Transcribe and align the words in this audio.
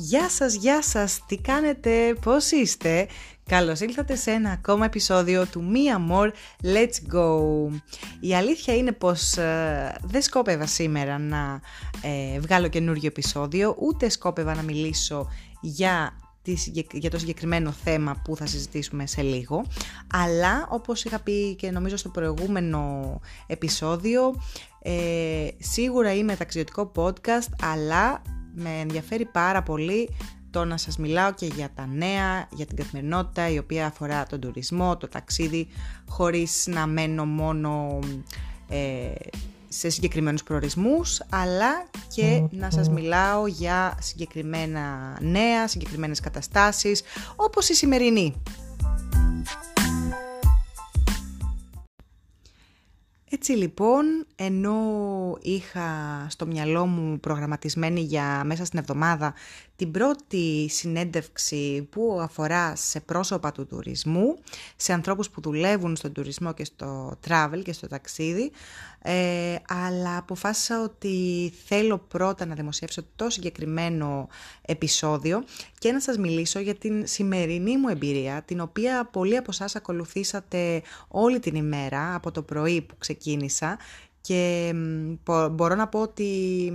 Γεια 0.00 0.28
σας, 0.28 0.54
γεια 0.54 0.82
σας, 0.82 1.26
τι 1.26 1.36
κάνετε, 1.36 2.14
πώς 2.20 2.50
είστε; 2.50 3.08
Καλώς 3.46 3.80
ήλθατε 3.80 4.16
σε 4.16 4.30
ένα 4.30 4.50
ακόμα 4.50 4.84
επεισόδιο 4.84 5.46
του 5.46 5.62
Mia 5.72 6.12
More. 6.12 6.30
Let's 6.62 7.14
Go. 7.14 7.40
Η 8.20 8.34
αλήθεια 8.34 8.76
είναι 8.76 8.92
πως 8.92 9.36
ε, 9.36 9.96
δεν 10.02 10.22
σκόπευα 10.22 10.66
σήμερα 10.66 11.18
να 11.18 11.60
ε, 12.02 12.40
βγάλω 12.40 12.68
καινούριο 12.68 13.06
επεισόδιο 13.06 13.76
Ούτε 13.78 14.08
σκόπευα 14.08 14.54
να 14.54 14.62
μιλήσω 14.62 15.28
για 15.60 16.12
για 16.92 17.10
το 17.10 17.18
συγκεκριμένο 17.18 17.70
θέμα 17.70 18.22
που 18.24 18.36
θα 18.36 18.46
συζητήσουμε 18.46 19.06
σε 19.06 19.22
λίγο. 19.22 19.64
Αλλά 20.12 20.68
όπως 20.70 21.04
είχα 21.04 21.18
πει 21.18 21.54
και 21.54 21.70
νομίζω 21.70 21.96
στο 21.96 22.08
προηγούμενο 22.08 23.20
επεισόδιο 23.46 24.34
ε, 24.82 25.48
σίγουρα 25.58 26.14
είμαι 26.14 26.36
ταξιδιωτικό 26.36 26.92
podcast 26.96 27.48
αλλά 27.62 28.22
με 28.58 28.78
ενδιαφέρει 28.80 29.24
πάρα 29.24 29.62
πολύ 29.62 30.08
το 30.50 30.64
να 30.64 30.76
σας 30.76 30.98
μιλάω 30.98 31.34
και 31.34 31.46
για 31.46 31.70
τα 31.74 31.86
νέα, 31.86 32.48
για 32.50 32.66
την 32.66 32.76
καθημερινότητα 32.76 33.48
η 33.48 33.58
οποία 33.58 33.86
αφορά 33.86 34.26
τον 34.26 34.40
τουρισμό, 34.40 34.96
το 34.96 35.08
ταξίδι 35.08 35.68
χωρίς 36.08 36.66
να 36.66 36.86
μένω 36.86 37.24
μόνο 37.24 37.98
ε, 38.68 39.10
σε 39.68 39.88
συγκεκριμένους 39.88 40.42
προορισμούς 40.42 41.22
αλλά 41.30 41.86
και 42.14 42.42
να 42.50 42.70
σας 42.70 42.88
μιλάω 42.88 43.46
για 43.46 43.98
συγκεκριμένα 44.00 45.16
νέα, 45.20 45.68
συγκεκριμένες 45.68 46.20
καταστάσεις 46.20 47.02
όπως 47.36 47.68
η 47.68 47.74
σημερινή. 47.74 48.42
Έτσι 53.30 53.52
λοιπόν, 53.52 54.26
ενώ 54.36 54.78
είχα 55.40 55.86
στο 56.28 56.46
μυαλό 56.46 56.86
μου 56.86 57.20
προγραμματισμένη 57.20 58.00
για 58.00 58.42
μέσα 58.44 58.64
στην 58.64 58.78
εβδομάδα 58.78 59.34
την 59.76 59.90
πρώτη 59.90 60.68
συνέντευξη 60.70 61.88
που 61.90 62.18
αφορά 62.20 62.76
σε 62.76 63.00
πρόσωπα 63.00 63.52
του 63.52 63.66
τουρισμού, 63.66 64.38
σε 64.76 64.92
ανθρώπους 64.92 65.30
που 65.30 65.40
δουλεύουν 65.40 65.96
στον 65.96 66.12
τουρισμό 66.12 66.54
και 66.54 66.64
στο 66.64 67.18
travel 67.28 67.60
και 67.64 67.72
στο 67.72 67.86
ταξίδι, 67.86 68.50
ε, 69.02 69.54
αλλά 69.68 70.16
αποφάσισα 70.16 70.82
ότι 70.82 71.52
θέλω 71.66 71.98
πρώτα 71.98 72.46
να 72.46 72.54
δημοσιεύσω 72.54 73.02
το 73.16 73.30
συγκεκριμένο 73.30 74.28
επεισόδιο 74.62 75.44
και 75.78 75.92
να 75.92 76.00
σας 76.00 76.18
μιλήσω 76.18 76.58
για 76.58 76.74
την 76.74 77.06
σημερινή 77.06 77.76
μου 77.76 77.88
εμπειρία, 77.88 78.42
την 78.42 78.60
οποία 78.60 79.08
πολλοί 79.12 79.36
από 79.36 79.50
εσάς 79.50 79.76
ακολουθήσατε 79.76 80.82
όλη 81.08 81.40
την 81.40 81.54
ημέρα 81.54 82.14
από 82.14 82.30
το 82.30 82.42
πρωί 82.42 82.82
που 82.82 82.96
ξεκίνησα 82.98 83.78
και 84.20 84.72
μπορώ 85.50 85.74
να 85.74 85.88
πω 85.88 86.00
ότι 86.00 86.72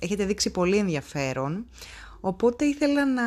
έχετε 0.00 0.24
δείξει 0.24 0.50
πολύ 0.50 0.76
ενδιαφέρον. 0.76 1.66
Οπότε 2.20 2.64
ήθελα 2.64 3.06
να 3.06 3.22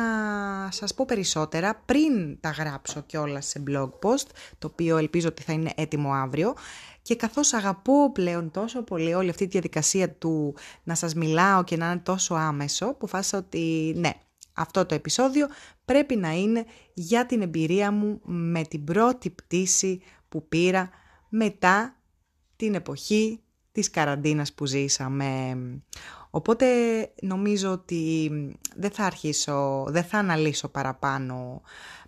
σας 0.70 0.94
πω 0.94 1.04
περισσότερα 1.04 1.82
πριν 1.84 2.40
τα 2.40 2.50
γράψω 2.50 3.00
κιόλας 3.00 3.46
σε 3.46 3.62
blog 3.68 3.90
post, 4.02 4.26
το 4.58 4.66
οποίο 4.66 4.96
ελπίζω 4.96 5.28
ότι 5.28 5.42
θα 5.42 5.52
είναι 5.52 5.72
έτοιμο 5.76 6.12
αύριο. 6.12 6.54
Και 7.02 7.16
καθώς 7.16 7.52
αγαπώ 7.52 8.12
πλέον 8.12 8.50
τόσο 8.50 8.82
πολύ 8.82 9.14
όλη 9.14 9.30
αυτή 9.30 9.44
τη 9.44 9.50
διαδικασία 9.50 10.10
του 10.10 10.54
να 10.82 10.94
σας 10.94 11.14
μιλάω 11.14 11.64
και 11.64 11.76
να 11.76 11.90
είναι 11.90 12.00
τόσο 12.04 12.34
άμεσο, 12.34 12.94
που 12.94 13.06
φάσα 13.06 13.38
ότι 13.38 13.94
ναι, 13.96 14.10
αυτό 14.52 14.86
το 14.86 14.94
επεισόδιο 14.94 15.46
πρέπει 15.84 16.16
να 16.16 16.30
είναι 16.30 16.64
για 16.94 17.26
την 17.26 17.42
εμπειρία 17.42 17.90
μου 17.90 18.20
με 18.24 18.62
την 18.62 18.84
πρώτη 18.84 19.30
πτήση 19.30 20.02
που 20.28 20.48
πήρα 20.48 20.90
μετά 21.28 21.96
την 22.56 22.74
εποχή 22.74 23.40
της 23.72 23.90
καραντίνας 23.90 24.52
που 24.52 24.66
ζήσαμε. 24.66 25.56
Οπότε 26.36 26.66
νομίζω 27.22 27.70
ότι 27.70 28.30
δεν 28.76 28.90
θα 28.90 29.04
αρχίσω, 29.04 29.84
δεν 29.88 30.04
θα 30.04 30.18
αναλύσω 30.18 30.68
παραπάνω 30.68 31.62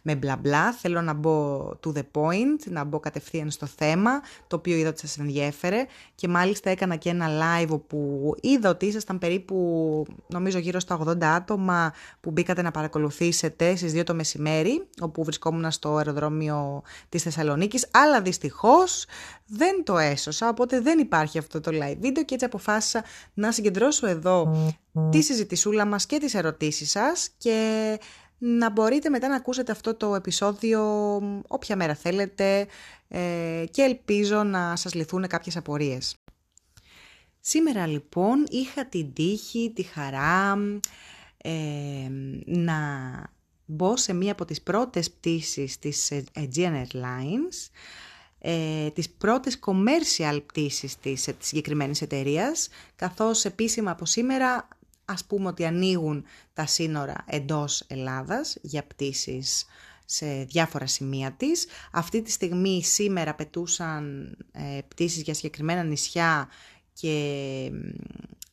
με 0.06 0.14
μπλα 0.14 0.36
μπλα. 0.36 0.72
Θέλω 0.72 1.00
να 1.00 1.12
μπω 1.12 1.68
to 1.86 1.92
the 1.92 2.02
point, 2.12 2.70
να 2.70 2.84
μπω 2.84 3.00
κατευθείαν 3.00 3.50
στο 3.50 3.66
θέμα, 3.66 4.10
το 4.46 4.56
οποίο 4.56 4.76
είδα 4.76 4.88
ότι 4.88 5.00
σας 5.00 5.18
ενδιέφερε 5.18 5.86
και 6.14 6.28
μάλιστα 6.28 6.70
έκανα 6.70 6.96
και 6.96 7.08
ένα 7.08 7.28
live 7.28 7.68
όπου 7.68 8.32
είδα 8.40 8.70
ότι 8.70 8.86
ήσασταν 8.86 9.18
περίπου 9.18 9.56
νομίζω 10.26 10.58
γύρω 10.58 10.80
στα 10.80 11.00
80 11.04 11.24
άτομα 11.24 11.92
που 12.20 12.30
μπήκατε 12.30 12.62
να 12.62 12.70
παρακολουθήσετε 12.70 13.76
στις 13.76 13.92
2 13.96 14.02
το 14.04 14.14
μεσημέρι 14.14 14.86
όπου 15.00 15.24
βρισκόμουν 15.24 15.70
στο 15.70 15.96
αεροδρόμιο 15.96 16.82
της 17.08 17.22
Θεσσαλονίκης 17.22 17.88
αλλά 17.90 18.20
δυστυχώς 18.20 19.06
δεν 19.46 19.84
το 19.84 19.98
έσωσα 19.98 20.48
οπότε 20.48 20.80
δεν 20.80 20.98
υπάρχει 20.98 21.38
αυτό 21.38 21.60
το 21.60 21.70
live 21.74 21.96
βίντεο 22.00 22.24
και 22.24 22.34
έτσι 22.34 22.46
αποφάσισα 22.46 23.04
να 23.34 23.52
συγκεντρώσω 23.52 24.06
εδώ 24.06 24.56
τη 25.10 25.20
συζητησούλα 25.22 25.86
μας 25.86 26.06
και 26.06 26.18
τις 26.18 26.34
ερωτήσεις 26.34 26.90
σας 26.90 27.28
και 27.38 27.98
να 28.38 28.70
μπορείτε 28.70 29.08
μετά 29.08 29.28
να 29.28 29.36
ακούσετε 29.36 29.72
αυτό 29.72 29.94
το 29.94 30.14
επεισόδιο 30.14 30.82
όποια 31.46 31.76
μέρα 31.76 31.94
θέλετε 31.94 32.66
ε, 33.08 33.64
και 33.70 33.82
ελπίζω 33.82 34.42
να 34.42 34.76
σας 34.76 34.94
λυθούν 34.94 35.26
κάποιες 35.26 35.56
απορίες. 35.56 36.16
Σήμερα 37.40 37.86
λοιπόν 37.86 38.46
είχα 38.48 38.86
την 38.86 39.12
τύχη, 39.12 39.72
τη 39.74 39.82
χαρά 39.82 40.58
ε, 41.36 42.08
να 42.44 42.78
μπω 43.64 43.96
σε 43.96 44.12
μία 44.12 44.32
από 44.32 44.44
τις 44.44 44.62
πρώτες 44.62 45.10
πτήσεις 45.10 45.78
της 45.78 46.12
Aegean 46.12 46.84
Airlines, 46.84 47.70
ε, 48.38 48.90
τις 48.90 49.10
πρώτες 49.10 49.58
commercial 49.66 50.40
πτήσεις 50.46 50.98
της, 50.98 51.24
της 51.24 51.46
συγκεκριμένης 51.46 52.02
εταιρείας, 52.02 52.68
καθώς 52.96 53.44
επίσημα 53.44 53.90
από 53.90 54.06
σήμερα 54.06 54.68
ας 55.06 55.24
πούμε 55.24 55.48
ότι 55.48 55.64
ανοίγουν 55.64 56.24
τα 56.52 56.66
σύνορα 56.66 57.24
εντός 57.26 57.84
Ελλάδας 57.86 58.56
για 58.60 58.86
πτήσεις 58.86 59.66
σε 60.04 60.44
διάφορα 60.44 60.86
σημεία 60.86 61.32
της. 61.32 61.66
Αυτή 61.92 62.22
τη 62.22 62.30
στιγμή 62.30 62.82
σήμερα 62.84 63.34
πετούσαν 63.34 64.36
ε, 64.52 64.78
πτήσεις 64.88 65.22
για 65.22 65.34
συγκεκριμένα 65.34 65.82
νησιά 65.82 66.48
και 66.92 67.70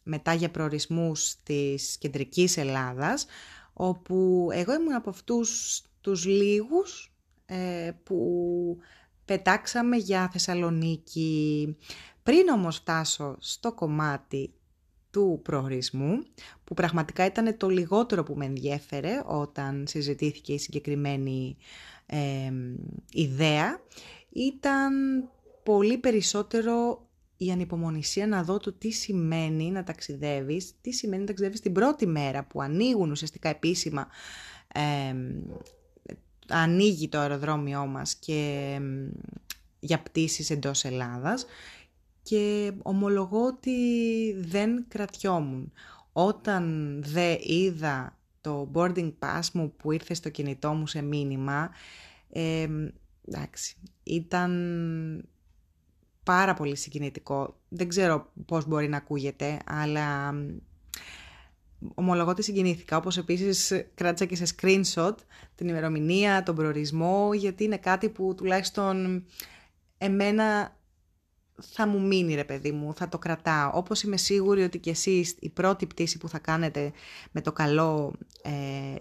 μετά 0.04 0.34
για 0.34 0.50
προορισμούς 0.50 1.36
της 1.44 1.98
κεντρικής 1.98 2.58
Ελλάδας, 2.58 3.26
όπου 3.74 4.48
εγώ 4.52 4.74
ήμουν 4.74 4.94
από 4.96 5.10
αυτούς 5.10 5.82
τους 6.02 6.26
λίγους 6.26 7.14
ε, 7.46 7.92
που 8.04 8.78
πετάξαμε 9.26 9.98
για 9.98 10.30
Θεσσαλονίκη. 10.32 11.78
Πριν 12.24 12.50
όμως 12.50 12.76
φτάσω 12.76 13.36
στο 13.40 13.74
κομμάτι 13.74 14.54
του 15.14 15.40
προορισμού, 15.44 16.24
που 16.64 16.74
πραγματικά 16.74 17.26
ήταν 17.26 17.58
το 17.58 17.68
λιγότερο 17.68 18.24
που 18.24 18.34
με 18.36 18.46
ενδιέφερε 18.46 19.22
όταν 19.26 19.84
συζητήθηκε 19.88 20.54
η 20.54 20.60
συγκεκριμένη 20.60 21.58
ιδέα, 23.12 23.82
ήταν 24.30 24.94
πολύ 25.64 25.98
περισσότερο 25.98 27.08
η 27.38 27.52
ανυπομονησία 27.52 28.28
να 28.28 28.44
δω 28.44 28.58
το 28.58 28.74
τι 28.74 28.90
σημαίνει 28.90 29.72
να 29.72 29.84
ταξιδεύεις, 29.84 30.74
τι 30.82 30.92
σημαίνει 30.92 31.22
να 31.22 31.28
ταξιδεύεις 31.28 31.60
την 31.60 31.74
πρώτη 31.74 32.08
μέρα 32.08 32.44
που 32.44 32.62
ανοίγουν 32.62 33.12
ουσιαστικά 33.12 33.50
επίσημα, 33.50 34.08
ανοίγει 36.48 37.10
το 37.10 37.20
αεροδρόμιό 37.20 37.86
μας 37.86 38.16
και 38.16 38.80
για 39.80 40.02
πτήσεις 40.02 40.50
εντός 40.50 40.84
Ελλάδας 40.84 41.46
και 42.24 42.74
ομολογώ 42.82 43.46
ότι 43.46 43.78
δεν 44.40 44.86
κρατιόμουν. 44.88 45.72
Όταν 46.12 47.00
δε 47.06 47.36
είδα 47.40 48.18
το 48.42 48.72
boarding 48.74 49.14
pass 49.20 49.42
μου 49.54 49.74
που 49.76 49.92
ήρθε 49.92 50.14
στο 50.14 50.30
κινητό 50.30 50.74
μου 50.74 50.88
σε 50.88 51.02
μήνυμα, 51.02 51.72
ε, 52.30 52.68
εντάξει, 53.28 53.76
ήταν 54.04 54.52
πάρα 56.24 56.54
πολύ 56.54 56.76
συγκινητικό. 56.76 57.60
Δεν 57.70 57.88
ξέρω 57.88 58.32
πώς 58.46 58.68
μπορεί 58.68 58.88
να 58.88 58.98
ακούγεται, 58.98 59.60
αλλά 59.66 60.34
ομολογώ 61.94 62.30
ότι 62.30 62.44
συγκινήθηκα. 62.44 62.98
Όπως 62.98 63.18
επίσης 63.18 63.86
κράτησα 63.96 64.26
και 64.26 64.36
σε 64.36 64.56
screenshot 64.56 65.16
την 65.56 65.68
ημερομηνία, 65.68 66.44
τον 66.44 66.56
προορισμό, 66.56 67.34
γιατί 67.34 67.64
είναι 67.64 67.78
κάτι 67.78 68.10
που 68.10 68.36
τουλάχιστον 68.36 69.26
εμένα 69.98 70.78
θα 71.72 71.88
μου 71.88 72.02
μείνει 72.02 72.36
ρε 72.36 72.44
παιδί 72.44 72.72
μου, 72.72 72.94
θα 72.94 73.10
το 73.10 73.18
κρατάω. 73.18 73.72
Όπως 73.74 74.04
είμαι 74.04 74.18
σίγουρη 74.18 74.64
ότι 74.64 74.80
και 74.80 74.90
εσείς 74.90 75.36
η 75.40 75.50
πρώτη 75.50 75.86
πτήση 75.86 76.18
που 76.18 76.30
θα 76.30 76.40
κάνετε 76.40 76.92
με 77.32 77.42
το 77.42 77.52
καλό 77.52 78.14
ε, 78.42 78.96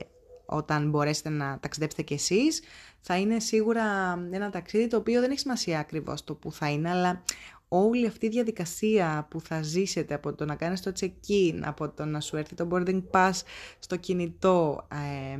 όταν 0.46 0.90
μπορέσετε 0.90 1.28
να 1.28 1.58
ταξιδέψετε 1.60 2.02
κι 2.02 2.14
εσείς 2.14 2.62
θα 3.00 3.18
είναι 3.18 3.40
σίγουρα 3.40 3.84
ένα 4.30 4.50
ταξίδι 4.50 4.86
το 4.86 4.96
οποίο 4.96 5.20
δεν 5.20 5.30
έχει 5.30 5.40
σημασία 5.40 5.78
ακριβώς 5.78 6.24
το 6.24 6.34
που 6.34 6.52
θα 6.52 6.70
είναι 6.70 6.90
αλλά 6.90 7.22
όλη 7.68 8.06
αυτή 8.06 8.26
η 8.26 8.28
διαδικασία 8.28 9.26
που 9.30 9.40
θα 9.40 9.62
ζήσετε 9.62 10.14
από 10.14 10.34
το 10.34 10.44
να 10.44 10.54
κάνεις 10.54 10.82
το 10.82 10.92
check-in, 11.00 11.60
από 11.62 11.88
το 11.88 12.04
να 12.04 12.20
σου 12.20 12.36
έρθει 12.36 12.54
το 12.54 12.68
boarding 12.70 13.02
pass 13.10 13.40
στο 13.78 13.96
κινητό, 13.96 14.86
ε, 14.92 15.38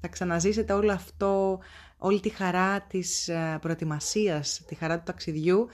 θα 0.00 0.08
ξαναζήσετε 0.08 0.72
όλο 0.72 0.92
αυτό 0.92 1.58
όλη 1.98 2.20
τη 2.20 2.28
χαρά 2.28 2.80
της 2.80 3.28
ε, 3.28 3.58
προετοιμασίας, 3.60 4.62
τη 4.66 4.74
χαρά 4.74 4.96
του 4.96 5.04
ταξιδιού 5.04 5.68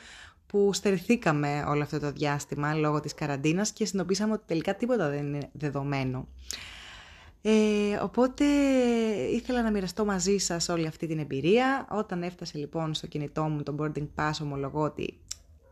που 0.46 0.72
στερηθήκαμε 0.72 1.64
όλο 1.68 1.82
αυτό 1.82 1.98
το 1.98 2.12
διάστημα 2.12 2.74
λόγω 2.74 3.00
της 3.00 3.14
καραντίνας 3.14 3.70
και 3.70 3.84
συνειδητοποίησαμε 3.84 4.32
ότι 4.32 4.42
τελικά 4.46 4.76
τίποτα 4.76 5.08
δεν 5.08 5.26
είναι 5.26 5.48
δεδομένο. 5.52 6.28
Ε, 7.42 7.96
οπότε 8.02 8.44
ήθελα 9.32 9.62
να 9.62 9.70
μοιραστώ 9.70 10.04
μαζί 10.04 10.38
σας 10.38 10.68
όλη 10.68 10.86
αυτή 10.86 11.06
την 11.06 11.18
εμπειρία. 11.18 11.86
Όταν 11.90 12.22
έφτασε 12.22 12.58
λοιπόν 12.58 12.94
στο 12.94 13.06
κινητό 13.06 13.42
μου 13.42 13.62
το 13.62 13.74
boarding 13.78 14.06
pass 14.16 14.32
ομολογώ 14.42 14.80
ότι 14.82 15.18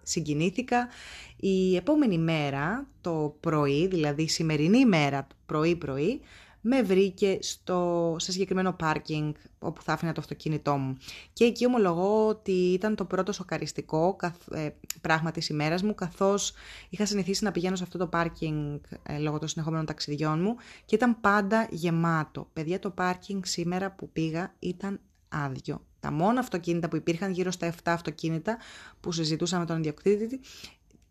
συγκινήθηκα. 0.03 0.89
Η 1.37 1.77
επόμενη 1.77 2.19
μέρα, 2.19 2.87
το 3.01 3.37
πρωί, 3.41 3.87
δηλαδή 3.87 4.23
η 4.23 4.29
σημερινή 4.29 4.87
μέρα, 4.87 5.27
πρωί-πρωί, 5.47 6.21
με 6.65 6.83
βρήκε 6.83 7.39
στο, 7.41 8.17
σε 8.19 8.33
συγκεκριμένο 8.33 8.73
πάρκινγκ 8.73 9.35
όπου 9.59 9.83
θα 9.83 9.93
άφηνα 9.93 10.13
το 10.13 10.21
αυτοκίνητό 10.21 10.77
μου. 10.77 10.97
Και 11.33 11.45
εκεί 11.45 11.67
ομολογώ 11.67 12.29
ότι 12.29 12.53
ήταν 12.53 12.95
το 12.95 13.05
πρώτο 13.05 13.33
σοκαριστικό 13.33 14.15
καθ, 14.15 14.49
ε, 14.51 14.75
πράγμα 15.01 15.31
της 15.31 15.49
ημέρας 15.49 15.83
μου, 15.83 15.95
καθώς 15.95 16.53
είχα 16.89 17.07
συνηθίσει 17.07 17.45
να 17.45 17.51
πηγαίνω 17.51 17.77
σε 17.77 17.83
αυτό 17.83 17.99
το 17.99 18.07
πάρκινγκ 18.07 18.79
ε, 19.03 19.19
λόγω 19.19 19.39
των 19.39 19.49
συνεχόμενων 19.49 19.87
ταξιδιών 19.87 20.43
μου 20.43 20.57
και 20.85 20.95
ήταν 20.95 21.21
πάντα 21.21 21.69
γεμάτο. 21.71 22.49
Παιδιά, 22.53 22.79
το 22.79 22.91
πάρκινγκ 22.91 23.43
σήμερα 23.45 23.91
που 23.91 24.11
πήγα 24.13 24.55
ήταν 24.59 25.01
άδειο. 25.29 25.85
Τα 26.01 26.11
μόνα 26.11 26.41
αυτοκίνητα 26.41 26.89
που 26.89 26.97
υπήρχαν, 26.97 27.33
γύρω 27.33 27.51
στα 27.51 27.71
7 27.71 27.75
αυτοκίνητα 27.85 28.59
που 29.01 29.13
συζητούσαμε 29.13 29.61
με 29.61 29.67
τον 29.67 29.79
ιδιοκτήτη, 29.79 30.41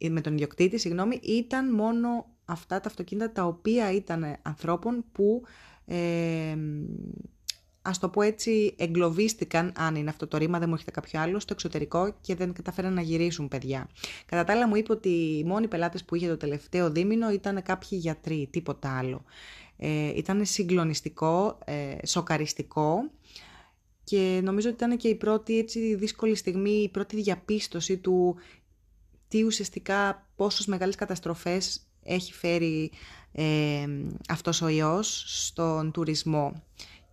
με 0.09 0.21
τον 0.21 0.33
ιδιοκτήτη 0.33 0.77
συγγνώμη, 0.77 1.19
ήταν 1.21 1.73
μόνο 1.73 2.30
αυτά 2.45 2.79
τα 2.79 2.89
αυτοκίνητα 2.89 3.31
τα 3.31 3.43
οποία 3.43 3.91
ήταν 3.91 4.37
ανθρώπων 4.41 5.05
που 5.11 5.43
ε, 5.85 6.57
ας 7.81 7.99
το 7.99 8.09
πω 8.09 8.21
έτσι 8.21 8.75
εγκλωβίστηκαν, 8.77 9.71
αν 9.75 9.95
είναι 9.95 10.09
αυτό 10.09 10.27
το 10.27 10.37
ρήμα, 10.37 10.59
δεν 10.59 10.67
μου 10.67 10.73
έρχεται 10.73 10.91
κάποιο 10.91 11.19
άλλο, 11.19 11.39
στο 11.39 11.53
εξωτερικό 11.53 12.15
και 12.21 12.35
δεν 12.35 12.53
καταφέραν 12.53 12.93
να 12.93 13.01
γυρίσουν 13.01 13.47
παιδιά. 13.47 13.89
Κατά 14.25 14.43
τα 14.43 14.53
άλλα 14.53 14.67
μου 14.67 14.75
είπε 14.75 14.91
ότι 14.91 15.09
οι 15.09 15.43
μόνοι 15.43 15.67
πελάτες 15.67 16.03
που 16.03 16.15
είχε 16.15 16.27
το 16.27 16.37
τελευταίο 16.37 16.91
δίμηνο 16.91 17.31
ήταν 17.31 17.63
κάποιοι 17.63 17.99
γιατροί, 18.01 18.47
τίποτα 18.51 18.97
άλλο. 18.97 19.23
Ε, 19.77 20.07
ήταν 20.15 20.45
συγκλονιστικό, 20.45 21.57
ε, 21.65 22.05
σοκαριστικό 22.05 23.11
και 24.03 24.39
νομίζω 24.43 24.69
ότι 24.69 24.83
ήταν 24.83 24.97
και 24.97 25.07
η 25.07 25.15
πρώτη 25.15 25.57
έτσι, 25.57 25.95
δύσκολη 25.95 26.35
στιγμή, 26.35 26.71
η 26.71 26.89
πρώτη 26.89 27.15
διαπίστωση 27.15 27.97
του 27.97 28.35
τι 29.27 29.43
ουσιαστικά 29.43 30.27
πόσες 30.35 30.65
μεγάλες 30.65 30.95
καταστροφές 30.95 31.90
έχει 32.13 32.33
φέρει 32.33 32.91
ε, 33.31 33.87
αυτός 34.29 34.61
ο 34.61 34.67
ιός 34.67 35.23
στον 35.47 35.91
τουρισμό. 35.91 36.63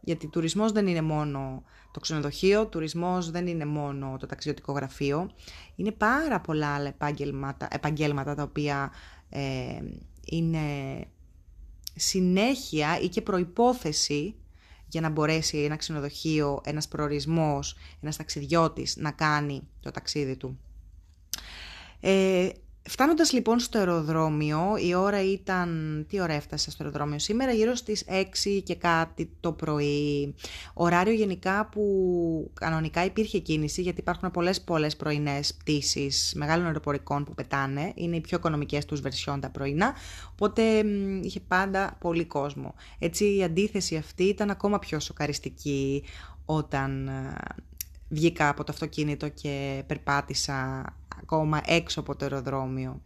Γιατί 0.01 0.27
τουρισμός 0.27 0.73
δεν 0.73 0.87
είναι 0.87 1.03
μόνο 1.03 1.63
το 1.93 2.01
ξενοδοχείο, 2.01 2.67
τουρισμός 2.67 3.31
δεν 3.31 3.47
είναι 3.47 3.65
μόνο 3.65 4.17
το 4.21 4.27
ταξιδιωτικό 4.27 4.73
γραφείο. 4.73 5.31
Είναι 5.77 5.93
πάρα 5.93 6.41
πολλά 6.41 6.75
άλλα 6.75 6.89
επαγγέλματα, 6.89 7.69
επαγγέλματα 7.71 8.35
τα 8.35 8.43
οποία 8.43 8.93
ε, 9.29 9.79
είναι 10.25 10.61
συνέχεια 11.95 13.01
ή 13.01 13.09
και 13.09 13.23
προϋπόθεση 13.23 14.35
για 14.89 15.01
να 15.01 15.09
μπορέσει 15.09 15.59
ένα 15.59 15.77
ξενοδοχείο, 15.77 16.61
ένας 16.65 16.89
προορισμός, 16.89 17.77
ένας 18.01 18.17
ταξιδιώτης 18.17 18.97
να 18.97 19.11
κάνει 19.11 19.69
το 19.81 19.91
ταξίδι 19.91 20.37
του. 20.37 20.59
Ε, 22.01 22.49
Φτάνοντας 22.91 23.33
λοιπόν 23.33 23.59
στο 23.59 23.79
αεροδρόμιο, 23.79 24.77
η 24.87 24.95
ώρα 24.95 25.23
ήταν... 25.23 26.05
Τι 26.09 26.21
ώρα 26.21 26.33
έφτασα 26.33 26.71
στο 26.71 26.85
αεροδρόμιο 26.85 27.19
σήμερα, 27.19 27.53
γύρω 27.53 27.75
στις 27.75 28.05
6 28.09 28.61
και 28.65 28.75
κάτι 28.75 29.31
το 29.41 29.53
πρωί. 29.53 30.35
Ωράριο 30.75 31.13
γενικά 31.13 31.69
που 31.73 32.51
κανονικά 32.55 33.05
υπήρχε 33.05 33.39
κίνηση, 33.39 33.83
γιατί 33.83 34.01
υπάρχουν 34.01 34.31
πολλές 34.31 34.61
πολλές 34.61 34.97
πρωινές 34.97 35.55
πτήσεις 35.55 36.33
μεγάλων 36.37 36.67
αεροπορικών 36.67 37.25
που 37.25 37.35
πετάνε. 37.35 37.93
Είναι 37.95 38.17
οι 38.17 38.21
πιο 38.21 38.37
οικονομικές 38.37 38.85
τους 38.85 39.01
βερσιόν 39.01 39.41
τα 39.41 39.51
πρωινά, 39.51 39.95
οπότε 40.31 40.63
είχε 41.23 41.41
πάντα 41.41 41.97
πολύ 42.01 42.25
κόσμο. 42.25 42.75
Έτσι 42.99 43.37
η 43.37 43.43
αντίθεση 43.43 43.97
αυτή 43.97 44.25
ήταν 44.25 44.51
ακόμα 44.51 44.79
πιο 44.79 45.01
σοκαριστική 45.01 46.05
όταν 46.45 47.09
ε, 47.09 47.35
βγήκα 48.09 48.49
από 48.49 48.65
το 48.65 48.73
αυτοκίνητο 48.73 49.29
και 49.29 49.83
περπάτησα 49.87 50.85
ακόμα 51.23 51.61
έξω 51.67 52.01
από 52.01 52.17
το 52.17 52.25
αεροδρόμιο. 52.25 53.01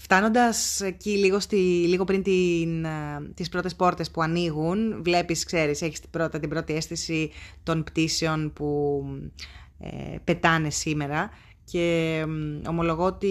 Φτάνοντας 0.00 0.80
εκεί 0.80 1.10
λίγο, 1.10 1.40
στη, 1.40 1.56
λίγο 1.86 2.04
πριν 2.04 2.22
την, 2.22 2.84
ε, 2.84 3.30
τις 3.34 3.48
πρώτες 3.48 3.76
πόρτες 3.76 4.10
που 4.10 4.22
ανοίγουν, 4.22 5.02
βλέπεις, 5.02 5.44
ξέρεις, 5.44 5.82
έχεις 5.82 6.00
την, 6.00 6.10
πρώτα, 6.10 6.38
την 6.38 6.48
πρώτη 6.48 6.74
αίσθηση 6.74 7.30
των 7.62 7.84
πτήσεων 7.84 8.52
που 8.52 9.02
ε, 9.78 10.16
πετάνε 10.24 10.70
σήμερα 10.70 11.30
και 11.64 12.24
ομολογώ 12.68 13.04
ότι 13.04 13.26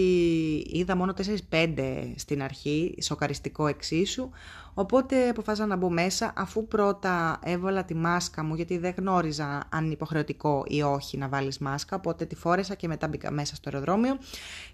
είδα 0.70 0.96
μόνο 0.96 1.14
4-5 1.50 2.12
στην 2.14 2.42
αρχή, 2.42 2.94
σοκαριστικό 3.00 3.66
εξίσου, 3.66 4.30
οπότε 4.78 5.28
αποφάσισα 5.28 5.66
να 5.66 5.76
μπω 5.76 5.90
μέσα 5.90 6.32
αφού 6.36 6.68
πρώτα 6.68 7.40
έβαλα 7.44 7.84
τη 7.84 7.94
μάσκα 7.94 8.44
μου 8.44 8.54
γιατί 8.54 8.78
δεν 8.78 8.94
γνώριζα 8.96 9.64
αν 9.68 9.84
είναι 9.84 9.92
υποχρεωτικό 9.92 10.64
ή 10.66 10.82
όχι 10.82 11.16
να 11.16 11.28
βάλεις 11.28 11.58
μάσκα, 11.58 11.96
οπότε 11.96 12.24
τη 12.24 12.34
φόρεσα 12.34 12.74
και 12.74 12.88
μετά 12.88 13.08
μπήκα 13.08 13.30
μέσα 13.30 13.54
στο 13.54 13.70
αεροδρόμιο 13.72 14.18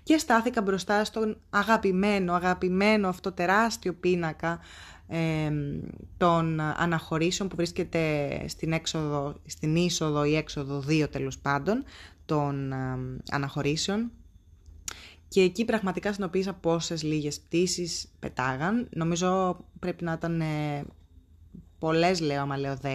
και 0.02 0.18
στάθηκα 0.18 0.62
μπροστά 0.62 1.04
στον 1.04 1.36
αγαπημένο, 1.50 2.34
αγαπημένο 2.34 3.08
αυτό 3.08 3.32
τεράστιο 3.32 3.92
πίνακα 3.92 4.58
ε, 5.08 5.50
των 6.16 6.60
αναχωρήσεων 6.60 7.48
που 7.48 7.56
βρίσκεται 7.56 8.28
στην, 8.48 8.72
έξοδο, 8.72 9.34
στην 9.46 9.76
είσοδο 9.76 10.24
ή 10.24 10.36
έξοδο 10.36 10.82
2 10.88 11.06
τέλος 11.10 11.38
πάντων 11.38 11.84
των 12.24 12.72
ε, 12.72 12.98
αναχωρήσεων 13.30 14.10
και 15.28 15.40
εκεί 15.40 15.64
πραγματικά 15.64 16.12
συνοποίησα 16.12 16.52
πόσες 16.52 17.02
λίγες 17.02 17.40
πτήσεις 17.40 18.12
πετάγαν. 18.18 18.88
Νομίζω 18.90 19.56
πρέπει 19.78 20.04
να 20.04 20.12
ήταν 20.12 20.40
ε, 20.40 20.84
πολλές 21.78 22.20
λέω, 22.20 22.40
άμα 22.40 22.56
λέω 22.58 22.78
10. 22.82 22.88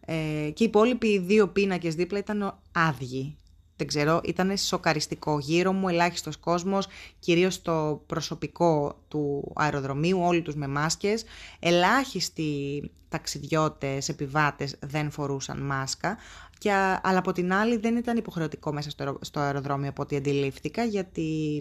Ε, 0.00 0.50
και 0.54 0.62
οι 0.62 0.66
υπόλοιποι 0.66 1.18
δύο 1.18 1.48
πίνακες 1.48 1.94
δίπλα 1.94 2.18
ήταν 2.18 2.60
άδειοι 2.72 3.38
δεν 3.76 3.86
ξέρω, 3.86 4.20
ήταν 4.24 4.56
σοκαριστικό. 4.56 5.38
Γύρω 5.38 5.72
μου 5.72 5.88
ελάχιστος 5.88 6.36
κόσμος, 6.36 6.86
κυρίως 7.18 7.62
το 7.62 8.02
προσωπικό 8.06 8.98
του 9.08 9.52
αεροδρομίου, 9.54 10.20
όλοι 10.22 10.42
τους 10.42 10.54
με 10.54 10.66
μάσκες. 10.66 11.24
Ελάχιστοι 11.58 12.82
ταξιδιώτες, 13.08 14.08
επιβάτες 14.08 14.76
δεν 14.80 15.10
φορούσαν 15.10 15.58
μάσκα, 15.58 16.16
και, 16.58 16.72
αλλά 17.02 17.18
από 17.18 17.32
την 17.32 17.52
άλλη 17.52 17.76
δεν 17.76 17.96
ήταν 17.96 18.16
υποχρεωτικό 18.16 18.72
μέσα 18.72 18.90
στο 19.20 19.40
αεροδρόμιο 19.40 19.88
από 19.88 20.02
ό,τι 20.02 20.16
αντιλήφθηκα, 20.16 20.84
γιατί 20.84 21.60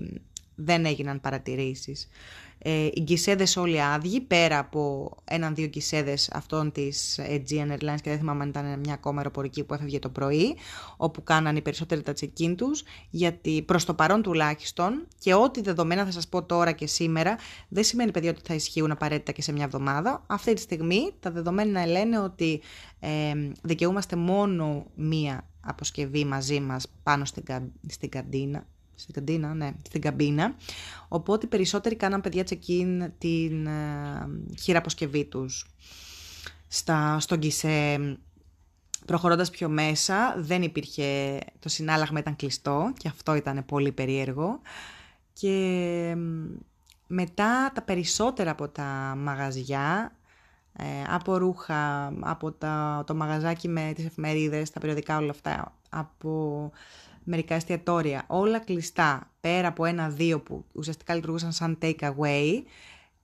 δεν 0.56 0.86
έγιναν 0.86 1.22
παρατηρήσεις. 1.22 2.08
Ε, 2.68 2.86
οι 2.94 3.02
γκισέδες 3.02 3.58
όλοι 3.58 3.82
άδειοι, 3.82 4.22
πέρα 4.22 4.60
από 4.60 5.12
έναν-δύο 5.24 5.68
γκισέδες 5.68 6.30
αυτών 6.34 6.72
της 6.72 7.20
Aegean 7.30 7.72
Airlines 7.72 8.02
και 8.02 8.10
δεν 8.10 8.18
θυμάμαι 8.18 8.44
αν 8.44 8.50
ήταν 8.50 8.80
μια 8.80 8.94
ακόμα 8.94 9.18
αεροπορική 9.18 9.64
που 9.64 9.74
έφευγε 9.74 10.00
το 10.00 10.10
πρωί, 10.10 10.56
όπου 10.98 11.24
κάνανε 11.24 11.58
οι 11.58 11.62
περισσότεροι 11.62 12.02
τα 12.02 12.14
check-in 12.20 12.54
τους, 12.58 12.84
γιατί 13.10 13.62
προς 13.62 13.86
το 13.86 13.94
παρόν 13.94 14.22
τουλάχιστον 14.22 15.08
και 15.20 15.34
ό,τι 15.34 15.62
δεδομένα 15.62 16.06
θα 16.06 16.12
σας 16.12 16.28
πω 16.28 16.44
τώρα 16.44 16.72
και 16.72 16.88
σήμερα, 16.88 17.36
δεν 17.68 17.84
σημαίνει 17.84 18.12
παιδιά 18.12 18.30
ότι 18.30 18.42
θα 18.44 18.54
ισχύουν 18.54 18.92
απαραίτητα 18.92 19.32
και 19.32 19.42
σε 19.42 19.52
μια 19.52 19.64
εβδομάδα. 19.64 20.24
Αυτή 20.28 20.54
τη 20.54 20.62
στιγμή 20.62 21.12
τα 21.20 21.32
δεδομένα 21.32 21.86
λένε 21.86 22.20
ότι 22.20 22.62
ε, 23.00 23.34
δικαιούμαστε 23.62 24.16
μόνο 24.16 24.86
μία 24.96 25.48
αποσκευή 25.62 26.26
μαζί 26.26 26.60
μας 26.60 26.88
πάνω 27.04 27.26
στην, 27.26 27.44
στην 27.88 28.10
καντίνα, 28.10 28.66
στην 28.96 29.14
καντίνα, 29.14 29.54
ναι, 29.54 29.72
στην 29.82 30.02
καμπίνα. 30.02 30.56
Οπότε 31.08 31.48
περισσότεροι 31.48 31.96
κάναν 31.96 32.22
παιδιά 32.22 32.44
check-in 32.50 33.10
την 33.18 33.68
ε, 33.68 34.28
χειραποσκευή 34.62 35.26
τους 35.26 35.66
στα, 36.68 37.20
στον 37.20 37.40
Κισέ. 37.40 38.18
Προχωρώντας 39.06 39.50
πιο 39.50 39.70
μέσα, 39.70 40.36
δεν 40.38 40.62
υπήρχε, 40.62 41.40
το 41.60 41.70
συνάλλαγμα 41.70 42.20
ήταν 42.20 42.36
κλειστό 42.36 42.94
και 42.98 43.08
αυτό 43.08 43.36
ήταν 43.36 43.66
πολύ 43.66 43.92
περίεργο. 43.92 44.60
Και 45.34 46.16
μετά 47.08 47.72
τα 47.74 47.82
περισσότερα 47.82 48.52
από 48.52 48.68
τα 48.68 49.16
μαγαζιά, 49.18 50.16
ε, 50.78 50.84
από 51.08 51.38
ρούχα, 51.38 52.14
από 52.20 52.52
τα, 52.52 53.04
το 53.08 53.16
μαγαζάκι 53.16 53.68
με 53.68 53.92
τις 53.96 54.06
εφημερίδες, 54.06 54.70
τα 54.70 54.80
περιοδικά 54.80 55.18
όλα 55.18 55.30
αυτά, 55.30 55.74
από 55.90 56.72
μερικά 57.26 57.56
εστιατόρια, 57.56 58.24
όλα 58.28 58.60
κλειστά, 58.60 59.32
πέρα 59.40 59.68
από 59.68 59.86
ένα-δύο 59.86 60.40
που 60.40 60.66
ουσιαστικά 60.72 61.16
λειτουργούσαν 61.16 61.52
σαν 61.52 61.78
take 61.82 62.00
away, 62.00 62.62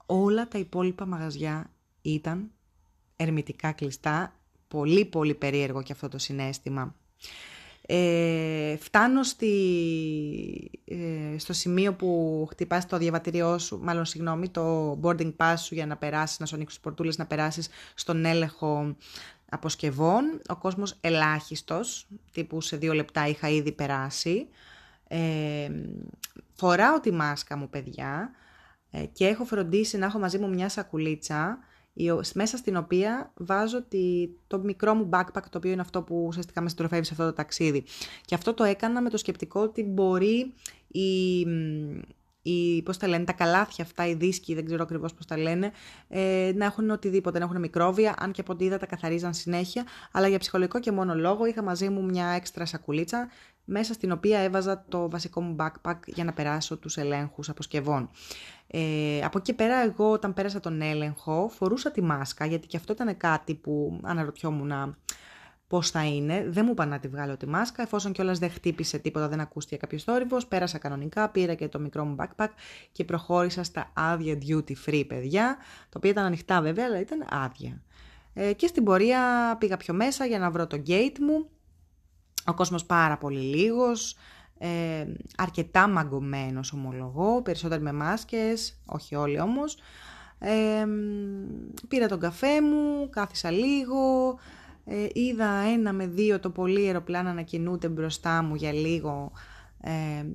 όλα 0.06 0.48
τα 0.48 0.58
υπόλοιπα 0.58 1.06
μαγαζιά 1.06 1.70
ήταν 2.02 2.50
ερμητικά 3.16 3.72
κλειστά. 3.72 4.36
Πολύ 4.68 5.04
πολύ 5.04 5.34
περίεργο 5.34 5.82
και 5.82 5.92
αυτό 5.92 6.08
το 6.08 6.18
συνέστημα. 6.18 6.94
Ε, 7.86 8.76
φτάνω 8.76 9.22
στη, 9.22 9.50
ε, 10.84 11.38
στο 11.38 11.52
σημείο 11.52 11.94
που 11.94 12.46
χτυπάς 12.50 12.86
το 12.86 12.98
διαβατήριό 12.98 13.58
σου, 13.58 13.78
μάλλον 13.82 14.04
συγγνώμη, 14.04 14.48
το 14.48 14.92
boarding 15.02 15.32
pass 15.36 15.54
σου 15.58 15.74
για 15.74 15.86
να 15.86 15.96
περάσεις, 15.96 16.38
να 16.38 16.46
σου 16.46 16.54
ανοίξεις 16.54 16.78
τις 16.78 16.86
πορτούλες, 16.86 17.18
να 17.18 17.26
περάσεις 17.26 17.68
στον 17.94 18.24
έλεγχο 18.24 18.96
αποσκευών, 19.52 20.40
ο 20.48 20.56
κόσμος 20.56 20.98
ελάχιστος, 21.00 22.06
τύπου 22.32 22.60
σε 22.60 22.76
δύο 22.76 22.92
λεπτά 22.92 23.26
είχα 23.26 23.48
ήδη 23.48 23.72
περάσει. 23.72 24.48
Ε, 25.08 25.68
φοράω 26.52 27.00
τη 27.00 27.12
μάσκα 27.12 27.56
μου, 27.56 27.68
παιδιά, 27.68 28.30
ε, 28.90 29.04
και 29.04 29.26
έχω 29.26 29.44
φροντίσει 29.44 29.98
να 29.98 30.06
έχω 30.06 30.18
μαζί 30.18 30.38
μου 30.38 30.48
μια 30.48 30.68
σακουλίτσα, 30.68 31.58
μέσα 32.34 32.56
στην 32.56 32.76
οποία 32.76 33.32
βάζω 33.36 33.82
τη, 33.82 34.28
το 34.46 34.58
μικρό 34.58 34.94
μου 34.94 35.08
backpack, 35.12 35.42
το 35.50 35.58
οποίο 35.58 35.70
είναι 35.70 35.80
αυτό 35.80 36.02
που 36.02 36.24
ουσιαστικά 36.26 36.60
με 36.60 36.68
συντροφεύει 36.68 37.04
σε 37.04 37.12
αυτό 37.12 37.24
το 37.24 37.32
ταξίδι. 37.32 37.84
Και 38.24 38.34
αυτό 38.34 38.54
το 38.54 38.64
έκανα 38.64 39.00
με 39.00 39.10
το 39.10 39.16
σκεπτικό 39.16 39.60
ότι 39.60 39.82
μπορεί 39.82 40.54
η, 40.88 41.46
οι, 42.42 42.82
πώς 42.82 42.96
τα 42.96 43.08
λένε, 43.08 43.24
τα 43.24 43.32
καλάθια 43.32 43.84
αυτά, 43.84 44.06
οι 44.06 44.14
δίσκοι, 44.14 44.54
δεν 44.54 44.64
ξέρω 44.64 44.82
ακριβώς 44.82 45.14
πώς 45.14 45.26
τα 45.26 45.38
λένε, 45.38 45.72
ε, 46.08 46.52
να 46.54 46.64
έχουν 46.64 46.90
οτιδήποτε, 46.90 47.38
να 47.38 47.44
έχουν 47.44 47.60
μικρόβια, 47.60 48.14
αν 48.18 48.32
και 48.32 48.40
από 48.40 48.52
ό,τι 48.52 48.64
είδα 48.64 48.78
τα 48.78 48.86
καθαρίζαν 48.86 49.34
συνέχεια, 49.34 49.84
αλλά 50.12 50.28
για 50.28 50.38
ψυχολογικό 50.38 50.80
και 50.80 50.92
μόνο 50.92 51.14
λόγο 51.14 51.46
είχα 51.46 51.62
μαζί 51.62 51.88
μου 51.88 52.04
μια 52.04 52.26
έξτρα 52.26 52.66
σακουλίτσα, 52.66 53.28
μέσα 53.64 53.92
στην 53.92 54.12
οποία 54.12 54.38
έβαζα 54.38 54.84
το 54.88 55.10
βασικό 55.10 55.40
μου 55.40 55.56
backpack 55.58 55.98
για 56.06 56.24
να 56.24 56.32
περάσω 56.32 56.76
τους 56.76 56.96
ελέγχους 56.96 57.48
αποσκευών. 57.48 58.10
Ε, 58.66 59.20
από 59.24 59.38
εκεί 59.38 59.52
πέρα 59.52 59.76
εγώ 59.82 60.10
όταν 60.10 60.34
πέρασα 60.34 60.60
τον 60.60 60.80
έλεγχο 60.80 61.50
φορούσα 61.54 61.90
τη 61.90 62.02
μάσκα 62.02 62.46
γιατί 62.46 62.66
και 62.66 62.76
αυτό 62.76 62.92
ήταν 62.92 63.16
κάτι 63.16 63.54
που 63.54 64.00
αναρωτιόμουν 64.02 64.66
να 64.66 64.96
πώς 65.72 65.90
θα 65.90 66.04
είναι. 66.04 66.46
Δεν 66.48 66.64
μου 66.64 66.70
είπαν 66.70 66.88
να 66.88 66.98
τη 66.98 67.08
βγάλω 67.08 67.36
τη 67.36 67.46
μάσκα, 67.46 67.82
εφόσον 67.82 68.12
κιόλας 68.12 68.38
δεν 68.38 68.50
χτύπησε 68.50 68.98
τίποτα, 68.98 69.28
δεν 69.28 69.40
ακούστηκε 69.40 69.76
κάποιος 69.76 70.02
θόρυβος. 70.02 70.46
Πέρασα 70.46 70.78
κανονικά, 70.78 71.28
πήρα 71.28 71.54
και 71.54 71.68
το 71.68 71.78
μικρό 71.78 72.04
μου 72.04 72.16
backpack 72.18 72.48
και 72.92 73.04
προχώρησα 73.04 73.62
στα 73.62 73.90
άδεια 73.92 74.38
duty 74.46 74.72
free, 74.86 75.04
παιδιά. 75.06 75.56
Το 75.88 75.98
οποίο 75.98 76.10
ήταν 76.10 76.24
ανοιχτά 76.24 76.60
βέβαια, 76.60 76.84
αλλά 76.86 77.00
ήταν 77.00 77.24
άδεια. 77.30 77.82
Ε, 78.34 78.52
και 78.52 78.66
στην 78.66 78.84
πορεία 78.84 79.20
πήγα 79.58 79.76
πιο 79.76 79.94
μέσα 79.94 80.24
για 80.26 80.38
να 80.38 80.50
βρω 80.50 80.66
το 80.66 80.82
gate 80.86 81.18
μου. 81.20 81.48
Ο 82.46 82.54
κόσμος 82.54 82.84
πάρα 82.84 83.18
πολύ 83.18 83.40
λίγος, 83.40 84.16
ε, 84.58 85.06
αρκετά 85.36 85.88
μαγκωμένος 85.88 86.72
ομολογώ, 86.72 87.42
περισσότεροι 87.42 87.82
με 87.82 87.92
μάσκες, 87.92 88.80
όχι 88.86 89.14
όλοι 89.14 89.40
όμως. 89.40 89.78
Ε, 90.38 90.86
πήρα 91.88 92.08
τον 92.08 92.20
καφέ 92.20 92.62
μου, 92.62 93.08
κάθισα 93.10 93.50
λίγο, 93.50 94.38
ε, 94.84 95.06
είδα 95.12 95.50
ένα 95.50 95.92
με 95.92 96.06
δύο 96.06 96.40
το 96.40 96.50
πολύ 96.50 96.86
αεροπλάνα 96.86 97.32
να 97.32 97.42
κινούνται 97.42 97.88
μπροστά 97.88 98.42
μου 98.42 98.54
για 98.54 98.72
λίγο 98.72 99.32
ε, 99.80 99.90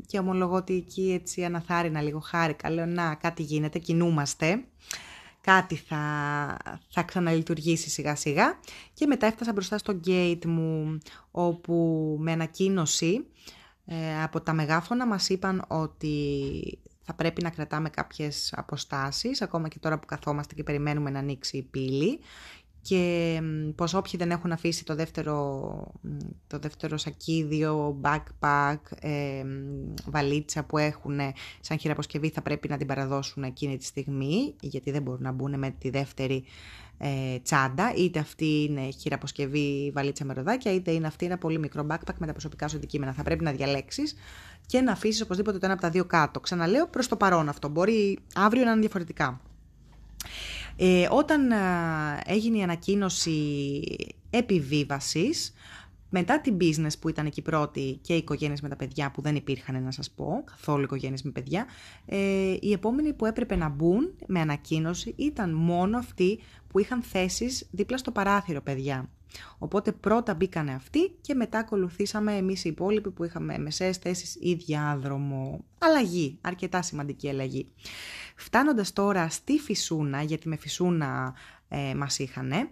και 0.05 0.19
ομολογώ 0.19 0.55
ότι 0.55 0.73
εκεί 0.75 1.11
έτσι 1.21 1.43
αναθάρινα 1.43 2.01
λίγο 2.01 2.19
χάρηκα. 2.19 2.69
Λέω 2.69 2.85
να 2.85 3.15
κάτι 3.15 3.43
γίνεται, 3.43 3.79
κινούμαστε. 3.79 4.63
Κάτι 5.41 5.75
θα, 5.75 5.97
θα 6.89 7.03
ξαναλειτουργήσει 7.03 7.89
σιγά 7.89 8.15
σιγά 8.15 8.59
και 8.93 9.05
μετά 9.05 9.25
έφτασα 9.25 9.51
μπροστά 9.51 9.77
στο 9.77 9.99
gate 10.05 10.45
μου 10.45 10.97
όπου 11.31 12.17
με 12.19 12.31
ανακοίνωση 12.31 13.25
ε, 13.85 14.23
από 14.23 14.41
τα 14.41 14.53
μεγάφωνα 14.53 15.07
μας 15.07 15.29
είπαν 15.29 15.65
ότι 15.67 16.79
θα 17.01 17.13
πρέπει 17.13 17.43
να 17.43 17.49
κρατάμε 17.49 17.89
κάποιες 17.89 18.53
αποστάσεις 18.57 19.41
ακόμα 19.41 19.67
και 19.67 19.79
τώρα 19.79 19.99
που 19.99 20.05
καθόμαστε 20.05 20.55
και 20.55 20.63
περιμένουμε 20.63 21.09
να 21.09 21.19
ανοίξει 21.19 21.57
η 21.57 21.63
πύλη 21.63 22.19
και 22.87 23.41
πως 23.75 23.93
όποιοι 23.93 24.13
δεν 24.17 24.31
έχουν 24.31 24.51
αφήσει 24.51 24.85
το 24.85 24.95
δεύτερο, 24.95 25.91
το 26.47 26.59
δεύτερο 26.59 26.97
σακίδιο, 26.97 27.99
backpack, 28.01 28.77
ε, 28.99 29.43
βαλίτσα 30.05 30.63
που 30.63 30.77
έχουν 30.77 31.19
σαν 31.59 31.79
χειραποσκευή 31.79 32.29
θα 32.29 32.41
πρέπει 32.41 32.67
να 32.67 32.77
την 32.77 32.87
παραδώσουν 32.87 33.43
εκείνη 33.43 33.77
τη 33.77 33.85
στιγμή 33.85 34.55
γιατί 34.59 34.91
δεν 34.91 35.01
μπορούν 35.01 35.21
να 35.21 35.31
μπουν 35.31 35.59
με 35.59 35.69
τη 35.79 35.89
δεύτερη 35.89 36.43
ε, 36.97 37.39
τσάντα 37.43 37.93
είτε 37.97 38.19
αυτή 38.19 38.63
είναι 38.63 38.89
χειραποσκευή 38.99 39.91
βαλίτσα 39.93 40.25
με 40.25 40.33
ροδάκια 40.33 40.73
είτε 40.73 40.91
είναι 40.91 41.07
αυτή 41.07 41.25
ένα 41.25 41.37
πολύ 41.37 41.59
μικρό 41.59 41.87
backpack 41.89 42.15
με 42.17 42.25
τα 42.25 42.31
προσωπικά 42.31 42.67
σου 42.67 42.75
αντικείμενα. 42.77 43.13
Θα 43.13 43.23
πρέπει 43.23 43.43
να 43.43 43.51
διαλέξεις 43.51 44.15
και 44.65 44.81
να 44.81 44.91
αφήσεις 44.91 45.21
οπωσδήποτε 45.21 45.57
το 45.57 45.65
ένα 45.65 45.73
από 45.73 45.81
τα 45.81 45.89
δύο 45.89 46.05
κάτω. 46.05 46.39
Ξαναλέω 46.39 46.87
προς 46.87 47.07
το 47.07 47.15
παρόν 47.15 47.49
αυτό. 47.49 47.69
Μπορεί 47.69 48.19
αύριο 48.35 48.63
να 48.63 48.71
είναι 48.71 48.79
διαφορετικά. 48.79 49.41
Ε, 50.77 51.07
όταν 51.11 51.51
έγινε 52.25 52.57
η 52.57 52.61
ανακοίνωση 52.61 53.81
επιβίβασης, 54.29 55.53
μετά 56.09 56.41
την 56.41 56.57
business 56.61 56.99
που 56.99 57.09
ήταν 57.09 57.25
εκεί 57.25 57.41
πρώτη 57.41 57.99
και 58.01 58.13
οι 58.13 58.17
οικογένειες 58.17 58.61
με 58.61 58.69
τα 58.69 58.75
παιδιά 58.75 59.11
που 59.11 59.21
δεν 59.21 59.35
υπήρχαν 59.35 59.83
να 59.83 59.91
σας 59.91 60.11
πω, 60.11 60.43
καθόλου 60.45 60.83
οικογένειες 60.83 61.23
με 61.23 61.31
παιδιά, 61.31 61.65
ε, 62.05 62.55
οι 62.59 62.71
επόμενοι 62.71 63.13
που 63.13 63.25
έπρεπε 63.25 63.55
να 63.55 63.69
μπουν 63.69 64.13
με 64.27 64.39
ανακοίνωση 64.39 65.13
ήταν 65.17 65.53
μόνο 65.53 65.97
αυτοί 65.97 66.39
που 66.67 66.79
είχαν 66.79 67.01
θέσεις 67.01 67.67
δίπλα 67.71 67.97
στο 67.97 68.11
παράθυρο 68.11 68.61
παιδιά. 68.61 69.09
Οπότε 69.57 69.91
πρώτα 69.91 70.33
μπήκανε 70.33 70.73
αυτοί 70.73 71.09
και 71.21 71.33
μετά 71.33 71.59
ακολουθήσαμε 71.59 72.33
εμείς 72.33 72.65
οι 72.65 72.69
υπόλοιποι 72.69 73.11
που 73.11 73.23
είχαμε 73.23 73.57
μεσαίες 73.57 73.97
θέσεις 73.97 74.37
ή 74.39 74.53
διάδρομο. 74.53 75.65
Αλλαγή, 75.77 76.37
αρκετά 76.41 76.81
σημαντική 76.81 77.29
αλλαγή. 77.29 77.73
Φτάνοντας 78.35 78.93
τώρα 78.93 79.29
στη 79.29 79.59
Φυσούνα, 79.59 80.21
γιατί 80.21 80.47
με 80.47 80.55
Φυσούνα 80.55 81.35
ε, 81.67 81.93
μας 81.95 82.19
είχανε, 82.19 82.69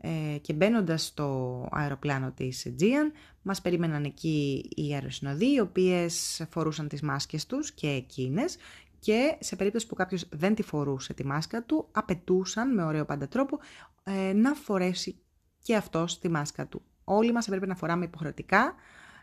ε, 0.00 0.38
και 0.38 0.52
μπαίνοντας 0.52 1.04
στο 1.04 1.68
αεροπλάνο 1.70 2.32
της 2.32 2.66
Aegean, 2.68 3.12
μας 3.42 3.60
περίμεναν 3.60 4.04
εκεί 4.04 4.68
οι 4.76 4.94
αεροσυνοδοί, 4.94 5.54
οι 5.54 5.60
οποίες 5.60 6.46
φορούσαν 6.50 6.88
τις 6.88 7.02
μάσκες 7.02 7.46
τους 7.46 7.72
και 7.72 7.88
εκείνες 7.88 8.56
και 8.98 9.36
σε 9.40 9.56
περίπτωση 9.56 9.86
που 9.86 9.94
κάποιος 9.94 10.28
δεν 10.30 10.54
τη 10.54 10.62
φορούσε 10.62 11.14
τη 11.14 11.26
μάσκα 11.26 11.62
του, 11.62 11.88
απαιτούσαν 11.92 12.74
με 12.74 12.84
ωραίο 12.84 13.04
πάντα 13.04 13.28
τρόπο 13.28 13.58
ε, 14.04 14.32
να 14.32 14.54
φορέσει 14.54 15.18
και 15.66 15.76
αυτός 15.76 16.18
τη 16.18 16.28
μάσκα 16.28 16.66
του. 16.66 16.82
Όλοι 17.04 17.32
μας 17.32 17.46
έπρεπε 17.46 17.66
να 17.66 17.74
φοράμε 17.74 18.04
υποχρεωτικά 18.04 18.74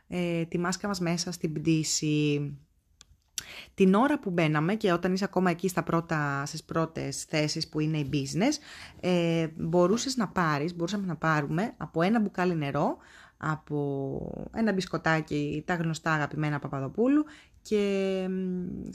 ε, 0.07 0.45
τη 0.45 0.57
μάσκα 0.57 0.88
μας 0.88 1.00
μέσα 1.00 1.31
στην 1.31 1.53
πτήση. 1.53 2.57
Την 3.73 3.93
ώρα 3.93 4.19
που 4.19 4.29
μπαίναμε 4.29 4.75
και 4.75 4.91
όταν 4.91 5.13
είσαι 5.13 5.23
ακόμα 5.23 5.50
εκεί 5.50 5.67
στα 5.67 5.83
πρώτα, 5.83 6.45
στις 6.45 6.63
πρώτες 6.63 7.23
θέσεις 7.23 7.69
που 7.69 7.79
είναι 7.79 7.97
η 7.97 8.09
business, 8.13 8.53
ε, 9.00 9.47
μπορούσες 9.55 10.15
να 10.15 10.27
πάρεις, 10.27 10.75
μπορούσαμε 10.75 11.05
να 11.05 11.15
πάρουμε 11.15 11.73
από 11.77 12.01
ένα 12.01 12.19
μπουκάλι 12.19 12.55
νερό, 12.55 12.97
από 13.38 14.50
ένα 14.55 14.73
μπισκοτάκι, 14.73 15.63
τα 15.65 15.75
γνωστά 15.75 16.12
αγαπημένα 16.12 16.59
Παπαδοπούλου 16.59 17.25
και 17.62 18.25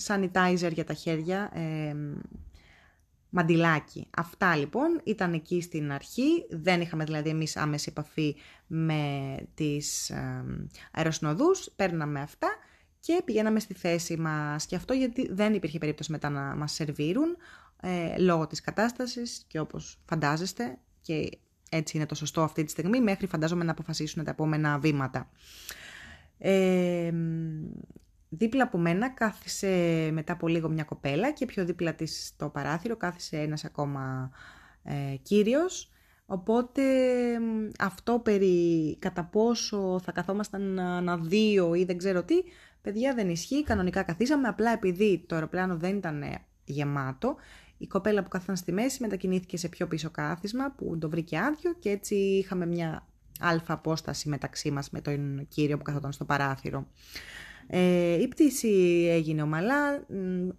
sanitizer 0.07 0.73
για 0.73 0.85
τα 0.85 0.93
χέρια, 0.95 1.51
ε, 1.55 1.95
μαντιλάκι. 3.31 4.07
Αυτά 4.17 4.57
λοιπόν 4.57 5.01
ήταν 5.05 5.33
εκεί 5.33 5.61
στην 5.61 5.93
αρχή, 5.93 6.47
δεν 6.51 6.81
είχαμε 6.81 7.05
δηλαδή 7.05 7.29
εμείς 7.29 7.57
άμεση 7.57 7.89
επαφή 7.91 8.37
με 8.67 9.35
τις 9.55 10.11
ε, 10.11 10.45
αεροσυνοδούς, 10.93 11.71
παίρναμε 11.77 12.21
αυτά 12.21 12.49
και 13.01 13.23
πηγαίναμε 13.25 13.61
στη 13.61 13.75
θέση 13.75 14.17
μας. 14.17 14.67
Και 14.67 14.77
αυτό 14.77 14.93
γιατί 14.93 15.33
δεν 15.33 15.55
υπήρχε 15.55 15.79
περίπτωση 15.79 16.11
μετά 16.11 16.29
να 16.29 16.41
μας 16.41 16.73
σερβίρουν 16.73 17.37
ε, 17.81 18.19
λόγω 18.19 18.47
της 18.47 18.61
κατάστασης 18.61 19.45
και 19.47 19.61
όπως 19.61 19.99
φαντάζεστε 20.05 20.79
και 21.01 21.31
έτσι 21.71 21.97
είναι 21.97 22.07
το 22.07 22.15
σωστό 22.15 22.43
αυτή 22.43 22.65
τη 22.65 22.71
στιγμή 22.71 23.01
μέχρι 23.01 23.27
φαντάζομαι 23.27 23.65
να 23.65 23.71
αποφασίσουν 23.71 24.25
τα 24.25 24.31
επόμενα 24.31 24.79
βήματα. 24.79 25.31
Ε, 26.39 27.13
δίπλα 28.29 28.63
από 28.63 28.79
μένα 28.79 29.09
κάθισε 29.09 29.69
μετά 30.13 30.33
από 30.33 30.49
λίγο 30.49 30.69
μια 30.69 30.85
κοπέλα 30.85 31.33
και 31.33 31.47
πιο 31.47 31.65
δίπλα 31.65 31.95
της 31.95 32.27
στο 32.27 32.49
παράθυρο 32.49 32.97
κάθισε 32.97 33.37
ένας 33.37 33.65
ακόμα 33.65 34.31
ε, 34.83 35.17
κύριος. 35.23 35.91
Οπότε 36.27 36.83
αυτό 37.79 38.19
περί 38.19 38.97
κατά 38.99 39.25
πόσο 39.25 40.01
θα 40.05 40.13
καθόμασταν 40.13 40.63
να 41.05 41.17
δύο 41.17 41.75
ή 41.75 41.85
δεν 41.85 41.99
ξέρω 41.99 42.23
τι, 42.23 42.35
παιδιά 42.83 43.15
δεν 43.15 43.29
ισχύει, 43.29 43.65
κανονικά 43.65 44.03
καθίσαμε, 44.03 44.49
απλά 44.49 44.73
επειδή 44.73 45.25
το 45.27 45.35
αεροπλάνο 45.35 45.77
δεν 45.77 45.97
ήταν 45.97 46.25
γεμάτο, 46.65 47.37
η 47.79 47.87
κοπέλα 47.87 48.23
που 48.23 48.29
καθόταν 48.29 48.57
στη 48.57 48.73
μέση 48.73 49.03
μετακινήθηκε 49.03 49.57
σε 49.57 49.69
πιο 49.69 49.87
πίσω 49.87 50.11
κάθισμα 50.11 50.75
που 50.77 50.99
το 50.99 51.09
βρήκε 51.09 51.39
άδειο 51.39 51.75
και 51.79 51.91
έτσι 51.91 52.15
είχαμε 52.15 52.67
μια 52.67 53.07
αλφα 53.41 53.73
απόσταση 53.73 54.29
μεταξύ 54.29 54.71
μας 54.71 54.91
με 54.91 55.01
τον 55.01 55.49
κύριο 55.49 55.77
που 55.77 55.83
καθόταν 55.83 56.13
στο 56.13 56.25
παράθυρο. 56.25 56.87
Ε, 57.71 58.21
η 58.21 58.29
πτήση 58.29 58.69
έγινε 59.11 59.43
ομαλά, 59.43 60.07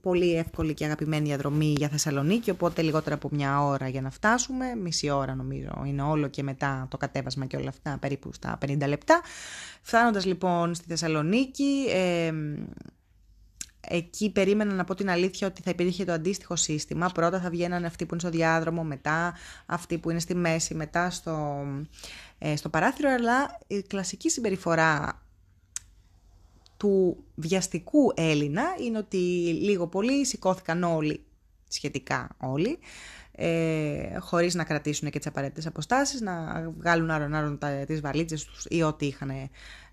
πολύ 0.01 0.35
εύκολη 0.35 0.73
και 0.73 0.85
αγαπημένη 0.85 1.25
διαδρομή 1.25 1.73
για 1.77 1.87
Θεσσαλονίκη, 1.89 2.49
οπότε 2.49 2.81
λιγότερα 2.81 3.15
από 3.15 3.29
μια 3.31 3.63
ώρα 3.63 3.87
για 3.87 4.01
να 4.01 4.09
φτάσουμε, 4.09 4.75
μισή 4.75 5.09
ώρα 5.09 5.35
νομίζω 5.35 5.83
είναι 5.85 6.01
όλο 6.01 6.27
και 6.27 6.43
μετά 6.43 6.87
το 6.89 6.97
κατέβασμα 6.97 7.45
και 7.45 7.57
όλα 7.57 7.69
αυτά, 7.69 7.97
περίπου 8.01 8.33
στα 8.33 8.57
50 8.65 8.87
λεπτά. 8.87 9.21
Φτάνοντας 9.81 10.25
λοιπόν 10.25 10.73
στη 10.75 10.85
Θεσσαλονίκη, 10.87 11.85
ε, 11.89 12.31
Εκεί 13.91 14.31
περίμενα 14.31 14.73
να 14.73 14.83
πω 14.83 14.95
την 14.95 15.09
αλήθεια 15.09 15.47
ότι 15.47 15.61
θα 15.61 15.69
υπήρχε 15.69 16.05
το 16.05 16.11
αντίστοιχο 16.11 16.55
σύστημα. 16.55 17.09
Πρώτα 17.09 17.39
θα 17.39 17.49
βγαίνανε 17.49 17.87
αυτοί 17.87 18.05
που 18.05 18.13
είναι 18.13 18.21
στο 18.21 18.29
διάδρομο, 18.29 18.83
μετά 18.83 19.33
αυτοί 19.65 19.97
που 19.97 20.09
είναι 20.09 20.19
στη 20.19 20.35
μέση, 20.35 20.75
μετά 20.75 21.09
στο, 21.09 21.65
ε, 22.37 22.55
στο 22.55 22.69
παράθυρο, 22.69 23.09
αλλά 23.09 23.57
η 23.67 23.81
κλασική 23.81 24.29
συμπεριφορά 24.29 25.21
του 26.79 27.23
βιαστικού 27.35 28.11
Έλληνα 28.15 28.63
είναι 28.85 28.97
ότι 28.97 29.17
λίγο 29.61 29.87
πολύ 29.87 30.25
σηκώθηκαν 30.25 30.83
όλοι, 30.83 31.23
σχετικά 31.67 32.35
όλοι, 32.37 32.79
ε, 33.31 34.17
χωρίς 34.19 34.55
να 34.55 34.63
κρατήσουν 34.63 35.09
και 35.09 35.17
τις 35.17 35.27
απαραίτητες 35.27 35.65
αποστάσεις, 35.65 36.21
να 36.21 36.63
βγάλουν 36.77 37.09
άρον-άρον 37.09 37.59
τις 37.85 38.01
βαλίτσες 38.01 38.45
τους 38.45 38.65
ή 38.69 38.81
ό,τι 38.81 39.05
είχαν 39.05 39.29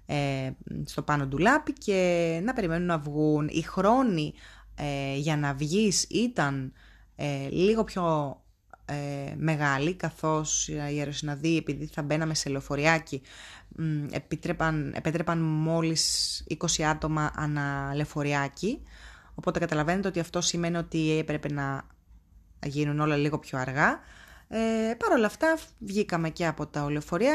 ε, 0.07 0.51
στο 0.85 1.03
πάνω 1.03 1.29
του 1.29 1.39
λάπη 1.39 1.73
και 1.73 2.41
να 2.45 2.53
περιμένουν 2.53 2.87
να 2.87 2.99
βγουν. 2.99 3.49
Οι 3.49 3.63
χρόνοι 3.63 4.35
ε, 4.75 5.17
για 5.17 5.37
να 5.37 5.55
βγεις 5.55 6.03
ήταν 6.03 6.73
ε, 7.17 7.49
λίγο 7.49 7.85
πιο 7.85 8.37
ε, 8.89 9.35
μεγάλη, 9.37 9.95
καθώς 9.95 10.69
οι 10.69 10.79
αεροσυναδοί, 10.79 11.57
επειδή 11.57 11.87
θα 11.87 12.03
μπαίναμε 12.03 12.35
σε 12.35 12.49
λεωφοριάκι, 12.49 13.23
επιτρέπαν, 14.11 14.93
επέτρεπαν 14.97 15.39
μόλις 15.39 16.45
20 16.79 16.83
άτομα 16.83 17.33
ανά 17.35 17.93
λεωφοριάκι, 17.95 18.83
οπότε 19.35 19.59
καταλαβαίνετε 19.59 20.09
ότι 20.09 20.21
αυτό 20.21 20.41
σημαίνει 20.41 20.77
ότι 20.77 21.19
έπρεπε 21.19 21.53
να 21.53 21.87
γίνουν 22.67 23.01
όλα 23.01 23.17
λίγο 23.17 23.39
πιο 23.39 23.59
αργά. 23.59 24.01
Ε, 24.49 24.95
Παρ' 24.99 25.13
όλα 25.13 25.27
αυτά 25.27 25.59
βγήκαμε 25.79 26.31
και 26.31 26.47
από 26.47 26.67
τα 26.67 26.89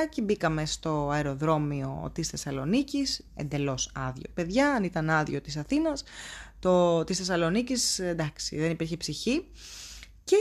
και 0.09 0.21
μπήκαμε 0.21 0.65
στο 0.65 1.09
αεροδρόμιο 1.09 2.09
της 2.13 2.27
Θεσσαλονίκης, 2.27 3.27
εντελώς 3.35 3.91
άδειο. 3.95 4.29
Παιδιά, 4.33 4.71
αν 4.71 4.83
ήταν 4.83 5.09
άδειο 5.09 5.41
της 5.41 5.57
Αθήνας, 5.57 6.03
το 6.59 7.03
της 7.03 7.17
Θεσσαλονίκης 7.17 7.99
εντάξει 7.99 8.57
δεν 8.57 8.71
υπήρχε 8.71 8.97
ψυχή 8.97 9.47
και 10.23 10.37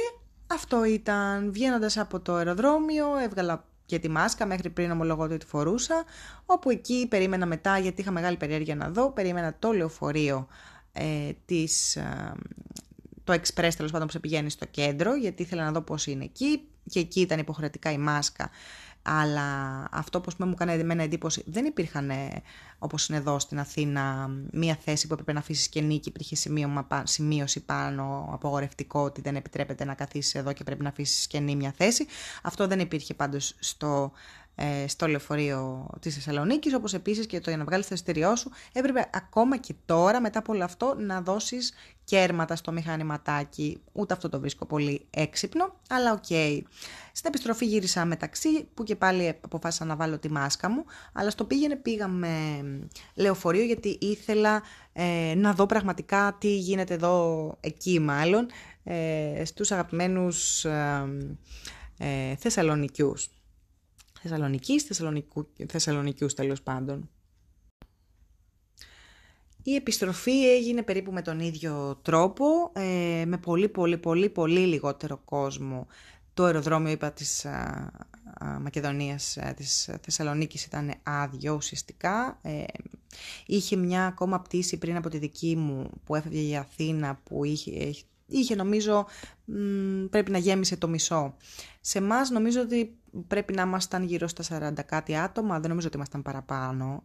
αυτό 0.51 0.85
ήταν 0.85 1.53
βγαίνοντας 1.53 1.97
από 1.97 2.21
το 2.21 2.35
αεροδρόμιο, 2.35 3.17
έβγαλα 3.17 3.65
και 3.87 3.99
τη 3.99 4.09
μάσκα 4.09 4.47
μέχρι 4.47 4.71
πριν 4.71 4.91
ομολογώ 4.91 5.23
ότι 5.23 5.37
τη 5.37 5.47
φορούσα, 5.47 6.05
όπου 6.47 6.71
εκεί 6.71 7.07
περίμενα 7.11 7.47
μετά 7.47 7.79
γιατί 7.79 8.01
είχα 8.01 8.11
μεγάλη 8.11 8.37
περιέργεια 8.37 8.75
να 8.75 8.91
δω, 8.91 9.11
περίμενα 9.11 9.57
το 9.59 9.73
λεωφορείο 9.73 10.47
ε, 10.93 11.31
της, 11.45 11.97
ε, 11.97 12.33
το 13.25 13.33
express 13.33 13.71
τέλος 13.77 13.91
πάντων 13.91 14.07
που 14.07 14.13
σε 14.13 14.19
πηγαίνει 14.19 14.51
στο 14.51 14.67
κέντρο, 14.67 15.15
γιατί 15.15 15.43
ήθελα 15.43 15.65
να 15.65 15.73
δω 15.73 15.81
πώς 15.81 16.07
είναι 16.07 16.25
εκεί 16.25 16.69
και 16.91 16.99
εκεί 16.99 17.21
ήταν 17.21 17.39
υποχρεωτικά 17.39 17.93
η 17.93 17.99
μάσκα. 17.99 18.51
Αλλά 19.03 19.89
αυτό 19.91 20.21
που 20.21 20.33
μου 20.39 20.51
έκανε 20.53 20.73
εμένα 20.73 21.03
εντύπωση, 21.03 21.43
δεν 21.47 21.65
υπήρχαν 21.65 22.11
όπως 22.79 23.09
είναι 23.09 23.19
εδώ 23.19 23.39
στην 23.39 23.59
Αθήνα 23.59 24.31
μία 24.51 24.79
θέση 24.85 25.07
που 25.07 25.13
έπρεπε 25.13 25.33
να 25.33 25.39
αφήσεις 25.39 25.69
κενή 25.69 25.99
και 25.99 26.09
υπήρχε 26.09 26.37
σημείωση 27.05 27.65
πάνω 27.65 28.29
απογορευτικό 28.33 29.01
ότι 29.01 29.21
δεν 29.21 29.37
επιτρέπεται 29.37 29.85
να 29.85 29.95
καθίσεις 29.95 30.35
εδώ 30.35 30.53
και 30.53 30.65
πρέπει 30.65 30.83
να 30.83 30.89
αφήσεις 30.89 31.27
κενή 31.27 31.57
μια 31.57 31.73
θέση. 31.77 32.07
Αυτό 32.43 32.67
δεν 32.67 32.81
υπήρχε 32.81 33.15
πάντως 33.15 33.55
στο 33.59 34.13
ε, 34.63 34.89
στο 34.89 35.07
λεωφορείο 35.07 35.87
της 36.01 36.15
Θεσσαλονίκης, 36.15 36.75
όπως 36.75 36.95
επίσης 36.95 37.27
και 37.27 37.41
το 37.41 37.51
για 37.51 37.59
να 37.59 37.65
βγάλεις 37.65 37.89
το 37.89 37.95
εισιτήριό 37.95 38.37
σου 38.37 38.51
έπρεπε 38.73 39.11
ακόμα 39.13 39.57
και 39.57 39.75
τώρα 39.85 40.21
μετά 40.21 40.39
από 40.39 40.53
όλο 40.53 40.65
αυτό 40.65 40.95
να 40.99 41.21
δώσεις 41.21 41.73
κέρματα 42.11 42.57
στο 42.57 42.73
μηχανηματάκι. 42.73 43.83
Ούτε 43.93 44.15
αυτό 44.15 44.29
το 44.29 44.41
βρίσκω 44.41 44.67
πολύ 44.67 45.07
έξυπνο, 45.11 45.75
αλλά 45.89 46.13
OK. 46.13 46.25
Okay. 46.29 46.61
Στην 47.13 47.29
επιστροφή 47.29 47.67
γύρισα 47.67 48.05
μεταξύ 48.05 48.65
που 48.75 48.83
και 48.83 48.97
πάλι 48.97 49.29
αποφάσισα 49.29 49.85
να 49.85 49.97
βάλω 49.97 50.19
τη 50.19 50.31
μάσκα 50.31 50.71
μου, 50.71 50.85
αλλά 51.13 51.31
στο 51.31 51.45
πήγαινε 51.45 51.77
πήγα 51.77 52.09
με 52.09 52.29
λεωφορείο 53.15 53.65
γιατί 53.65 53.99
ήθελα 54.01 54.63
ε, 54.93 55.35
να 55.37 55.53
δω 55.53 55.67
πραγματικά 55.67 56.37
τι 56.41 56.57
γίνεται 56.57 56.95
εδώ 56.95 57.57
εκεί 57.61 58.01
μάλλον 58.01 58.47
ε, 58.85 59.43
στους 59.45 59.73
αγαπημένους 59.73 60.65
ε, 60.65 61.09
ε, 61.99 62.37
Θεσσαλονικιούς. 62.37 63.29
Θεσσαλονικής, 64.23 64.83
Θεσσαλονικού, 64.83 65.49
Θεσσαλονικιούς 65.69 66.35
τέλος 66.35 66.63
πάντων. 66.63 67.09
Η 69.63 69.75
επιστροφή 69.75 70.49
έγινε 70.51 70.83
περίπου 70.83 71.13
με 71.13 71.23
τον 71.23 71.41
ίδιο 71.41 71.99
τρόπο, 72.03 72.45
ε, 72.73 73.25
με 73.27 73.39
πολύ 73.39 73.69
πολύ 73.69 73.99
πολύ 73.99 74.29
πολύ 74.29 74.61
λιγότερο 74.61 75.21
κόσμο. 75.25 75.87
Το 76.35 76.45
αεροδρόμιο, 76.45 76.91
είπα, 76.91 77.13
της 77.13 77.45
α, 77.45 77.51
α, 78.45 78.61
Μακεδονίας, 78.61 79.37
α, 79.37 79.55
της 79.55 79.91
Θεσσαλονίκης 80.01 80.65
ήταν 80.65 80.95
άδειο 81.03 81.55
ουσιαστικά. 81.55 82.39
Ε, 82.43 82.65
είχε 83.47 83.77
μια 83.77 84.07
ακόμα 84.07 84.41
πτήση 84.41 84.79
πριν 84.79 84.97
από 84.97 85.09
τη 85.09 85.19
δική 85.19 85.57
μου 85.57 85.91
που 86.05 86.15
έφευγε 86.15 86.41
για 86.41 86.61
Αθήνα 86.61 87.21
που 87.25 87.45
είχε, 87.45 87.93
είχε 88.27 88.55
νομίζω 88.55 89.07
πρέπει 90.11 90.31
να 90.31 90.39
γέμισε 90.39 90.77
το 90.77 90.89
μισό. 90.89 91.37
Σε 91.81 91.99
εμάς 91.99 92.31
νομίζω 92.31 92.61
ότι 92.61 92.99
πρέπει 93.27 93.53
να 93.53 93.63
ήμασταν 93.63 94.05
γύρω 94.05 94.29
στα 94.29 94.73
40 94.79 94.83
κάτι 94.87 95.17
άτομα, 95.17 95.61
δεν 95.61 95.69
νομίζω 95.69 95.87
ότι 95.87 95.97
ήμασταν 95.97 96.23
παραπάνω. 96.23 97.03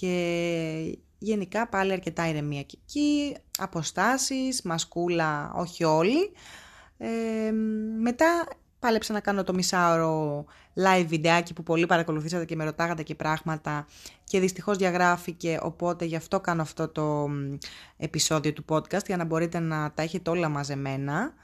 Και 0.00 0.98
γενικά 1.18 1.68
πάλι 1.68 1.92
αρκετά 1.92 2.28
ηρεμία 2.28 2.62
και 2.62 2.78
εκεί, 2.82 3.36
αποστάσεις, 3.58 4.62
μασκούλα, 4.62 5.52
όχι 5.54 5.84
όλοι. 5.84 6.32
μετά 8.00 8.46
πάλεψα 8.78 9.12
να 9.12 9.20
κάνω 9.20 9.44
το 9.44 9.54
μισάωρο 9.54 10.44
live 10.74 11.04
βιντεάκι 11.06 11.52
που 11.52 11.62
πολύ 11.62 11.86
παρακολουθήσατε 11.86 12.44
και 12.44 12.56
με 12.56 12.64
ρωτάγατε 12.64 13.02
και 13.02 13.14
πράγματα 13.14 13.86
και 14.24 14.40
δυστυχώς 14.40 14.76
διαγράφηκε 14.76 15.58
οπότε 15.62 16.04
γι' 16.04 16.16
αυτό 16.16 16.40
κάνω 16.40 16.62
αυτό 16.62 16.88
το 16.88 17.28
επεισόδιο 17.96 18.52
του 18.52 18.64
podcast 18.68 19.06
για 19.06 19.16
να 19.16 19.24
μπορείτε 19.24 19.58
να 19.58 19.92
τα 19.92 20.02
έχετε 20.02 20.30
όλα 20.30 20.48
μαζεμένα 20.48 21.34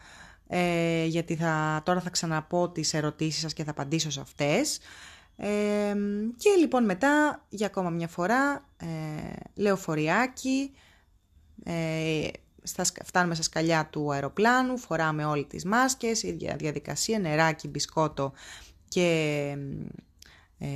ε, 0.47 1.05
γιατί 1.05 1.37
θα, 1.37 1.83
τώρα 1.85 2.01
θα 2.01 2.11
ξαναπώ 2.11 2.69
τις 2.69 2.95
ερωτήσεις 2.95 3.40
σας 3.40 3.53
και 3.53 3.64
θα 3.64 3.71
απαντήσω 3.71 4.11
σε 4.11 4.21
αυτές. 4.21 4.79
Ε, 5.37 5.94
και 6.37 6.51
λοιπόν 6.59 6.85
μετά 6.85 7.44
για 7.49 7.66
ακόμα 7.66 7.90
μια 7.90 8.09
φορά 8.09 8.68
ε, 8.77 8.87
λεωφοριάκι, 9.55 10.70
ε, 11.64 12.29
στα, 12.62 12.85
φτάνουμε 13.05 13.35
στα 13.35 13.44
σκαλιά 13.44 13.88
του 13.90 14.12
αεροπλάνου, 14.12 14.79
φοράμε 14.79 15.25
όλοι 15.25 15.44
τις 15.44 15.64
μάσκες, 15.64 16.23
ίδια 16.23 16.57
διαδικασία, 16.57 17.18
νεράκι, 17.18 17.68
μπισκότο 17.68 18.33
και 18.88 19.57
ε, 20.59 20.66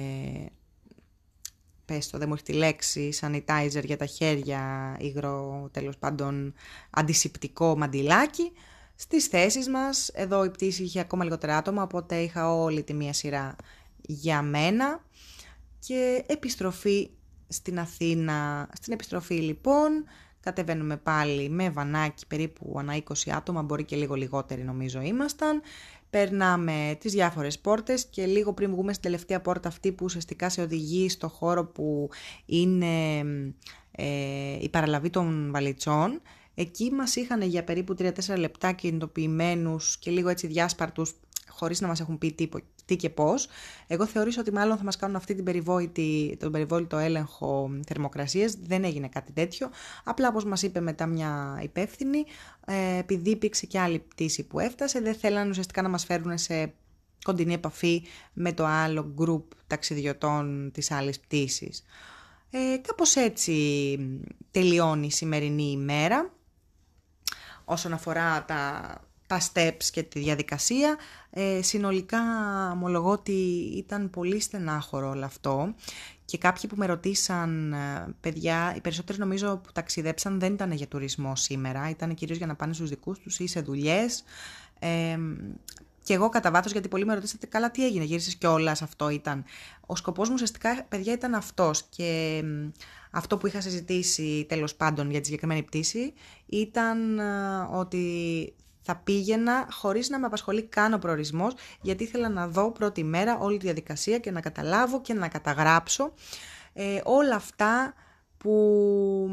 πες 1.84 2.10
το, 2.10 2.18
δεν 2.18 2.28
μου 2.28 2.34
έχει 2.34 2.42
τη 2.42 2.52
λέξη, 2.52 3.12
sanitizer 3.20 3.84
για 3.84 3.96
τα 3.96 4.06
χέρια, 4.06 4.96
υγρο, 5.00 5.68
τέλος 5.72 5.96
πάντων, 5.98 6.54
αντισηπτικό 6.90 7.76
μαντιλάκι. 7.76 8.52
Στις 8.94 9.26
θέσεις 9.26 9.68
μας, 9.68 10.08
εδώ 10.08 10.44
η 10.44 10.50
πτήση 10.50 10.82
είχε 10.82 11.00
ακόμα 11.00 11.24
λιγότερα 11.24 11.56
άτομα, 11.56 11.82
οπότε 11.82 12.16
είχα 12.16 12.54
όλη 12.54 12.82
τη 12.82 12.94
μία 12.94 13.12
σειρά 13.12 13.56
για 14.10 14.42
μένα 14.42 15.04
και 15.78 16.24
επιστροφή 16.26 17.10
στην 17.48 17.78
Αθήνα. 17.78 18.68
Στην 18.80 18.92
επιστροφή 18.92 19.34
λοιπόν 19.34 20.04
κατεβαίνουμε 20.40 20.96
πάλι 20.96 21.48
με 21.48 21.70
βανάκι 21.70 22.26
περίπου 22.26 22.76
ανά 22.78 22.96
20 22.96 23.30
άτομα, 23.30 23.62
μπορεί 23.62 23.84
και 23.84 23.96
λίγο 23.96 24.14
λιγότεροι 24.14 24.62
νομίζω 24.62 25.00
ήμασταν. 25.00 25.60
Περνάμε 26.10 26.96
τις 27.00 27.12
διάφορες 27.12 27.58
πόρτες 27.58 28.06
και 28.06 28.26
λίγο 28.26 28.52
πριν 28.52 28.70
βγούμε 28.70 28.92
στην 28.92 29.04
τελευταία 29.04 29.40
πόρτα 29.40 29.68
αυτή 29.68 29.92
που 29.92 30.04
ουσιαστικά 30.04 30.48
σε 30.48 30.60
οδηγεί 30.60 31.08
στο 31.08 31.28
χώρο 31.28 31.64
που 31.64 32.10
είναι 32.46 33.18
ε, 33.90 34.58
η 34.60 34.68
παραλαβή 34.68 35.10
των 35.10 35.50
βαλιτσών 35.52 36.20
Εκεί 36.60 36.90
μας 36.92 37.16
είχαν 37.16 37.42
για 37.42 37.64
περίπου 37.64 37.94
3-4 37.98 38.38
λεπτά 38.38 38.72
κινητοποιημένους 38.72 39.98
και 39.98 40.10
λίγο 40.10 40.28
έτσι 40.28 40.46
διάσπαρτους 40.46 41.14
χωρίς 41.48 41.80
να 41.80 41.86
μας 41.86 42.00
έχουν 42.00 42.18
πει 42.18 42.32
τι, 42.32 42.48
τι 42.88 42.96
και 42.96 43.10
πώς. 43.10 43.48
Εγώ 43.86 44.06
θεωρήσω 44.06 44.40
ότι 44.40 44.52
μάλλον 44.52 44.76
θα 44.76 44.84
μας 44.84 44.96
κάνουν 44.96 45.16
αυτή 45.16 45.34
την 45.34 45.44
περιβόητη, 45.44 46.36
τον 46.40 46.52
περιβόητο 46.52 46.96
έλεγχο 46.96 47.70
θερμοκρασίας. 47.86 48.54
Δεν 48.62 48.84
έγινε 48.84 49.08
κάτι 49.08 49.32
τέτοιο. 49.32 49.70
Απλά 50.04 50.28
όπως 50.28 50.44
μας 50.44 50.62
είπε 50.62 50.80
μετά 50.80 51.06
μια 51.06 51.60
υπεύθυνη, 51.62 52.24
ε, 52.66 52.98
επειδή 52.98 53.30
υπήρξε 53.30 53.66
και 53.66 53.78
άλλη 53.78 53.98
πτήση 53.98 54.46
που 54.46 54.60
έφτασε, 54.60 55.00
δεν 55.00 55.14
θέλανε 55.14 55.50
ουσιαστικά 55.50 55.82
να 55.82 55.88
μας 55.88 56.04
φέρουν 56.04 56.38
σε 56.38 56.72
κοντινή 57.24 57.54
επαφή 57.54 58.02
με 58.32 58.52
το 58.52 58.64
άλλο 58.64 59.14
group 59.18 59.56
ταξιδιωτών 59.66 60.70
της 60.72 60.90
άλλης 60.90 61.20
πτήσης. 61.20 61.84
Ε, 62.50 62.76
κάπως 62.76 63.16
έτσι 63.16 63.98
τελειώνει 64.50 65.06
η 65.06 65.10
σημερινή 65.10 65.70
ημέρα 65.70 66.32
όσον 67.64 67.92
αφορά 67.92 68.44
τα, 68.44 68.92
τα 69.28 69.40
steps 69.40 69.84
και 69.92 70.02
τη 70.02 70.18
διαδικασία. 70.18 70.96
Ε, 71.30 71.62
συνολικά 71.62 72.20
ομολογώ 72.72 73.10
ότι 73.10 73.32
ήταν 73.76 74.10
πολύ 74.10 74.40
στενάχωρο 74.40 75.08
όλο 75.08 75.24
αυτό 75.24 75.74
και 76.24 76.38
κάποιοι 76.38 76.68
που 76.68 76.76
με 76.76 76.86
ρωτήσαν, 76.86 77.72
ε, 77.72 78.14
παιδιά, 78.20 78.72
οι 78.76 78.80
περισσότεροι 78.80 79.18
νομίζω 79.18 79.56
που 79.56 79.72
ταξιδέψαν 79.72 80.40
δεν 80.40 80.52
ήταν 80.52 80.72
για 80.72 80.86
τουρισμό 80.86 81.36
σήμερα, 81.36 81.90
ήταν 81.90 82.14
κυρίως 82.14 82.38
για 82.38 82.46
να 82.46 82.54
πάνε 82.54 82.72
στους 82.72 82.88
δικούς 82.88 83.18
τους 83.18 83.38
ή 83.38 83.46
σε 83.46 83.60
δουλειές. 83.60 84.24
Ε, 84.78 85.18
και 86.02 86.14
εγώ 86.14 86.28
κατά 86.28 86.50
βάθος, 86.50 86.72
γιατί 86.72 86.88
πολλοί 86.88 87.04
με 87.04 87.14
ρωτήσατε, 87.14 87.46
καλά, 87.46 87.70
τι 87.70 87.84
έγινε, 87.84 88.04
γύρισες 88.04 88.34
κιόλας, 88.34 88.82
αυτό 88.82 89.08
ήταν. 89.08 89.44
Ο 89.86 89.96
σκοπός 89.96 90.28
μου 90.28 90.34
ουσιαστικά, 90.34 90.84
παιδιά, 90.88 91.12
ήταν 91.12 91.34
αυτός. 91.34 91.82
Και 91.82 92.42
αυτό 93.10 93.38
που 93.38 93.46
είχα 93.46 93.60
συζητήσει 93.60 94.46
τέλος 94.48 94.74
πάντων 94.74 95.10
για 95.10 95.20
τη 95.20 95.26
συγκεκριμένη 95.26 95.62
πτήση 95.62 96.12
ήταν 96.46 97.18
ε, 97.18 97.24
ότι 97.72 98.54
θα 98.90 98.96
πήγαινα 98.96 99.66
χωρίς 99.70 100.08
να 100.08 100.18
με 100.18 100.26
απασχολεί 100.26 100.62
καν 100.62 100.92
ο 100.92 100.98
προορισμός, 100.98 101.54
γιατί 101.80 102.04
ήθελα 102.04 102.28
να 102.28 102.48
δω 102.48 102.72
πρώτη 102.72 103.04
μέρα 103.04 103.38
όλη 103.38 103.58
τη 103.58 103.64
διαδικασία 103.64 104.18
και 104.18 104.30
να 104.30 104.40
καταλάβω 104.40 105.00
και 105.00 105.14
να 105.14 105.28
καταγράψω 105.28 106.12
ε, 106.72 107.00
όλα 107.04 107.34
αυτά 107.34 107.94
που 108.38 109.30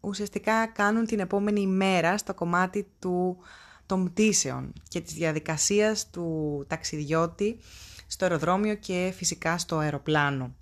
ουσιαστικά 0.00 0.66
κάνουν 0.66 1.06
την 1.06 1.20
επόμενη 1.20 1.66
μέρα 1.66 2.18
στο 2.18 2.34
κομμάτι 2.34 2.92
του 2.98 3.38
των 3.86 4.04
πτήσεων 4.04 4.72
και 4.88 5.00
της 5.00 5.12
διαδικασίας 5.12 6.10
του 6.10 6.64
ταξιδιώτη 6.68 7.58
στο 8.06 8.24
αεροδρόμιο 8.24 8.74
και 8.74 9.12
φυσικά 9.16 9.58
στο 9.58 9.76
αεροπλάνο. 9.76 10.54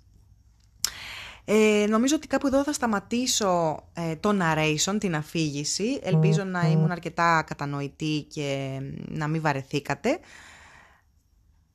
Ε, 1.49 1.85
νομίζω 1.89 2.15
ότι 2.15 2.27
κάπου 2.27 2.47
εδώ 2.47 2.63
θα 2.63 2.73
σταματήσω 2.73 3.83
ε, 3.93 4.15
το 4.15 4.37
narration, 4.41 4.97
την 4.99 5.15
αφήγηση. 5.15 5.99
Ελπίζω 6.03 6.43
να 6.43 6.61
ήμουν 6.61 6.91
αρκετά 6.91 7.43
κατανοητή 7.47 8.25
και 8.29 8.79
να 9.07 9.27
μην 9.27 9.41
βαρεθήκατε. 9.41 10.19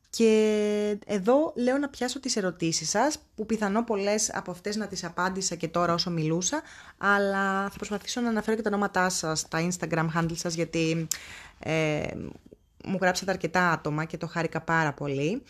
Και 0.09 0.97
εδώ 1.05 1.53
λέω 1.55 1.77
να 1.77 1.89
πιάσω 1.89 2.19
τις 2.19 2.35
ερωτήσεις 2.35 2.89
σας, 2.89 3.17
που 3.35 3.45
πιθανό 3.45 3.83
πολλές 3.83 4.31
από 4.33 4.51
αυτές 4.51 4.75
να 4.75 4.87
τις 4.87 5.03
απάντησα 5.03 5.55
και 5.55 5.67
τώρα 5.67 5.93
όσο 5.93 6.09
μιλούσα, 6.09 6.61
αλλά 6.97 7.69
θα 7.69 7.75
προσπαθήσω 7.75 8.21
να 8.21 8.29
αναφέρω 8.29 8.55
και 8.55 8.61
τα 8.63 8.69
ονόματά 8.69 9.09
σας, 9.09 9.47
τα 9.47 9.67
Instagram 9.69 10.07
handle 10.15 10.35
σας, 10.35 10.53
γιατί 10.53 11.07
ε, 11.59 12.03
μου 12.85 12.97
γράψατε 13.01 13.31
αρκετά 13.31 13.71
άτομα 13.71 14.05
και 14.05 14.17
το 14.17 14.27
χάρηκα 14.27 14.61
πάρα 14.61 14.93
πολύ. 14.93 15.43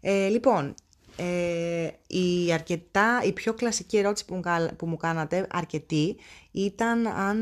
Ε, 0.00 0.28
λοιπόν, 0.28 0.74
ε, 1.16 1.88
η, 2.06 2.52
αρκετά, 2.52 3.22
η 3.24 3.32
πιο 3.32 3.54
κλασική 3.54 3.96
ερώτηση 3.96 4.24
που 4.24 4.34
μου, 4.34 4.42
που 4.76 4.86
μου 4.86 4.96
κάνατε, 4.96 5.46
αρκετή, 5.50 6.16
ήταν 6.50 7.06
αν 7.06 7.38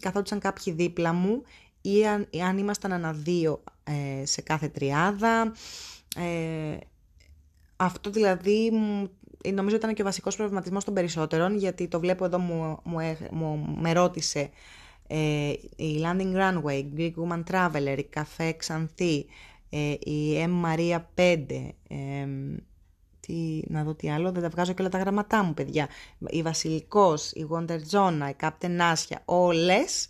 καθόντουσαν 0.00 0.38
κάποιοι 0.38 0.72
δίπλα 0.72 1.12
μου 1.12 1.42
ή 1.80 2.06
αν, 2.06 2.28
αν 2.46 2.58
ήμασταν 2.58 2.92
αναδύο 2.92 3.62
ε, 3.84 4.24
σε 4.26 4.40
κάθε 4.40 4.68
τριάδα. 4.68 5.52
Ε, 6.16 6.76
αυτό 7.76 8.10
δηλαδή 8.10 8.72
νομίζω 9.52 9.76
ήταν 9.76 9.94
και 9.94 10.02
ο 10.02 10.04
βασικός 10.04 10.36
προβληματισμός 10.36 10.84
των 10.84 10.94
περισσότερων, 10.94 11.56
γιατί 11.56 11.88
το 11.88 12.00
βλέπω 12.00 12.24
εδώ 12.24 12.38
μου, 12.38 12.78
μου, 12.84 13.16
μου 13.30 13.76
με 13.78 13.92
ρώτησε 13.92 14.50
ε, 15.06 15.52
η 15.76 16.02
Landing 16.02 16.34
Runway, 16.34 16.84
Greek 16.96 17.12
Woman 17.14 17.42
Traveler, 17.50 17.98
η 17.98 18.08
Café 18.14 18.50
Ξανθή, 18.56 19.26
ε, 19.70 19.90
η 19.90 20.46
M 20.46 20.64
Maria 20.64 20.98
5, 21.14 21.36
τι, 23.28 23.60
να 23.66 23.84
δω 23.84 23.94
τι 23.94 24.10
άλλο, 24.10 24.32
δεν 24.32 24.42
τα 24.42 24.48
βγάζω 24.48 24.72
και 24.72 24.82
όλα 24.82 24.90
τα 24.90 24.98
γραμματά 24.98 25.42
μου 25.42 25.54
παιδιά, 25.54 25.88
η 26.28 26.42
Βασιλικός, 26.42 27.30
η 27.32 27.46
Wonder 27.50 27.78
Zona, 27.90 28.30
η 28.30 28.36
Captain 28.40 28.80
Asia, 28.80 29.16
όλες 29.24 30.08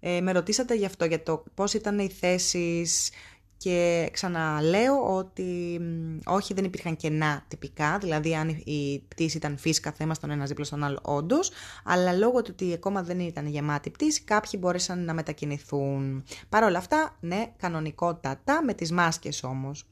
ε, 0.00 0.20
με 0.20 0.32
ρωτήσατε 0.32 0.74
γι' 0.74 0.84
αυτό, 0.84 1.04
για 1.04 1.22
το 1.22 1.44
πώς 1.54 1.74
ήταν 1.74 1.98
οι 1.98 2.08
θέσεις 2.08 3.10
και 3.56 4.08
ξαναλέω 4.12 5.16
ότι 5.16 5.80
όχι 6.24 6.54
δεν 6.54 6.64
υπήρχαν 6.64 6.96
κενά 6.96 7.44
τυπικά, 7.48 7.98
δηλαδή 7.98 8.34
αν 8.34 8.48
η 8.48 9.04
πτήση 9.08 9.36
ήταν 9.36 9.58
φύσκα 9.58 9.92
θα 9.92 10.04
ήμασταν 10.04 10.30
ένας 10.30 10.48
δίπλα 10.48 10.64
στον 10.64 10.84
άλλο 10.84 10.98
όντως, 11.02 11.50
αλλά 11.84 12.12
λόγω 12.12 12.42
του 12.42 12.50
ότι 12.52 12.72
ακόμα 12.72 13.02
δεν 13.02 13.20
ήταν 13.20 13.46
γεμάτη 13.46 13.90
πτήση 13.90 14.22
κάποιοι 14.22 14.60
μπόρεσαν 14.62 15.04
να 15.04 15.14
μετακινηθούν. 15.14 16.24
Παρ' 16.48 16.62
όλα 16.62 16.78
αυτά, 16.78 17.16
ναι, 17.20 17.52
κανονικότατα, 17.56 18.62
με 18.64 18.74
τις 18.74 18.92
μάσκες 18.92 19.42
όμως. 19.42 19.86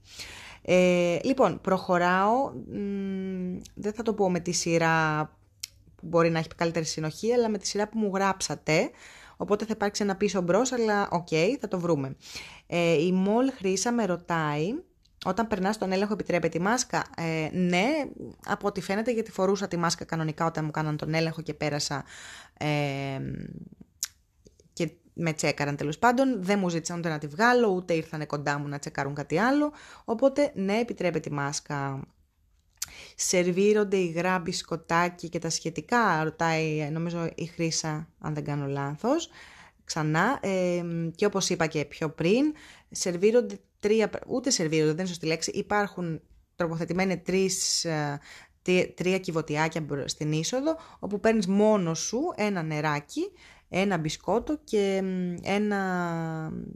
Ε, 0.69 1.19
λοιπόν, 1.23 1.61
προχωράω, 1.61 2.53
δεν 3.75 3.93
θα 3.93 4.03
το 4.03 4.15
πω 4.15 4.31
με 4.31 4.41
τη 4.41 4.53
σειρά 4.53 5.25
που 5.97 6.07
μπορεί 6.07 6.31
να 6.31 6.39
έχει 6.39 6.49
καλύτερη 6.57 6.85
συνοχή, 6.85 7.33
αλλά 7.33 7.49
με 7.49 7.59
τη 7.59 7.67
σειρά 7.67 7.89
που 7.89 7.99
μου 7.99 8.11
γράψατε, 8.15 8.91
Οπότε 9.37 9.65
θα 9.65 9.73
υπάρξει 9.75 10.03
ένα 10.03 10.17
πίσω 10.17 10.41
μπρος, 10.41 10.73
αλλά 10.73 11.09
οκ, 11.11 11.29
θα 11.61 11.69
το 11.69 11.81
βρούμε. 11.81 12.17
Ε, 12.67 13.03
η 13.03 13.13
Μολ 13.13 13.53
Χρήσα 13.53 13.93
με 13.93 14.05
ρωτάει, 14.05 14.75
όταν 15.25 15.47
περνάς 15.47 15.79
τον 15.79 15.93
έλεγχο 15.93 16.13
επιτρέπεται 16.13 16.59
η 16.59 16.61
μάσκα; 16.61 17.05
Ε, 17.17 17.49
ναι, 17.53 17.87
από 18.47 18.67
ό,τι 18.67 18.81
φαίνεται, 18.81 19.13
γιατί 19.13 19.31
φορούσα 19.31 19.69
τη 19.69 19.77
μάσκα 19.77 20.05
κανονικά 20.05 20.47
όταν 20.47 20.65
μου 20.65 20.71
κάναν 20.71 20.97
τον 20.97 21.15
έλεγχο 21.15 21.43
και 21.43 21.55
πέρασα. 21.55 22.05
Ε, 22.59 22.67
και 23.79 23.86
με 25.19 25.33
τσέκαραν 25.33 25.77
τέλος 25.77 25.99
πάντων. 25.99 26.43
Δεν 26.43 26.59
μου 26.59 26.69
ζήτησαν 26.69 26.99
ούτε 26.99 27.09
να 27.09 27.19
τη 27.19 27.27
βγάλω, 27.27 27.69
ούτε 27.69 27.95
ήρθαν 27.95 28.27
κοντά 28.27 28.59
μου 28.59 28.69
να 28.69 28.79
τσεκάρουν 28.79 29.15
κάτι 29.15 29.39
άλλο. 29.39 29.73
Οπότε, 30.05 30.53
ναι, 30.55 30.79
επιτρέπεται 30.79 31.29
η 31.29 31.33
μάσκα 31.33 32.01
Σερβίρονται 33.15 33.97
οι 33.97 34.07
γράμπη, 34.07 34.53
σκοτάκι 34.53 35.29
και 35.29 35.39
τα 35.39 35.51
σχετικά, 35.51 36.25
ρωτάει 36.25 36.89
νομίζω 36.93 37.31
η 37.35 37.45
Χρύσα, 37.45 38.09
αν 38.19 38.35
δεν 38.35 38.45
κάνω 38.45 38.67
λάθος. 38.67 39.29
Ξανά, 39.85 40.39
ε, 40.43 40.83
και 41.15 41.27
όπως 41.27 41.49
είπα 41.49 41.67
και 41.67 41.85
πιο 41.85 42.11
πριν, 42.11 42.55
σερβίρονται 42.91 43.59
τρία, 43.81 44.11
ούτε 44.27 44.51
σερβίρονται, 44.51 44.91
δεν 44.91 44.99
είναι 44.99 45.09
σωστή 45.09 45.27
λέξη, 45.27 45.51
υπάρχουν 45.51 46.21
τροποθετημένοι 46.57 47.19
τρεις, 47.19 47.85
ε, 47.85 48.21
τρία 48.95 49.19
κυβωτιάκια 49.19 49.87
στην 50.05 50.33
είσοδο, 50.33 50.77
όπου 50.99 51.21
παίρνεις 51.21 51.47
μόνος 51.47 51.99
σου 51.99 52.21
ένα 52.37 52.63
νεράκι, 52.63 53.33
ένα 53.81 53.97
μπισκότο 53.99 54.59
και 54.65 55.03
ένα, 55.43 55.79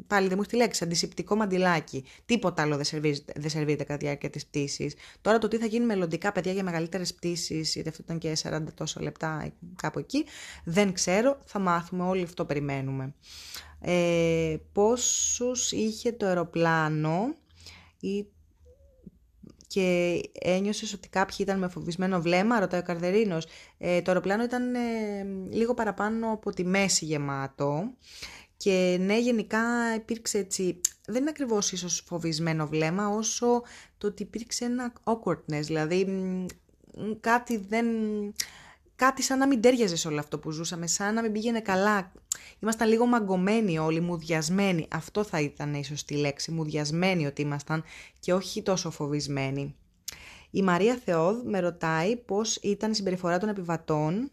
πάλι 0.07 0.29
δεν 0.29 0.35
μου 0.37 0.41
έχει 0.41 0.51
τη 0.51 0.57
λέξη, 0.57 0.85
αντισηπτικό 0.85 1.37
μαντιλάκι. 1.37 2.05
Τίποτα 2.25 2.63
άλλο 2.63 2.77
δεν 2.77 2.85
σερβίρεται, 2.85 3.33
δεν 3.37 3.51
σερβίρεται 3.51 3.85
κατά 3.85 3.99
τη 3.99 4.05
διάρκεια 4.05 4.31
της 4.31 4.47
πτήσης. 4.47 4.95
Τώρα 5.21 5.39
το 5.39 5.49
τι 5.49 5.57
θα 5.57 5.67
γίνει 5.67 5.85
μελλοντικά, 5.85 6.33
παιδιά, 6.33 6.53
για 6.53 6.63
μεγαλύτερες 6.63 7.15
πτήσεις, 7.15 7.75
είτε 7.75 7.89
αυτό 7.89 8.03
ήταν 8.05 8.19
και 8.19 8.37
40 8.43 8.63
τόσο 8.75 9.01
λεπτά, 9.01 9.53
κάπου 9.77 9.99
εκεί, 9.99 10.25
δεν 10.65 10.93
ξέρω. 10.93 11.39
Θα 11.45 11.59
μάθουμε, 11.59 12.03
όλοι 12.03 12.23
αυτό 12.23 12.45
περιμένουμε. 12.45 13.15
Ε, 13.81 14.57
πόσους 14.73 15.73
είχε 15.73 16.13
το 16.13 16.27
αεροπλάνο 16.27 17.35
ή 18.01 18.27
και 19.73 20.21
ένιωσες 20.33 20.93
ότι 20.93 21.09
κάποιοι 21.09 21.37
ήταν 21.41 21.59
με 21.59 21.69
φοβισμένο 21.69 22.21
βλέμμα, 22.21 22.61
ρωτάει 22.61 22.81
ο 22.81 22.83
Καρδερίνος. 22.83 23.47
Ε, 23.79 24.03
το 24.03 24.11
αεροπλάνο 24.11 24.43
ήταν 24.43 24.75
ε, 24.75 24.81
λίγο 25.51 25.75
παραπάνω 25.75 26.33
από 26.33 26.51
τη 26.51 26.65
μέση 26.65 27.05
γεμάτο. 27.05 27.91
Και 28.57 28.97
ναι, 29.01 29.19
γενικά 29.19 29.61
υπήρξε 29.97 30.39
έτσι, 30.39 30.81
δεν 31.07 31.21
είναι 31.21 31.31
ακριβώς 31.31 31.73
ίσως 31.73 32.03
φοβισμένο 32.07 32.67
βλέμμα, 32.67 33.09
όσο 33.09 33.63
το 33.99 34.07
ότι 34.07 34.23
υπήρξε 34.23 34.65
ένα 34.65 34.93
awkwardness, 35.05 35.63
δηλαδή 35.63 36.07
κάτι 37.21 37.57
δεν... 37.57 37.87
Κάτι 39.01 39.23
σαν 39.23 39.39
να 39.39 39.47
μην 39.47 39.61
τέριαζε 39.61 39.97
σε 39.97 40.09
όλο 40.09 40.19
αυτό 40.19 40.39
που 40.39 40.51
ζούσαμε, 40.51 40.87
σαν 40.87 41.15
να 41.15 41.23
μην 41.23 41.33
πήγαινε 41.33 41.61
καλά. 41.61 42.13
Ήμασταν 42.59 42.89
λίγο 42.89 43.07
μαγκωμένοι 43.07 43.79
όλοι, 43.79 44.01
μουδιασμένοι. 44.01 44.87
Αυτό 44.91 45.25
θα 45.25 45.41
ήταν 45.41 45.75
η 45.75 45.85
σωστή 45.85 46.15
λέξη, 46.15 46.51
μουδιασμένοι 46.51 47.27
ότι 47.27 47.43
ήμασταν 47.43 47.85
και 48.21 48.33
όχι 48.33 48.63
τόσο 48.63 48.91
φοβισμένοι. 48.91 49.75
Η 50.51 50.63
Μαρία 50.63 51.01
Θεόδ 51.05 51.37
με 51.45 51.61
ρωτάει 51.61 52.17
πώς 52.17 52.57
ήταν 52.57 52.91
η 52.91 52.95
συμπεριφορά 52.95 53.39
των 53.39 53.49
επιβατών, 53.49 54.31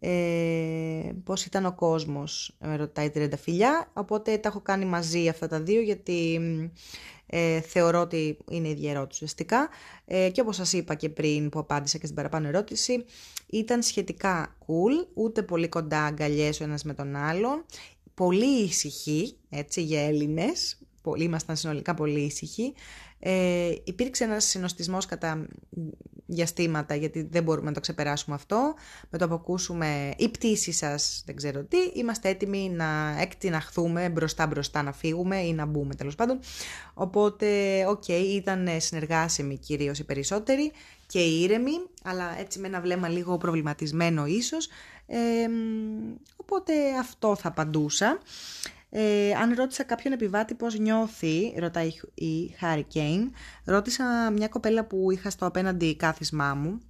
ε, 0.00 1.12
πώς 1.24 1.44
ήταν 1.44 1.66
ο 1.66 1.74
κόσμος, 1.74 2.56
με 2.60 2.76
ρωτάει 2.76 3.06
η 3.06 3.36
φιλιά, 3.36 3.90
οπότε 3.92 4.38
τα 4.38 4.48
έχω 4.48 4.60
κάνει 4.60 4.84
μαζί 4.84 5.28
αυτά 5.28 5.48
τα 5.48 5.60
δύο 5.60 5.80
γιατί 5.80 6.40
ε, 7.32 7.60
θεωρώ 7.60 8.00
ότι 8.00 8.36
είναι 8.50 8.68
η 8.68 8.70
ίδια 8.70 8.90
ερώτηση 8.90 9.24
ουσιαστικά. 9.24 9.68
Ε, 10.04 10.30
και 10.30 10.40
όπως 10.40 10.56
σας 10.56 10.72
είπα 10.72 10.94
και 10.94 11.08
πριν 11.08 11.48
που 11.48 11.58
απάντησα 11.58 11.98
και 11.98 12.04
στην 12.04 12.16
παραπάνω 12.16 12.48
ερώτηση, 12.48 13.04
ήταν 13.46 13.82
σχετικά 13.82 14.56
cool, 14.66 15.06
ούτε 15.14 15.42
πολύ 15.42 15.68
κοντά 15.68 16.04
αγκαλιές 16.04 16.60
ο 16.60 16.64
ένας 16.64 16.84
με 16.84 16.94
τον 16.94 17.16
άλλον, 17.16 17.64
πολύ 18.14 18.62
ήσυχοι, 18.62 19.36
έτσι, 19.50 19.82
για 19.82 20.06
Έλληνες, 20.06 20.78
πολύ, 21.02 21.24
ήμασταν 21.24 21.56
συνολικά 21.56 21.94
πολύ 21.94 22.20
ήσυχοι. 22.20 22.74
Ε, 23.20 23.72
υπήρξε 23.84 24.24
ένας 24.24 24.44
συνωστισμός 24.44 25.06
κατά 25.06 25.46
διαστήματα, 26.30 26.94
γιατί 26.94 27.22
δεν 27.30 27.42
μπορούμε 27.42 27.66
να 27.66 27.74
το 27.74 27.80
ξεπεράσουμε 27.80 28.36
αυτό. 28.36 28.74
Με 29.10 29.18
το 29.18 29.28
που 29.28 29.34
ακούσουμε 29.34 30.12
η 30.16 30.28
πτήση 30.28 30.72
σας, 30.72 31.22
δεν 31.26 31.36
ξέρω 31.36 31.62
τι, 31.62 31.78
είμαστε 31.94 32.28
έτοιμοι 32.28 32.70
να 32.70 33.16
εκτιναχθούμε 33.20 34.08
μπροστά 34.08 34.46
μπροστά 34.46 34.82
να 34.82 34.92
φύγουμε 34.92 35.36
ή 35.36 35.52
να 35.52 35.66
μπούμε 35.66 35.94
τέλος 35.94 36.14
πάντων. 36.14 36.38
Οπότε, 36.94 37.46
OK, 37.88 38.02
okay, 38.06 38.24
ήταν 38.34 38.68
συνεργάσιμοι 38.78 39.56
κυρίως 39.58 39.98
οι 39.98 40.04
περισσότεροι 40.04 40.72
και 41.06 41.20
ήρεμοι, 41.20 41.80
αλλά 42.02 42.38
έτσι 42.38 42.58
με 42.58 42.66
ένα 42.66 42.80
βλέμμα 42.80 43.08
λίγο 43.08 43.38
προβληματισμένο 43.38 44.26
ίσως. 44.26 44.68
Ε, 45.06 45.18
οπότε 46.36 46.72
αυτό 47.00 47.36
θα 47.36 47.48
απαντούσα. 47.48 48.18
Ε, 48.90 49.32
αν 49.34 49.54
ρώτησα 49.54 49.84
κάποιον 49.84 50.12
επιβάτη 50.12 50.54
πώς 50.54 50.78
νιώθει, 50.78 51.54
ρωτάει 51.58 51.90
η 52.14 52.48
Χάρη 52.58 52.82
Κέιν, 52.82 53.30
ρώτησα 53.64 54.30
μια 54.30 54.48
κοπέλα 54.48 54.84
που 54.84 55.10
είχα 55.10 55.30
στο 55.30 55.46
απέναντι 55.46 55.96
κάθισμά 55.96 56.54
μου, 56.54 56.80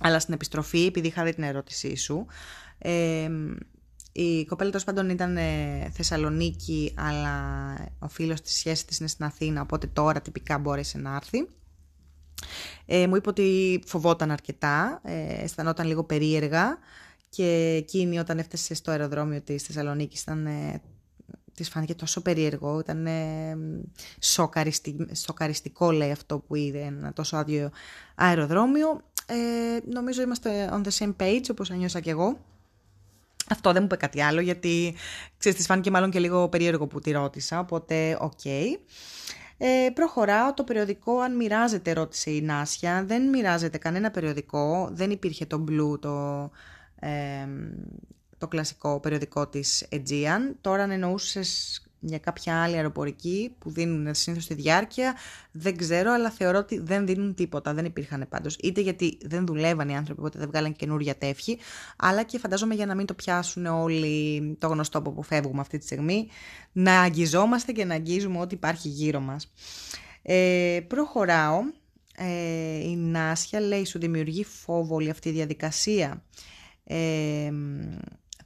αλλά 0.00 0.20
στην 0.20 0.34
επιστροφή, 0.34 0.84
επειδή 0.86 1.06
είχα 1.06 1.24
δει 1.24 1.34
την 1.34 1.42
ερώτησή 1.42 1.96
σου, 1.96 2.26
ε, 2.78 3.28
η 4.12 4.44
κοπέλα 4.44 4.70
τόσο 4.70 4.84
πάντων 4.84 5.08
ήταν 5.10 5.36
ε, 5.36 5.90
Θεσσαλονίκη, 5.92 6.94
αλλά 6.96 7.74
ο 7.98 8.08
φίλος 8.08 8.40
της 8.40 8.52
σχέσης 8.52 8.84
της 8.84 8.98
είναι 8.98 9.08
στην 9.08 9.24
Αθήνα, 9.24 9.60
οπότε 9.60 9.86
τώρα 9.86 10.20
τυπικά 10.20 10.58
μπόρεσε 10.58 10.98
να 10.98 11.14
έρθει. 11.14 11.48
Ε, 12.86 13.06
μου 13.06 13.16
είπε 13.16 13.28
ότι 13.28 13.80
φοβόταν 13.86 14.30
αρκετά, 14.30 15.00
ε, 15.04 15.42
αισθανόταν 15.42 15.86
λίγο 15.86 16.04
περίεργα 16.04 16.78
και 17.28 17.74
εκείνη 17.76 18.18
όταν 18.18 18.38
έφτασε 18.38 18.74
στο 18.74 18.90
αεροδρόμιο 18.90 19.40
της 19.40 19.62
Θεσσαλονίκης 19.62 20.20
ήταν 20.20 20.48
ε, 21.58 21.62
της 21.62 21.68
φάνηκε 21.68 21.94
τόσο 21.94 22.20
περίεργο, 22.20 22.78
ήταν 22.78 23.06
ε, 23.06 23.56
σοκαριστικό 25.12 25.90
λέει 25.90 26.10
αυτό 26.10 26.38
που 26.38 26.54
είδε 26.54 26.80
ένα 26.80 27.12
τόσο 27.12 27.36
άδειο 27.36 27.70
αεροδρόμιο. 28.14 29.00
Ε, 29.26 29.78
νομίζω 29.92 30.22
είμαστε 30.22 30.70
on 30.72 30.82
the 30.82 30.90
same 30.98 31.14
page 31.20 31.44
όπως 31.50 31.70
ένιωσα 31.70 32.00
και 32.00 32.10
εγώ. 32.10 32.38
Αυτό 33.50 33.72
δεν 33.72 33.80
μου 33.80 33.86
είπε 33.86 33.96
κάτι 33.96 34.22
άλλο 34.22 34.40
γιατί 34.40 34.94
ξέρεις 35.38 35.58
της 35.58 35.66
φάνηκε 35.66 35.90
μάλλον 35.90 36.10
και 36.10 36.18
λίγο 36.18 36.48
περίεργο 36.48 36.86
που 36.86 37.00
τη 37.00 37.10
ρώτησα, 37.10 37.58
οπότε 37.58 38.18
OK. 38.20 38.30
Okay. 38.44 38.66
Ε, 39.60 39.90
προχωράω 39.94 40.54
το 40.54 40.64
περιοδικό, 40.64 41.18
αν 41.18 41.36
μοιράζεται, 41.36 41.92
ρώτησε 41.92 42.30
η 42.30 42.40
Νάσια. 42.40 43.04
Δεν 43.04 43.28
μοιράζεται 43.28 43.78
κανένα 43.78 44.10
περιοδικό, 44.10 44.88
δεν 44.92 45.10
υπήρχε 45.10 45.46
το 45.46 45.64
Blue, 45.68 46.00
το, 46.00 46.50
το 48.38 48.48
κλασικό 48.48 49.00
περιοδικό 49.00 49.46
της 49.48 49.86
Aegean. 49.90 50.54
Τώρα 50.60 50.82
αν 50.82 50.90
εννοούσες 50.90 51.82
για 52.00 52.18
κάποια 52.18 52.62
άλλη 52.62 52.76
αεροπορική 52.76 53.54
που 53.58 53.70
δίνουν 53.70 54.14
συνήθως 54.14 54.46
τη 54.46 54.54
διάρκεια, 54.54 55.14
δεν 55.52 55.76
ξέρω, 55.76 56.12
αλλά 56.12 56.30
θεωρώ 56.30 56.58
ότι 56.58 56.78
δεν 56.78 57.06
δίνουν 57.06 57.34
τίποτα. 57.34 57.74
Δεν 57.74 57.84
υπήρχαν 57.84 58.26
πάντως. 58.28 58.56
Είτε 58.62 58.80
γιατί 58.80 59.18
δεν 59.22 59.46
δουλεύαν 59.46 59.88
οι 59.88 59.96
άνθρωποι, 59.96 60.20
οπότε 60.20 60.38
δεν 60.38 60.48
βγάλαν 60.48 60.76
καινούργια 60.76 61.14
τεύχη, 61.14 61.58
αλλά 61.96 62.22
και 62.22 62.38
φαντάζομαι 62.38 62.74
για 62.74 62.86
να 62.86 62.94
μην 62.94 63.06
το 63.06 63.14
πιάσουν 63.14 63.66
όλοι 63.66 64.56
το 64.58 64.66
γνωστό 64.66 65.02
που 65.02 65.10
αποφεύγουμε 65.10 65.60
αυτή 65.60 65.78
τη 65.78 65.84
στιγμή, 65.84 66.28
να 66.72 67.00
αγγιζόμαστε 67.00 67.72
και 67.72 67.84
να 67.84 67.94
αγγίζουμε 67.94 68.38
ό,τι 68.38 68.54
υπάρχει 68.54 68.88
γύρω 68.88 69.20
μας. 69.20 69.52
Ε, 70.22 70.80
προχωράω. 70.86 71.60
Ε, 72.20 72.78
η 72.78 72.96
Νάσια 72.96 73.60
λέει 73.60 73.84
σου 73.84 73.98
δημιουργεί 73.98 74.44
φόβο 74.44 74.94
όλη 74.94 75.10
αυτή 75.10 75.28
η 75.28 75.32
διαδικασία. 75.32 76.22
Ε, 76.84 77.52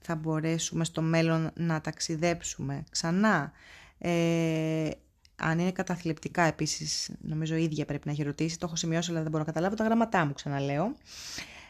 θα 0.03 0.15
μπορέσουμε 0.15 0.85
στο 0.85 1.03
μέλλον 1.03 1.51
να 1.55 1.81
ταξιδέψουμε 1.81 2.85
ξανά. 2.91 3.53
Ε, 3.99 4.91
αν 5.37 5.59
είναι 5.59 5.73
καταθλιπτικά 5.73 6.43
επίσης, 6.43 7.11
νομίζω 7.21 7.57
η 7.57 7.63
ίδια 7.63 7.85
πρέπει 7.85 8.07
να 8.07 8.13
έχει 8.13 8.23
ρωτήσει, 8.23 8.59
το 8.59 8.67
έχω 8.67 8.77
σημειώσει 8.77 9.11
αλλά 9.11 9.21
δεν 9.21 9.31
μπορώ 9.31 9.45
να 9.45 9.49
καταλάβω 9.49 9.75
τα 9.75 9.85
γραμματά 9.85 10.25
μου 10.25 10.33
ξαναλέω. 10.33 10.95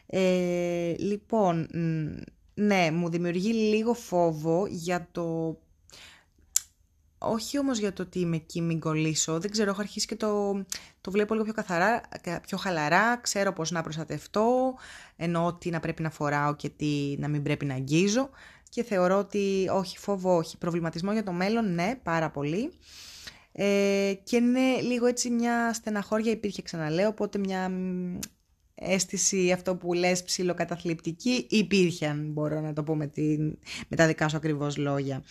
Ε, 0.06 0.94
λοιπόν, 0.98 1.68
ναι, 2.54 2.90
μου 2.90 3.08
δημιουργεί 3.08 3.52
λίγο 3.52 3.94
φόβο 3.94 4.66
για 4.66 5.08
το 5.12 5.58
όχι 7.22 7.58
όμως 7.58 7.78
για 7.78 7.92
το 7.92 8.02
ότι 8.02 8.18
είμαι 8.18 8.36
εκεί 8.36 8.60
μην 8.60 8.80
κολλήσω, 8.80 9.40
δεν 9.40 9.50
ξέρω, 9.50 9.70
έχω 9.70 9.80
αρχίσει 9.80 10.06
και 10.06 10.16
το, 10.16 10.52
το 11.00 11.10
βλέπω 11.10 11.32
λίγο 11.32 11.44
πιο 11.44 11.54
καθαρά, 11.54 12.00
πιο 12.46 12.56
χαλαρά, 12.56 13.16
ξέρω 13.16 13.52
πώς 13.52 13.70
να 13.70 13.82
προστατευτώ, 13.82 14.74
ενώ 15.16 15.56
τι 15.60 15.70
να 15.70 15.80
πρέπει 15.80 16.02
να 16.02 16.10
φοράω 16.10 16.56
και 16.56 16.68
τι 16.68 17.16
να 17.18 17.28
μην 17.28 17.42
πρέπει 17.42 17.64
να 17.64 17.74
αγγίζω 17.74 18.30
και 18.68 18.82
θεωρώ 18.82 19.18
ότι 19.18 19.68
όχι 19.72 19.98
φόβο, 19.98 20.36
όχι 20.36 20.58
προβληματισμό 20.58 21.12
για 21.12 21.22
το 21.22 21.32
μέλλον, 21.32 21.74
ναι, 21.74 21.94
πάρα 22.02 22.30
πολύ. 22.30 22.72
Ε, 23.52 24.12
και 24.24 24.40
ναι, 24.40 24.80
λίγο 24.80 25.06
έτσι 25.06 25.30
μια 25.30 25.72
στεναχώρια 25.72 26.32
υπήρχε 26.32 26.62
ξαναλέω, 26.62 27.08
οπότε 27.08 27.38
μια 27.38 27.70
αίσθηση 28.74 29.52
αυτό 29.52 29.76
που 29.76 29.92
λες 29.92 30.22
ψιλοκαταθλιπτική 30.22 31.46
υπήρχε 31.50 32.06
αν 32.06 32.30
μπορώ 32.32 32.60
να 32.60 32.72
το 32.72 32.82
πω 32.82 32.96
με, 32.96 33.10
με 33.88 33.96
τα 33.96 34.06
δικά 34.06 34.28
σου 34.28 34.36
ακριβώς 34.36 34.76
λόγια. 34.76 35.22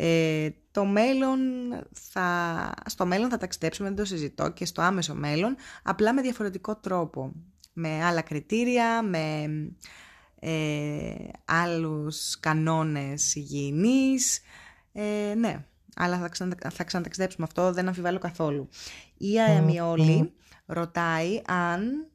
Ε, 0.00 0.48
το 0.70 0.84
μέλλον 0.84 1.38
θα, 1.92 2.70
στο 2.86 3.06
μέλλον 3.06 3.30
θα 3.30 3.36
ταξιδέψουμε, 3.36 3.88
δεν 3.88 3.96
το 3.96 4.04
συζητώ, 4.04 4.50
και 4.50 4.64
στο 4.64 4.82
άμεσο 4.82 5.14
μέλλον, 5.14 5.56
απλά 5.82 6.12
με 6.12 6.22
διαφορετικό 6.22 6.76
τρόπο. 6.76 7.32
Με 7.72 8.04
άλλα 8.04 8.20
κριτήρια, 8.20 9.02
με 9.02 9.48
ε, 10.40 11.14
άλλους 11.44 12.40
κανόνες 12.40 13.34
υγιεινής. 13.34 14.40
Ε, 14.92 15.34
ναι, 15.36 15.64
αλλά 15.96 16.18
θα, 16.18 16.28
ξανα, 16.28 16.56
θα 16.70 16.84
ξαναταξιδέψουμε 16.84 17.46
αυτό, 17.48 17.72
δεν 17.72 17.88
αμφιβάλλω 17.88 18.18
καθόλου. 18.18 18.68
Η 19.16 19.40
Αεμιόλη 19.40 20.32
ρωτάει 20.66 21.42
αν 21.46 22.07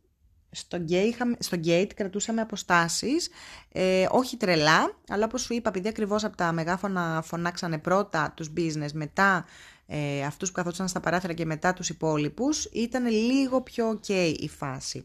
στο 0.53 0.77
gate, 0.89 1.31
στο 1.39 1.57
gate 1.65 1.89
κρατούσαμε 1.95 2.41
αποστάσεις, 2.41 3.29
ε, 3.71 4.05
όχι 4.11 4.37
τρελά, 4.37 4.97
αλλά 5.07 5.25
όπως 5.25 5.41
σου 5.41 5.53
είπα, 5.53 5.69
επειδή 5.69 5.87
ακριβώς 5.87 6.23
από 6.23 6.37
τα 6.37 6.51
μεγάφωνα 6.51 7.21
φωνάξανε 7.25 7.77
πρώτα 7.77 8.33
τους 8.35 8.51
business, 8.57 8.91
μετά 8.93 9.45
ε, 9.87 10.23
αυτούς 10.23 10.49
που 10.49 10.55
καθόταν 10.55 10.87
στα 10.87 10.99
παράθυρα 10.99 11.33
και 11.33 11.45
μετά 11.45 11.73
τους 11.73 11.89
υπόλοιπους, 11.89 12.65
ήταν 12.65 13.05
λίγο 13.05 13.61
πιο 13.61 13.99
ok 13.99 14.33
η 14.39 14.49
φάση. 14.49 15.03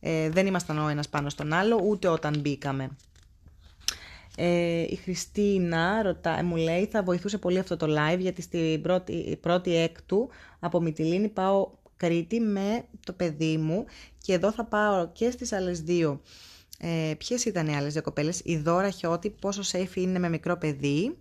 Ε, 0.00 0.30
δεν 0.30 0.46
ήμασταν 0.46 0.78
ο 0.78 0.88
ένας 0.88 1.08
πάνω 1.08 1.28
στον 1.28 1.52
άλλο, 1.52 1.80
ούτε 1.84 2.08
όταν 2.08 2.40
μπήκαμε. 2.40 2.96
Ε, 4.36 4.80
η 4.80 4.96
Χριστίνα 5.02 6.02
ρωτά, 6.02 6.44
μου 6.44 6.56
λέει 6.56 6.86
θα 6.86 7.02
βοηθούσε 7.02 7.38
πολύ 7.38 7.58
αυτό 7.58 7.76
το 7.76 7.86
live 7.88 8.18
γιατί 8.18 8.42
στην 8.42 8.82
πρώτη, 8.82 9.38
πρώτη 9.40 9.76
έκτου 9.76 10.28
από 10.58 10.80
Μυτιλίνη 10.80 11.28
πάω 11.28 11.70
Κρήτη 11.96 12.40
με 12.40 12.84
το 13.06 13.12
παιδί 13.12 13.56
μου 13.56 13.84
και 14.18 14.32
εδώ 14.32 14.52
θα 14.52 14.64
πάω 14.64 15.12
και 15.12 15.30
στις 15.30 15.52
άλλες 15.52 15.80
δύο. 15.80 16.20
Ε, 16.78 17.14
ποιες 17.18 17.44
ήταν 17.44 17.66
οι 17.66 17.76
άλλες 17.76 17.92
δύο 17.92 18.02
κοπέλες, 18.02 18.40
η 18.44 18.56
Δώρα 18.56 18.90
Χιώτη, 18.90 19.30
πόσο 19.30 19.62
safe 19.72 19.96
είναι 19.96 20.18
με 20.18 20.28
μικρό 20.28 20.58
παιδί 20.58 21.16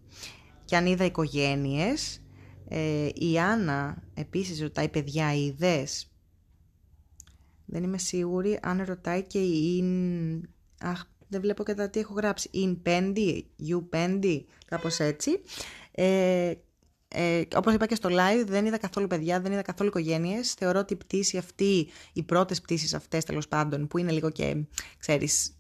και 0.66 0.76
αν 0.76 0.86
είδα 0.86 1.06
οικογένειες. 1.06 2.20
Ε, 2.68 3.10
η 3.14 3.40
Άννα 3.40 4.04
επίσης 4.14 4.62
ρωτάει 4.62 4.90
παιδιά 4.90 5.34
είδες; 5.34 6.12
Δεν 7.66 7.84
είμαι 7.84 7.98
σίγουρη 7.98 8.60
αν 8.62 8.84
ρωτάει 8.84 9.24
και 9.24 9.40
η... 9.40 9.84
Αχ, 10.80 11.04
δεν 11.28 11.42
βλέπω 11.42 11.64
και 11.64 11.74
τα 11.74 11.90
τι 11.90 12.00
έχω 12.00 12.14
γράψει. 12.14 12.50
In 12.54 12.90
Pendi, 12.90 13.42
You 13.70 13.84
Pendi, 13.96 14.40
κάπως 14.66 15.00
έτσι. 15.00 15.42
Ε, 15.92 16.54
ε, 17.18 17.42
όπως 17.56 17.74
είπα 17.74 17.86
και 17.86 17.96
στο 17.96 18.10
live, 18.12 18.46
δεν 18.46 18.66
είδα 18.66 18.78
καθόλου 18.78 19.08
παιδιά, 19.08 19.42
δεν 19.42 19.52
είδα 19.52 19.62
καθόλου 19.62 19.90
οικογένειες. 19.90 20.54
Θεωρώ 20.54 20.80
ότι 20.80 20.94
η 20.94 20.96
πτήση 20.96 21.38
αυτή, 21.38 21.88
οι 22.14 22.24
πρώτες 22.24 22.62
πτήσεις 22.62 22.94
αυτές 22.94 23.24
τέλος 23.24 23.48
πάντων, 23.48 23.88
που 23.88 23.98
είναι 23.98 24.12
λίγο 24.12 24.30
και, 24.30 24.56
ξέρεις, 24.98 25.58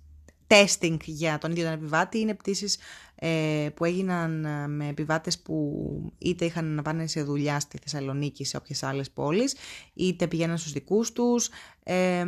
testing 0.47 0.97
για 1.05 1.37
τον 1.37 1.51
ίδιο 1.51 1.63
τον 1.63 1.73
επιβάτη, 1.73 2.19
είναι 2.19 2.33
πτήσεις 2.33 2.77
ε, 3.15 3.67
που 3.75 3.85
έγιναν 3.85 4.45
ε, 4.45 4.67
με 4.67 4.87
επιβάτες 4.87 5.39
που 5.39 6.13
είτε 6.17 6.45
είχαν 6.45 6.65
να 6.65 6.81
πάνε 6.81 7.07
σε 7.07 7.23
δουλειά 7.23 7.59
στη 7.59 7.77
Θεσσαλονίκη, 7.77 8.45
σε 8.45 8.57
όποιες 8.57 8.83
άλλες 8.83 9.11
πόλεις, 9.11 9.55
είτε 9.93 10.27
πηγαίναν 10.27 10.57
στους 10.57 10.71
δικούς 10.71 11.11
τους. 11.11 11.49
Ε, 11.83 12.25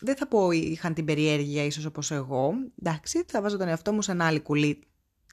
δεν 0.00 0.16
θα 0.16 0.26
πω 0.28 0.50
είχαν 0.50 0.94
την 0.94 1.04
περιέργεια 1.04 1.64
ίσως 1.64 1.84
όπως 1.84 2.10
εγώ. 2.10 2.52
Εντάξει, 2.82 3.24
θα 3.26 3.42
βάζω 3.42 3.56
τον 3.56 3.68
εαυτό 3.68 3.92
μου 3.92 4.02
σε 4.02 4.12
ένα 4.12 4.26
άλλη 4.26 4.40
κουλή. 4.40 4.78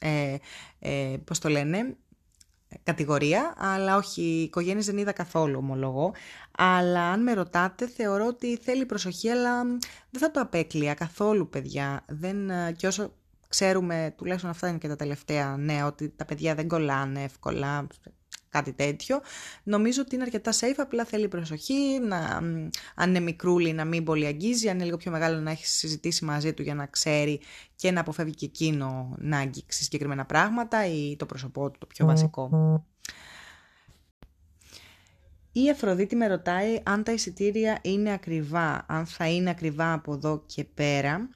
Ε, 0.02 0.36
ε, 0.80 1.18
πώς 1.24 1.40
το 1.40 1.50
λένε, 1.50 1.98
κατηγορία, 2.88 3.54
αλλά 3.58 3.96
όχι, 3.96 4.22
οι 4.22 4.42
οικογένειε 4.42 4.84
δεν 4.84 4.98
είδα 4.98 5.12
καθόλου, 5.12 5.58
ομολογώ. 5.58 6.14
Αλλά 6.58 7.12
αν 7.12 7.24
με 7.24 7.34
ρωτάτε, 7.34 7.88
θεωρώ 7.88 8.26
ότι 8.26 8.58
θέλει 8.58 8.86
προσοχή, 8.86 9.30
αλλά 9.30 9.64
δεν 10.10 10.22
θα 10.22 10.32
το 10.32 10.40
απέκλεια 10.40 10.94
καθόλου, 10.94 11.50
παιδιά. 11.50 12.04
Δεν, 12.08 12.50
ε, 12.50 12.72
και 12.72 12.88
όσο 12.88 13.14
ξέρουμε, 13.48 14.14
τουλάχιστον 14.18 14.50
αυτά 14.50 14.68
είναι 14.68 14.78
και 14.78 14.88
τα 14.88 14.96
τελευταία 14.96 15.58
νέα, 15.58 15.86
ότι 15.86 16.10
τα 16.10 16.26
παιδιά 16.26 16.56
δεν 16.56 16.68
κολλάνε 16.68 17.24
εύκολα 17.24 17.88
κάτι 18.50 18.74
τέτοιο. 18.74 19.22
Νομίζω 19.64 20.02
ότι 20.02 20.16
είναι 20.16 20.24
αρκετά 20.24 20.52
safe, 20.52 20.78
απλά 20.78 21.06
θέλει 21.06 21.28
προσοχή, 21.28 22.00
να, 22.08 22.18
αν 22.96 23.10
είναι 23.10 23.20
μικρούλι 23.20 23.74
να 23.74 23.86
μην 23.86 24.04
πολύ 24.04 24.26
αγγίζει, 24.26 24.70
αν 24.70 24.76
είναι 24.76 24.86
λίγο 24.86 24.98
πιο 24.98 25.12
μεγάλο 25.12 25.40
να 25.40 25.52
έχει 25.52 25.68
συζητήσει 25.68 26.26
μαζί 26.26 26.54
του 26.54 26.62
για 26.62 26.76
να 26.76 26.86
ξέρει 26.86 27.40
και 27.76 27.92
να 27.92 28.00
αποφεύγει 28.00 28.34
και 28.34 28.46
εκείνο 28.46 29.16
να 29.18 29.38
αγγίξει 29.38 29.84
συγκεκριμένα 29.84 30.26
πράγματα 30.26 30.86
ή 30.86 31.16
το 31.16 31.26
πρόσωπό 31.26 31.72
του 31.72 31.80
το 31.80 31.86
πιο 31.86 32.06
βασικό. 32.06 32.50
Η 35.52 35.70
Αφροδίτη 35.70 36.16
με 36.16 36.28
ρωτάει 36.28 36.80
αν 36.84 37.04
τα 37.04 37.12
εισιτήρια 37.12 37.80
είναι 37.82 38.14
ακριβά, 38.14 38.86
αν 38.88 39.06
θα 39.06 39.30
είναι 39.30 39.50
ακριβά 39.50 39.94
από 39.94 40.14
εδώ 40.14 40.44
και 40.46 40.64
πέρα. 40.64 41.30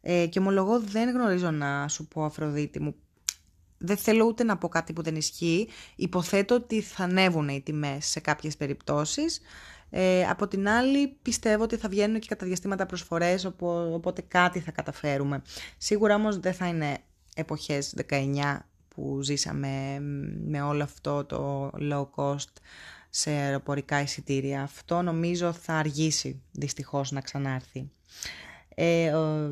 Ε, 0.00 0.26
και 0.26 0.38
ομολογώ 0.38 0.80
δεν 0.80 1.10
γνωρίζω 1.10 1.50
να 1.50 1.88
σου 1.88 2.08
πω 2.08 2.24
Αφροδίτη 2.24 2.80
μου 2.80 2.94
δεν 3.78 3.96
θέλω 3.96 4.24
ούτε 4.24 4.44
να 4.44 4.56
πω 4.56 4.68
κάτι 4.68 4.92
που 4.92 5.02
δεν 5.02 5.16
ισχύει. 5.16 5.68
Υποθέτω 5.96 6.54
ότι 6.54 6.80
θα 6.80 7.04
ανέβουν 7.04 7.48
οι 7.48 7.60
τιμές 7.60 8.06
σε 8.06 8.20
κάποιες 8.20 8.56
περιπτώσεις. 8.56 9.40
Ε, 9.90 10.26
από 10.26 10.48
την 10.48 10.68
άλλη 10.68 11.16
πιστεύω 11.22 11.62
ότι 11.62 11.76
θα 11.76 11.88
βγαίνουν 11.88 12.20
και 12.20 12.26
κατά 12.28 12.46
διαστήματα 12.46 12.86
προσφορές, 12.86 13.44
οπότε 13.92 14.22
κάτι 14.28 14.60
θα 14.60 14.70
καταφέρουμε. 14.70 15.42
Σίγουρα 15.78 16.14
όμως 16.14 16.38
δεν 16.38 16.54
θα 16.54 16.66
είναι 16.66 16.98
εποχές 17.34 17.94
19 18.10 18.58
που 18.88 19.22
ζήσαμε 19.22 19.98
με 20.46 20.62
όλο 20.62 20.82
αυτό 20.82 21.24
το 21.24 21.70
low 21.80 22.06
cost 22.14 22.52
σε 23.10 23.30
αεροπορικά 23.30 24.00
εισιτήρια. 24.00 24.62
Αυτό 24.62 25.02
νομίζω 25.02 25.52
θα 25.52 25.74
αργήσει 25.74 26.42
δυστυχώς 26.52 27.10
να 27.10 27.20
ξανάρθει. 27.20 27.90
Ε, 28.74 29.12
ο 29.12 29.50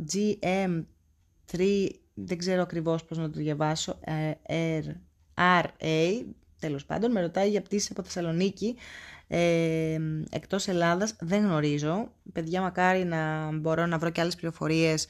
GM3 0.00 1.88
δεν 2.24 2.38
ξέρω 2.38 2.62
ακριβώς 2.62 3.04
πώς 3.04 3.18
να 3.18 3.30
το 3.30 3.38
διαβάσω, 3.38 3.98
ε, 4.44 4.80
RA, 5.34 6.24
τέλος 6.58 6.84
πάντων, 6.84 7.10
με 7.12 7.20
ρωτάει 7.20 7.50
για 7.50 7.62
πτήσεις 7.62 7.90
από 7.90 8.02
Θεσσαλονίκη, 8.02 8.76
ε, 9.26 9.98
εκτός 10.30 10.68
Ελλάδας, 10.68 11.16
δεν 11.20 11.42
γνωρίζω. 11.42 12.12
Παιδιά, 12.32 12.60
μακάρι 12.60 13.04
να 13.04 13.50
μπορώ 13.52 13.86
να 13.86 13.98
βρω 13.98 14.10
και 14.10 14.20
άλλες 14.20 14.34
πληροφορίες 14.34 15.06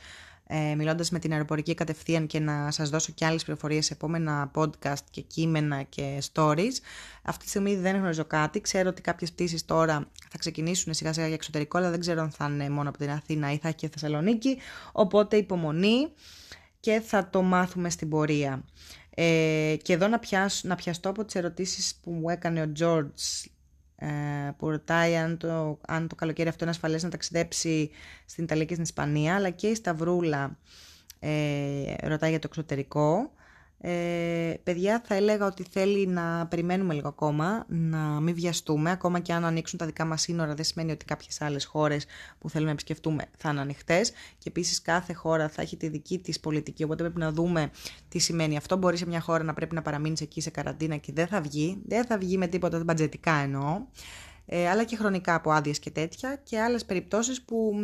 ε, 0.51 0.75
μιλώντας 0.75 1.11
με 1.11 1.19
την 1.19 1.33
αεροπορική 1.33 1.75
κατευθείαν 1.75 2.27
και 2.27 2.41
να 2.41 2.71
σας 2.71 2.91
δώσω 2.91 3.13
και 3.13 3.25
άλλες 3.25 3.45
πληροφορίες 3.45 3.85
σε 3.85 3.93
επόμενα 3.93 4.51
podcast 4.55 5.05
και 5.11 5.21
κείμενα 5.21 5.83
και 5.83 6.23
stories. 6.33 6.73
Αυτή 7.23 7.45
τη 7.45 7.49
στιγμή 7.49 7.77
δεν 7.77 7.97
γνωρίζω 7.97 8.25
κάτι. 8.25 8.61
Ξέρω 8.61 8.89
ότι 8.89 9.03
κάποιες 9.03 9.33
πτήσεις 9.33 9.65
τώρα 9.65 10.11
θα 10.31 10.39
ξεκινήσουν 10.39 10.95
σιγά 10.95 11.13
σιγά 11.13 11.27
για 11.27 11.35
εξωτερικό, 11.35 11.79
αλλά 11.79 11.91
δεν 11.91 12.01
ξέρω 12.01 12.23
αν 12.23 12.31
θα 12.31 12.49
είναι 12.51 12.71
μόνο 12.71 12.89
από 12.89 12.99
την 12.99 13.11
Αθήνα 13.11 13.53
ή 13.53 13.57
θα 13.57 13.69
έχει 13.69 13.77
και 13.77 13.89
Θεσσαλονίκη. 13.89 14.59
Οπότε 14.93 15.37
υπομονή 15.37 16.13
και 16.81 17.01
θα 17.01 17.29
το 17.31 17.43
μάθουμε 17.43 17.91
στην 17.91 18.09
πορεία. 18.09 18.65
Ε, 19.11 19.77
και 19.83 19.93
εδώ 19.93 20.09
να, 20.09 20.19
πιάσω, 20.19 20.69
να 20.69 20.75
πιαστώ 20.75 21.09
από 21.09 21.25
τις 21.25 21.35
ερωτήσεις 21.35 21.95
που 22.03 22.11
μου 22.11 22.29
έκανε 22.29 22.63
ο 22.63 22.73
George 22.79 23.47
ε, 23.97 24.09
που 24.57 24.71
ρωτάει 24.71 25.17
αν 25.17 25.37
το, 25.37 25.81
αν 25.87 26.09
το 26.09 26.15
καλοκαίρι 26.15 26.49
αυτό 26.49 26.65
είναι 26.65 26.73
ασφαλές 26.73 27.03
να 27.03 27.09
ταξιδέψει 27.09 27.91
στην 28.27 28.45
Ιταλία 28.45 28.65
και 28.65 28.73
στην 28.73 28.85
Ισπανία, 28.85 29.35
αλλά 29.35 29.51
και 29.51 29.67
η 29.67 29.75
Σταυρούλα 29.75 30.59
ε, 31.19 31.95
ρωτάει 32.03 32.31
για 32.31 32.39
το 32.39 32.47
εξωτερικό. 32.51 33.33
Ε, 33.81 34.55
παιδιά 34.63 35.03
θα 35.07 35.15
έλεγα 35.15 35.47
ότι 35.47 35.65
θέλει 35.71 36.07
να 36.07 36.47
περιμένουμε 36.47 36.95
λίγο 36.95 37.09
ακόμα, 37.09 37.65
να 37.69 37.99
μην 37.99 38.35
βιαστούμε, 38.35 38.91
ακόμα 38.91 39.21
και 39.21 39.33
αν 39.33 39.45
ανοίξουν 39.45 39.79
τα 39.79 39.87
δικά 39.87 40.05
μας 40.05 40.21
σύνορα 40.21 40.55
δεν 40.55 40.65
σημαίνει 40.65 40.91
ότι 40.91 41.05
κάποιες 41.05 41.41
άλλες 41.41 41.65
χώρες 41.65 42.07
που 42.39 42.49
θέλουμε 42.49 42.69
να 42.69 42.75
επισκεφτούμε 42.75 43.25
θα 43.37 43.51
είναι 43.51 43.61
ανοιχτές. 43.61 44.11
και 44.11 44.49
επίσης 44.49 44.83
κάθε 44.83 45.13
χώρα 45.13 45.49
θα 45.49 45.63
έχει 45.63 45.77
τη 45.77 45.89
δική 45.89 46.19
της 46.19 46.41
πολιτική, 46.41 46.85
οπότε 46.85 47.03
πρέπει 47.03 47.19
να 47.19 47.33
δούμε 47.33 47.71
τι 48.09 48.19
σημαίνει 48.19 48.57
αυτό. 48.57 48.77
Μπορεί 48.77 48.97
σε 48.97 49.07
μια 49.07 49.21
χώρα 49.21 49.45
να 49.45 49.55
πρέπει 49.55 49.75
να 49.75 49.83
παραμείνεις 49.83 50.21
εκεί 50.21 50.41
σε 50.41 50.51
καραντίνα 50.51 50.97
και 50.97 51.13
δεν 51.13 51.27
θα 51.27 51.41
βγει, 51.41 51.83
δεν 51.87 52.05
θα 52.05 52.19
βγει 52.19 52.39
με 52.39 52.47
τίποτα 52.47 52.85
μπατζετικά 52.85 53.33
εννοώ, 53.33 53.81
ε, 54.47 54.69
αλλά 54.69 54.85
και 54.85 54.97
χρονικά 54.97 55.35
από 55.35 55.51
άδειες 55.51 55.79
και 55.79 55.91
τέτοια 55.91 56.41
και 56.45 56.61
άλλες 56.61 56.85
περιπτώσεις 56.85 57.43
που 57.43 57.75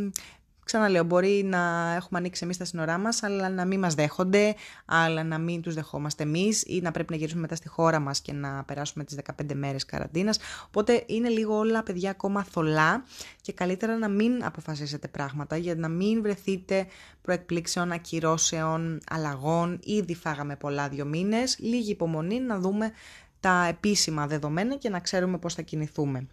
Ξαναλέω, 0.64 1.04
μπορεί 1.04 1.42
να 1.44 1.92
έχουμε 1.96 2.18
ανοίξει 2.18 2.44
εμείς 2.44 2.56
τα 2.56 2.64
σύνορά 2.64 2.98
μας, 2.98 3.22
αλλά 3.22 3.48
να 3.48 3.64
μην 3.64 3.78
μας 3.78 3.94
δέχονται, 3.94 4.54
αλλά 4.84 5.24
να 5.24 5.38
μην 5.38 5.62
τους 5.62 5.74
δεχόμαστε 5.74 6.22
εμείς 6.22 6.62
ή 6.66 6.80
να 6.80 6.90
πρέπει 6.90 7.10
να 7.12 7.16
γυρίσουμε 7.16 7.40
μετά 7.40 7.54
στη 7.54 7.68
χώρα 7.68 7.98
μας 8.00 8.20
και 8.20 8.32
να 8.32 8.64
περάσουμε 8.64 9.04
τις 9.04 9.16
15 9.16 9.54
μέρες 9.54 9.84
καραντίνας. 9.84 10.38
Οπότε 10.66 11.04
είναι 11.06 11.28
λίγο 11.28 11.56
όλα 11.58 11.82
παιδιά 11.82 12.10
ακόμα 12.10 12.44
θολά 12.44 13.04
και 13.40 13.52
καλύτερα 13.52 13.96
να 13.96 14.08
μην 14.08 14.44
αποφασίσετε 14.44 15.08
πράγματα 15.08 15.56
για 15.56 15.74
να 15.74 15.88
μην 15.88 16.22
βρεθείτε 16.22 16.86
προεκπλήξεων, 17.22 17.92
ακυρώσεων, 17.92 19.00
αλλαγών. 19.10 19.80
Ήδη 19.84 20.14
φάγαμε 20.14 20.56
πολλά 20.56 20.88
δύο 20.88 21.04
μήνες. 21.04 21.58
Λίγη 21.58 21.90
υπομονή 21.90 22.40
να 22.40 22.58
δούμε 22.58 22.92
τα 23.40 23.66
επίσημα 23.68 24.26
δεδομένα 24.26 24.76
και 24.76 24.88
να 24.88 25.00
ξέρουμε 25.00 25.38
πώς 25.38 25.54
θα 25.54 25.62
κινηθούμε. 25.62 26.26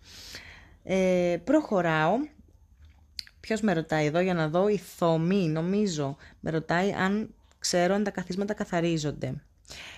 Ε, 0.84 1.38
προχωράω 1.44 2.14
Ποιος 3.42 3.62
με 3.62 3.74
ρωτάει 3.74 4.06
εδώ 4.06 4.20
για 4.20 4.34
να 4.34 4.48
δω, 4.48 4.68
η 4.68 4.78
Θωμή 4.78 5.48
νομίζω 5.48 6.18
με 6.40 6.52
ρωτάει 6.52 6.92
αν 6.92 7.30
ξέρω 7.60 7.94
αν 7.94 8.04
τα 8.04 8.12
καθίσματα 8.12 8.54
καθαρίζονται. 8.54 9.34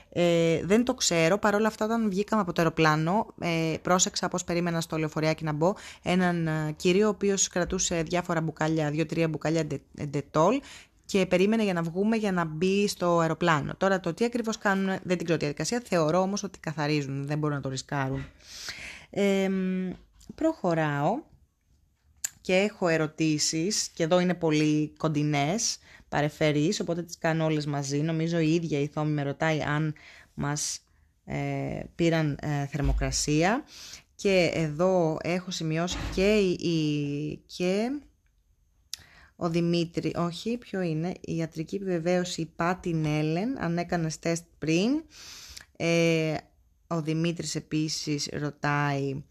Ε, 0.09 0.61
δεν 0.65 0.83
το 0.83 0.93
ξέρω, 0.93 1.37
παρόλα 1.37 1.67
αυτά 1.67 1.85
όταν 1.85 2.09
βγήκαμε 2.09 2.41
από 2.41 2.53
το 2.53 2.61
αεροπλάνο 2.61 3.27
ε, 3.39 3.75
πρόσεξα 3.81 4.27
πως 4.27 4.43
περίμενα 4.43 4.81
στο 4.81 4.97
λεωφοριάκι 4.97 5.43
να 5.43 5.51
μπω 5.51 5.73
έναν 6.03 6.47
ε, 6.47 6.73
κύριο 6.75 7.05
ο 7.05 7.09
οποίος 7.09 7.47
κρατούσε 7.47 8.01
διάφορα 8.01 8.41
μπουκάλια, 8.41 8.91
δύο-τρία 8.91 9.27
μπουκάλια 9.27 9.67
ντετόλ 10.07 10.61
και 11.05 11.25
περίμενε 11.25 11.63
για 11.63 11.73
να 11.73 11.81
βγούμε 11.81 12.15
για 12.15 12.31
να 12.31 12.45
μπει 12.45 12.87
στο 12.87 13.19
αεροπλάνο. 13.19 13.73
Τώρα 13.77 13.99
το 13.99 14.13
τι 14.13 14.25
ακριβώς 14.25 14.57
κάνουν 14.57 14.85
δεν 14.85 15.17
την 15.17 15.23
ξέρω 15.23 15.39
τη 15.39 15.45
διαδικασία, 15.45 15.81
θεωρώ 15.85 16.19
όμως 16.19 16.43
ότι 16.43 16.59
καθαρίζουν, 16.59 17.27
δεν 17.27 17.37
μπορούν 17.37 17.55
να 17.55 17.61
το 17.61 17.69
ρισκάρουν. 17.69 18.25
Ε, 19.09 19.49
προχωράω 20.35 21.19
και 22.43 22.55
έχω 22.55 22.87
ερωτήσεις 22.87 23.87
και 23.93 24.03
εδώ 24.03 24.19
είναι 24.19 24.33
πολύ 24.33 24.93
κοντινές 24.97 25.77
παρεφερείς, 26.09 26.79
οπότε 26.79 27.03
τις 27.03 27.17
κάνω 27.17 27.45
όλες 27.45 27.65
μαζί. 27.65 28.01
Νομίζω 28.01 28.39
η 28.39 28.53
ίδια 28.53 28.79
η 28.79 28.87
Θόμη 28.87 29.11
με 29.11 29.23
ρωτάει 29.23 29.61
αν 29.61 29.93
μας 30.33 30.79
ε, 31.25 31.79
πήραν 31.95 32.37
ε, 32.41 32.65
θερμοκρασία 32.65 33.63
και 34.15 34.51
εδώ 34.53 35.17
έχω 35.21 35.51
σημειώσει 35.51 35.97
και, 36.15 36.35
η, 36.37 37.37
και 37.45 37.89
ο 39.35 39.49
Δημήτρη, 39.49 40.13
όχι, 40.15 40.57
ποιο 40.57 40.81
είναι, 40.81 41.13
η 41.21 41.35
ιατρική 41.35 41.75
επιβεβαίωση 41.75 42.41
η 42.41 42.45
Πάτιν 42.55 43.05
Έλεν, 43.05 43.63
αν 43.63 43.77
έκανες 43.77 44.19
τεστ 44.19 44.43
πριν. 44.57 45.03
Ε, 45.77 46.35
ο 46.87 47.01
Δημήτρης 47.01 47.55
επίσης 47.55 48.29
ρωτάει 48.31 49.23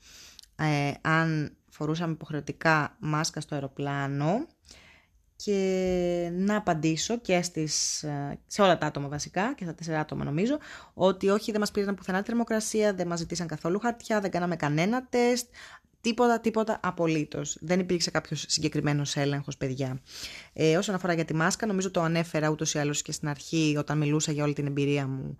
αν 1.00 1.56
φορούσαμε 1.82 2.12
υποχρεωτικά 2.12 2.96
μάσκα 2.98 3.40
στο 3.40 3.54
αεροπλάνο 3.54 4.46
και 5.36 6.30
να 6.32 6.56
απαντήσω 6.56 7.18
και 7.18 7.42
στις, 7.42 8.02
ε, 8.02 8.38
σε 8.46 8.62
όλα 8.62 8.78
τα 8.78 8.86
άτομα 8.86 9.08
βασικά 9.08 9.54
και 9.54 9.64
στα 9.64 9.74
τέσσερα 9.74 10.00
άτομα 10.00 10.24
νομίζω 10.24 10.58
ότι 10.94 11.28
όχι 11.28 11.50
δεν 11.50 11.60
μας 11.60 11.70
πήραν 11.70 11.94
πουθενά 11.94 12.22
θερμοκρασία, 12.22 12.94
δεν 12.94 13.06
μας 13.06 13.18
ζητήσαν 13.18 13.46
καθόλου 13.46 13.78
χαρτιά, 13.78 14.20
δεν 14.20 14.30
κάναμε 14.30 14.56
κανένα 14.56 15.06
τεστ, 15.06 15.46
Τίποτα, 16.02 16.40
τίποτα 16.40 16.80
απολύτως. 16.82 17.56
Δεν 17.60 17.80
υπήρξε 17.80 18.10
κάποιος 18.10 18.44
συγκεκριμένος 18.48 19.16
έλεγχος, 19.16 19.56
παιδιά. 19.56 20.00
Ε, 20.52 20.76
όσον 20.76 20.94
αφορά 20.94 21.12
για 21.12 21.24
τη 21.24 21.34
μάσκα, 21.34 21.66
νομίζω 21.66 21.90
το 21.90 22.00
ανέφερα 22.00 22.48
ούτως 22.48 22.74
ή 22.74 22.78
άλλως 22.78 23.02
και 23.02 23.12
στην 23.12 23.28
αρχή, 23.28 23.76
όταν 23.78 23.98
μιλούσα 23.98 24.32
για 24.32 24.44
όλη 24.44 24.52
την 24.52 24.66
εμπειρία 24.66 25.06
μου 25.06 25.36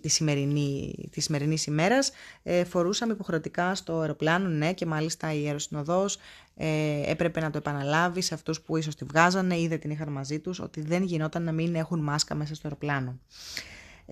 τη 0.00 0.08
σημερινή 0.08 0.94
της 1.10 1.24
σημερινής 1.24 1.66
ημέρας. 1.66 2.10
Ε, 2.42 2.64
φορούσαμε 2.64 3.12
υποχρεωτικά 3.12 3.74
στο 3.74 4.00
αεροπλάνο, 4.00 4.48
ναι, 4.48 4.72
και 4.72 4.86
μάλιστα 4.86 5.32
η 5.32 5.46
αεροσυνοδός 5.46 6.18
ε, 6.56 7.10
έπρεπε 7.10 7.40
να 7.40 7.50
το 7.50 7.58
επαναλάβει 7.58 8.20
σε 8.20 8.34
αυτούς 8.34 8.60
που 8.60 8.76
ίσως 8.76 8.94
τη 8.94 9.04
βγάζανε 9.04 9.58
ή 9.58 9.68
δεν 9.68 9.80
την 9.80 9.90
είχαν 9.90 10.12
μαζί 10.12 10.38
τους, 10.38 10.60
ότι 10.60 10.80
δεν 10.80 11.02
γινόταν 11.02 11.42
να 11.42 11.52
μην 11.52 11.74
έχουν 11.74 12.00
μάσκα 12.00 12.34
μέσα 12.34 12.54
στο 12.54 12.68
αεροπλάνο. 12.68 13.18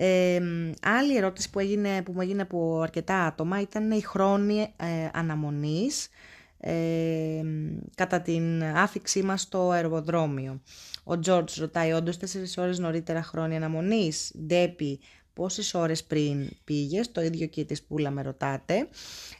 Ε, 0.00 0.40
άλλη 0.82 1.16
ερώτηση 1.16 1.50
που, 1.50 1.58
έγινε, 1.58 2.02
που 2.02 2.12
μου 2.12 2.20
έγινε 2.20 2.42
από 2.42 2.80
αρκετά 2.80 3.24
άτομα 3.24 3.60
ήταν 3.60 3.90
η 3.90 4.00
χρόνη 4.00 4.60
ε, 4.60 5.08
αναμονής 5.12 6.08
ε, 6.60 7.42
κατά 7.94 8.20
την 8.20 8.64
άφηξή 8.64 9.22
μας 9.22 9.40
στο 9.40 9.70
αεροδρόμιο. 9.70 10.60
Ο 11.04 11.18
Τζόρτζ 11.18 11.58
ρωτάει 11.58 11.92
όντως 11.92 12.16
4 12.16 12.22
ώρες 12.56 12.78
νωρίτερα 12.78 13.22
χρόνια 13.22 13.56
αναμονής; 13.56 14.32
Ντέπι, 14.46 15.00
πόσες 15.32 15.74
ώρες 15.74 16.04
πριν 16.04 16.48
πήγες, 16.64 17.12
το 17.12 17.20
ίδιο 17.20 17.46
και 17.46 17.60
η 17.60 17.64
της 17.64 17.82
Πούλα 17.82 18.10
με 18.10 18.22
ρωτάτε. 18.22 18.88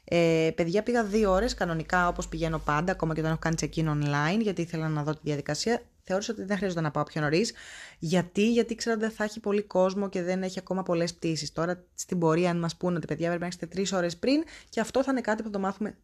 Ε, 0.05 0.51
παιδιά 0.55 0.83
πήγα 0.83 1.05
δύο 1.05 1.33
ώρες 1.33 1.55
κανονικά 1.55 2.09
όπως 2.09 2.29
πηγαίνω 2.29 2.59
πάντα, 2.59 2.93
ακόμα 2.93 3.15
και 3.15 3.21
όταν 3.21 3.33
έχω 3.33 3.41
κάνει 3.41 3.57
check-in 3.61 3.89
online, 3.89 4.41
γιατί 4.43 4.63
ήθελα 4.63 4.89
να 4.89 5.03
δω 5.03 5.13
τη 5.13 5.21
διαδικασία 5.23 5.83
θεώρησα 6.09 6.33
ότι 6.33 6.45
δεν 6.45 6.57
χρειάζεται 6.57 6.81
να 6.81 6.91
πάω 6.91 7.03
πιο 7.03 7.21
νωρίς. 7.21 7.53
Γιατί, 7.99 8.51
γιατί 8.53 8.75
ξέρω 8.75 8.97
ότι 8.97 9.05
δεν 9.05 9.15
θα 9.15 9.25
έχει 9.25 9.41
πολύ 9.41 9.63
κόσμο 9.63 10.09
και 10.09 10.23
δεν 10.23 10.43
έχει 10.43 10.59
ακόμα 10.59 10.83
πολλές 10.83 11.15
πτήσεις. 11.15 11.53
Τώρα 11.53 11.85
στην 11.95 12.19
πορεία, 12.19 12.51
αν 12.51 12.59
μας 12.59 12.77
πούνε 12.77 12.97
ότι 12.97 13.07
παιδιά 13.07 13.27
πρέπει 13.27 13.41
να 13.41 13.47
έχετε 13.47 13.67
τρεις 13.67 13.93
ώρες 13.93 14.17
πριν, 14.17 14.43
και 14.69 14.81
αυτό 14.81 15.03
θα 15.05 15.11
είναι 15.11 15.21
κάτι 15.21 15.43
που 15.43 15.49
θα 15.49 15.55
το 15.55 15.59
μάθουμε 15.59 15.97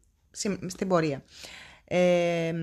στην 0.67 0.87
πορεία. 0.87 1.23
Ε, 1.85 2.53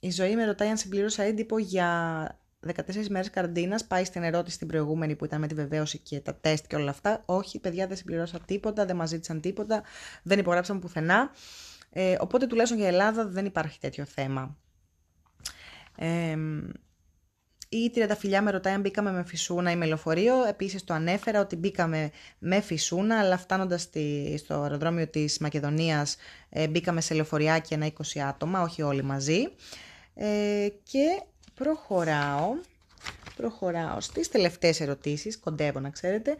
η 0.00 0.10
ζωή 0.10 0.34
με 0.34 0.44
ρωτάει 0.44 0.68
αν 0.68 0.76
συμπλήρωσα 0.76 1.22
έντυπο 1.22 1.58
για 1.58 2.40
14 2.66 3.08
μέρες 3.08 3.30
καραντίνας, 3.30 3.84
πάει 3.84 4.04
στην 4.04 4.22
ερώτηση 4.22 4.58
την 4.58 4.66
προηγούμενη 4.66 5.16
που 5.16 5.24
ήταν 5.24 5.40
με 5.40 5.46
τη 5.46 5.54
βεβαίωση 5.54 5.98
και 5.98 6.20
τα 6.20 6.34
τεστ 6.34 6.66
και 6.66 6.76
όλα 6.76 6.90
αυτά. 6.90 7.22
Όχι, 7.26 7.60
παιδιά, 7.60 7.86
δεν 7.86 7.96
συμπληρώσα 7.96 8.40
τίποτα, 8.40 8.84
δεν 8.84 8.96
μας 8.96 9.08
ζήτησαν 9.08 9.40
τίποτα, 9.40 9.82
δεν 10.22 10.38
υπογράψαμε 10.38 10.80
πουθενά. 10.80 11.30
Ε, 11.90 12.16
οπότε 12.20 12.46
τουλάχιστον 12.46 12.78
για 12.80 12.88
Ελλάδα 12.88 13.26
δεν 13.26 13.44
υπάρχει 13.44 13.78
τέτοιο 13.78 14.04
θέμα. 14.04 14.56
Ε, 15.96 16.36
η 17.68 17.92
φιλιά 18.18 18.42
με 18.42 18.50
ρωτάει 18.50 18.74
αν 18.74 18.80
μπήκαμε 18.80 19.12
με 19.12 19.24
φυσούνα 19.24 19.70
ή 19.70 19.76
με 19.76 19.86
λεωφορείο. 19.86 20.44
Επίσης 20.44 20.84
το 20.84 20.94
ανέφερα 20.94 21.40
ότι 21.40 21.56
μπήκαμε 21.56 22.10
με 22.38 22.60
φυσούνα, 22.60 23.18
αλλά 23.18 23.38
φτάνοντας 23.38 23.88
στο 24.36 24.54
αεροδρόμιο 24.62 25.08
της 25.08 25.38
Μακεδονίας 25.38 26.16
ε, 26.48 26.68
μπήκαμε 26.68 27.00
σε 27.00 27.14
λεωφοριάκι 27.14 27.74
ένα 27.74 27.92
20 28.14 28.18
άτομα, 28.28 28.62
όχι 28.62 28.82
όλοι 28.82 29.02
μαζί. 29.02 29.48
Ε, 30.14 30.68
και 30.82 31.22
προχωράω, 31.54 32.54
προχωράω 33.36 34.00
στις 34.00 34.28
τελευταίες 34.28 34.80
ερωτήσεις, 34.80 35.38
κοντεύω 35.38 35.80
να 35.80 35.90
ξέρετε. 35.90 36.36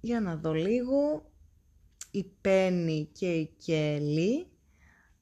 για 0.00 0.20
να 0.20 0.36
δω 0.36 0.52
λίγο. 0.52 1.30
Η 2.10 2.24
Πέννη 2.40 3.08
και 3.12 3.26
η 3.26 3.54
Κέλλη 3.64 4.46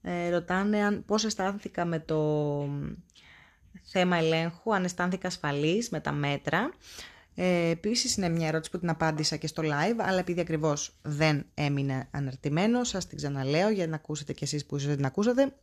ε, 0.06 0.30
ρωτάνε 0.30 0.84
αν, 0.84 1.04
πώς 1.06 1.24
αισθάνθηκα 1.24 1.84
με 1.84 1.98
το 1.98 2.68
θέμα 3.82 4.16
ελέγχου, 4.16 4.74
αν 4.74 4.84
αισθάνθηκα 4.84 5.26
ασφαλής 5.26 5.90
με 5.90 6.00
τα 6.00 6.12
μέτρα. 6.12 6.70
Ε, 7.34 7.68
Επίσης 7.68 8.16
είναι 8.16 8.28
μια 8.28 8.48
ερώτηση 8.48 8.70
που 8.70 8.78
την 8.78 8.88
απάντησα 8.88 9.36
και 9.36 9.46
στο 9.46 9.62
live, 9.62 9.96
αλλά 9.98 10.18
επειδή 10.18 10.40
ακριβώς 10.40 10.96
δεν 11.02 11.46
έμεινε 11.54 12.08
αναρτημένος, 12.10 12.88
σας 12.88 13.06
την 13.06 13.16
ξαναλέω 13.16 13.70
για 13.70 13.86
να 13.86 13.94
ακούσετε 13.94 14.32
κι 14.32 14.44
εσείς 14.44 14.66
που 14.66 14.76
ίσως 14.76 14.88
δεν 14.88 14.96
την 14.96 15.06
ακούσατε. 15.06 15.54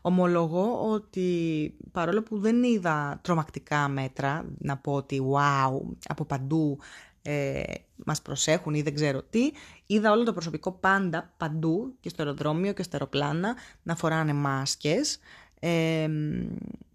Ομολογώ 0.00 0.90
ότι 0.90 1.76
παρόλο 1.92 2.22
που 2.22 2.38
δεν 2.38 2.62
είδα 2.62 3.20
τρομακτικά 3.22 3.88
μέτρα, 3.88 4.44
να 4.58 4.76
πω 4.76 4.92
ότι 4.92 5.20
wow, 5.32 5.80
από 6.06 6.24
παντού 6.24 6.78
ε, 7.22 7.62
μας 7.96 8.22
προσέχουν 8.22 8.74
ή 8.74 8.82
δεν 8.82 8.94
ξέρω 8.94 9.22
τι, 9.22 9.50
είδα 9.86 10.12
όλο 10.12 10.22
το 10.24 10.32
προσωπικό 10.32 10.72
πάντα 10.72 11.32
παντού 11.36 11.94
και 12.00 12.08
στο 12.08 12.22
αεροδρόμιο 12.22 12.72
και 12.72 12.82
στα 12.82 12.92
αεροπλάνα 12.96 13.56
να 13.82 13.96
φοράνε 13.96 14.32
μάσκες. 14.32 15.18
Ε, 15.60 16.08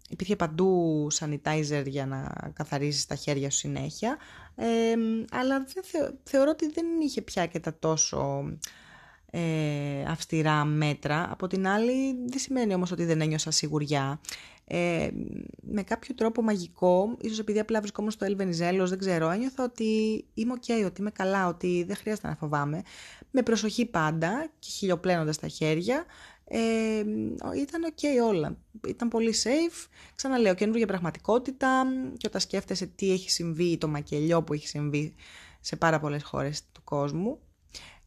υπήρχε 0.08 0.36
παντού 0.36 1.06
sanitizer 1.12 1.82
για 1.86 2.06
να 2.06 2.50
καθαρίσεις 2.52 3.06
τα 3.06 3.14
χέρια 3.14 3.50
σου 3.50 3.58
συνέχεια, 3.58 4.16
ε, 4.54 4.94
αλλά 5.30 5.64
θεωρώ 6.22 6.50
ότι 6.50 6.70
δεν 6.70 6.86
είχε 7.00 7.22
πια 7.22 7.46
και 7.46 7.60
τα 7.60 7.78
τόσο 7.78 8.42
ε, 9.30 10.02
αυστηρά 10.06 10.64
μέτρα. 10.64 11.28
Από 11.30 11.46
την 11.46 11.66
άλλη 11.66 12.14
δεν 12.26 12.38
σημαίνει 12.38 12.74
όμως 12.74 12.90
ότι 12.90 13.04
δεν 13.04 13.20
ένιωσα 13.20 13.50
σιγουριά. 13.50 14.20
Ε, 14.64 15.08
με 15.60 15.82
κάποιο 15.82 16.14
τρόπο 16.14 16.42
μαγικό, 16.42 17.16
ίσως 17.20 17.38
επειδή 17.38 17.58
απλά 17.58 17.78
βρισκόμουν 17.78 18.10
στο 18.10 18.24
Ελβενιζέλος, 18.24 18.90
δεν 18.90 18.98
ξέρω, 18.98 19.30
ένιωθα 19.30 19.64
ότι 19.64 20.24
είμαι 20.34 20.54
ok, 20.56 20.84
ότι 20.86 21.00
είμαι 21.00 21.10
καλά, 21.10 21.48
ότι 21.48 21.84
δεν 21.86 21.96
χρειάζεται 21.96 22.28
να 22.28 22.36
φοβάμαι. 22.36 22.82
Με 23.30 23.42
προσοχή 23.42 23.86
πάντα 23.86 24.50
και 24.58 24.68
χιλιοπλένοντας 24.70 25.38
τα 25.38 25.48
χέρια, 25.48 26.04
ε, 26.44 27.04
ήταν 27.56 27.82
ok 27.94 28.28
όλα. 28.28 28.56
Ήταν 28.86 29.08
πολύ 29.08 29.34
safe. 29.42 29.88
Ξαναλέω, 30.14 30.54
καινούργια 30.54 30.86
πραγματικότητα 30.86 31.84
και 32.16 32.26
όταν 32.26 32.40
σκέφτεσαι 32.40 32.86
τι 32.86 33.12
έχει 33.12 33.30
συμβεί, 33.30 33.78
το 33.78 33.88
μακελιό 33.88 34.42
που 34.42 34.52
έχει 34.52 34.68
συμβεί 34.68 35.14
σε 35.60 35.76
πάρα 35.76 36.00
πολλές 36.00 36.22
χώρες 36.22 36.62
του 36.72 36.84
κόσμου, 36.84 37.38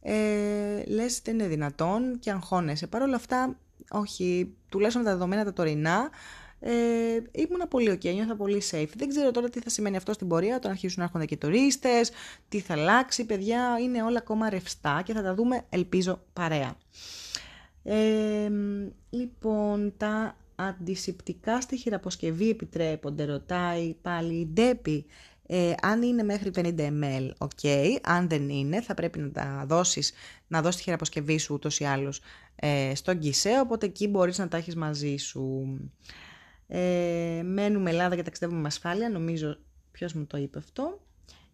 ε, 0.06 0.84
λες 0.86 1.20
δεν 1.24 1.34
είναι 1.34 1.46
δυνατόν 1.46 2.18
και 2.18 2.30
αγχώνεσαι. 2.30 2.86
Παρ' 2.86 3.02
όλα 3.02 3.16
αυτά, 3.16 3.58
όχι, 3.90 4.54
τουλάχιστον 4.68 5.02
με 5.02 5.08
τα 5.08 5.14
δεδομένα 5.14 5.44
τα 5.44 5.52
τωρινά, 5.52 6.10
ε, 6.60 6.72
ήμουν 7.32 7.68
πολύ 7.68 7.90
ok, 7.90 8.14
νιώθα 8.14 8.36
πολύ 8.36 8.62
safe. 8.70 8.88
Δεν 8.96 9.08
ξέρω 9.08 9.30
τώρα 9.30 9.48
τι 9.48 9.60
θα 9.60 9.68
σημαίνει 9.70 9.96
αυτό 9.96 10.12
στην 10.12 10.28
πορεία, 10.28 10.56
όταν 10.56 10.70
αρχίσουν 10.70 10.98
να 10.98 11.04
έρχονται 11.04 11.24
και 11.24 11.36
τουρίστες, 11.36 12.10
τι 12.48 12.60
θα 12.60 12.74
αλλάξει, 12.74 13.24
παιδιά, 13.24 13.78
είναι 13.82 14.02
όλα 14.02 14.18
ακόμα 14.18 14.50
ρευστά 14.50 15.02
και 15.04 15.12
θα 15.12 15.22
τα 15.22 15.34
δούμε, 15.34 15.64
ελπίζω, 15.68 16.20
παρέα. 16.32 16.76
Ε, 17.82 18.50
λοιπόν, 19.10 19.94
τα 19.96 20.36
αντισηπτικά 20.54 21.60
στη 21.60 21.76
χειραποσκευή 21.76 22.50
επιτρέπονται, 22.50 23.24
ρωτάει 23.24 23.94
πάλι 24.02 24.34
η 24.34 24.46
Ντέπη. 24.46 25.06
Ε, 25.46 25.72
αν 25.82 26.02
είναι 26.02 26.22
μέχρι 26.22 26.50
50 26.54 26.74
ml, 26.78 27.30
ok. 27.38 27.68
Αν 28.02 28.28
δεν 28.28 28.48
είναι, 28.48 28.80
θα 28.80 28.94
πρέπει 28.94 29.18
να 29.18 29.30
τα 29.30 29.64
δώσεις, 29.66 30.12
να 30.46 30.62
δώσεις 30.62 30.76
τη 30.76 30.82
χειραποσκευή 30.82 31.38
σου 31.38 31.54
ούτως 31.54 31.80
ή 31.80 31.84
άλλως 31.84 32.20
ε, 32.56 32.94
στον 32.94 33.18
κισέ, 33.18 33.60
οπότε 33.60 33.86
εκεί 33.86 34.08
μπορείς 34.08 34.38
να 34.38 34.48
τα 34.48 34.56
έχεις 34.56 34.76
μαζί 34.76 35.16
σου. 35.16 35.66
Ε, 36.66 37.42
μένουμε 37.44 37.90
Ελλάδα 37.90 38.16
και 38.16 38.22
ταξιδεύουμε 38.22 38.60
με 38.60 38.66
ασφάλεια, 38.66 39.08
νομίζω 39.08 39.56
ποιος 39.92 40.12
μου 40.12 40.26
το 40.26 40.36
είπε 40.36 40.58
αυτό. 40.58 41.00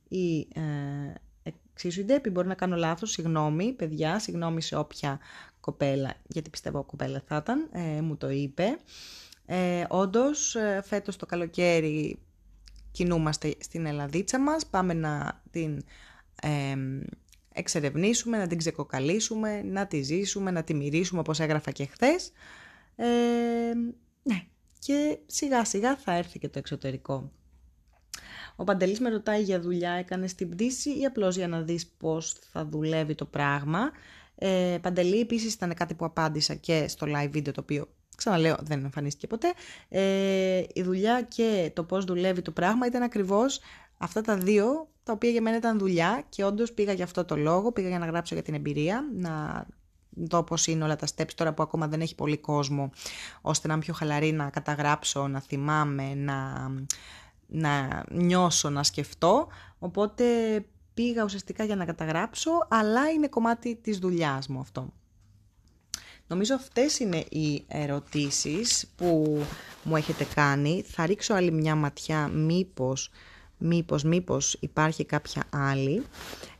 Η 0.09 0.39
ε, 0.39 1.13
εξίσου 1.43 2.01
η 2.01 2.05
Ντέπη, 2.05 2.31
μπορεί 2.31 2.49
να 2.49 2.55
κάνω 2.55 2.77
λάθος, 2.77 3.11
συγγνώμη 3.11 3.73
παιδιά, 3.73 4.19
συγγνώμη 4.19 4.63
σε 4.63 4.77
όποια 4.77 5.19
κοπέλα, 5.61 6.15
γιατί 6.27 6.51
πιστεύω 6.51 6.83
κοπέλα 6.83 7.23
θα 7.27 7.37
ήταν, 7.37 7.69
ε, 7.73 8.01
μου 8.01 8.17
το 8.17 8.31
είπε. 8.31 8.79
Ε, 9.47 9.85
όντως, 9.89 10.55
ε, 10.55 10.83
φέτος 10.85 11.17
το 11.17 11.27
καλοκαίρι 11.27 12.19
κινούμαστε 12.91 13.55
στην 13.59 13.87
Ελλαδίτσα 13.87 14.41
μας, 14.41 14.67
πάμε 14.67 14.95
να 14.95 15.43
την 15.51 15.85
ε, 16.43 16.77
εξερευνήσουμε, 17.53 18.39
να 18.39 18.47
την 18.47 18.59
ξεκοκαλίσουμε, 18.59 19.63
να 19.63 19.87
τη 19.87 20.03
ζήσουμε, 20.03 20.51
να 20.51 20.65
τη 20.65 20.75
μυρίσουμε 20.75 21.21
όπως 21.21 21.41
έγραφα 21.41 21.71
και 21.71 21.87
χθες. 21.87 22.33
Ε, 22.97 23.07
ναι, 24.23 24.45
και 24.79 25.19
σιγά 25.27 25.65
σιγά 25.65 25.97
θα 25.97 26.13
έρθει 26.13 26.39
και 26.39 26.49
το 26.49 26.59
εξωτερικό. 26.59 27.33
Ο 28.57 28.65
Παντελής 28.65 29.01
με 29.01 29.09
ρωτάει 29.09 29.43
για 29.43 29.61
δουλειά, 29.61 29.91
έκανε 29.91 30.27
την 30.27 30.49
πτήση 30.49 30.99
ή 30.99 31.05
απλώς 31.05 31.37
για 31.37 31.49
να 31.49 31.61
δεις 31.63 31.87
πώς 31.87 32.33
θα 32.33 32.67
δουλεύει 32.67 33.15
το 33.15 33.25
πράγμα. 33.25 33.91
Ε, 34.35 34.79
Παντελή 34.83 35.21
επίσης 35.21 35.55
ήταν 35.55 35.75
κάτι 35.75 35.95
που 35.95 36.05
απάντησα 36.05 36.55
και 36.55 36.89
στο 36.89 37.07
live 37.11 37.37
video 37.37 37.53
το 37.53 37.61
οποίο 37.61 37.89
ξαναλέω 38.21 38.57
δεν 38.61 38.85
εμφανίστηκε 38.85 39.27
ποτέ. 39.27 39.53
Ε, 39.89 40.63
η 40.73 40.83
δουλειά 40.83 41.23
και 41.23 41.71
το 41.75 41.85
πώς 41.85 42.05
δουλεύει 42.05 42.43
το 42.43 42.51
πράγμα 42.51 42.87
ήταν 42.87 43.03
ακριβώς 43.03 43.61
αυτά 43.99 44.21
τα 44.21 44.37
δύο 44.37 44.89
τα 45.03 45.13
οποία 45.13 45.31
για 45.31 45.43
μένα 45.43 45.57
ήταν 45.57 45.79
δουλειά 45.79 46.23
και 46.29 46.45
όντως 46.45 46.73
πήγα 46.73 46.93
για 46.93 47.05
αυτό 47.05 47.25
το 47.25 47.37
λόγο, 47.37 47.73
πήγα 47.73 47.89
για 47.89 47.99
να 47.99 48.07
γράψω 48.07 48.35
για 48.35 48.43
την 48.43 48.55
εμπειρία, 48.55 49.05
να 49.17 49.67
δω 50.11 50.43
πώς 50.43 50.67
είναι 50.67 50.85
όλα 50.85 50.97
τα 50.97 51.07
steps 51.17 51.33
τώρα 51.35 51.55
που 51.55 51.63
ακόμα 51.63 51.89
δεν 51.89 52.01
έχει 52.01 52.15
πολύ 52.15 52.39
κόσμο, 52.39 52.91
ώστε 53.41 53.69
να 53.69 53.75
είμαι 53.75 53.83
πιο 53.83 53.95
χαλαρή 53.95 54.33
να 54.33 54.51
καταγράψω, 54.51 55.29
να 55.29 55.41
θυμάμαι, 55.41 56.15
να, 56.15 56.69
να 57.47 58.05
νιώσω, 58.11 58.71
να 58.71 58.83
σκεφτώ. 58.83 59.49
Οπότε 59.79 60.25
πήγα 60.95 61.25
ουσιαστικά 61.25 61.65
για 61.65 61.77
να 61.77 61.85
καταγράψω, 61.85 62.51
αλλά 62.69 63.09
είναι 63.09 63.29
κομμάτι 63.29 63.77
της 63.83 63.99
δουλειάς 63.99 64.49
μου 64.49 64.61
αυτό. 64.61 64.93
Νομίζω 66.31 66.55
αυτές 66.55 66.99
είναι 66.99 67.25
οι 67.29 67.65
ερωτήσεις 67.69 68.91
που 68.97 69.43
μου 69.83 69.97
έχετε 69.97 70.27
κάνει. 70.35 70.85
Θα 70.87 71.07
ρίξω 71.07 71.35
άλλη 71.35 71.51
μια 71.51 71.75
ματιά 71.75 72.29
μήπως, 72.29 73.11
μήπως, 73.59 74.03
μήπως 74.03 74.57
υπάρχει 74.61 75.05
κάποια 75.05 75.45
άλλη. 75.51 76.03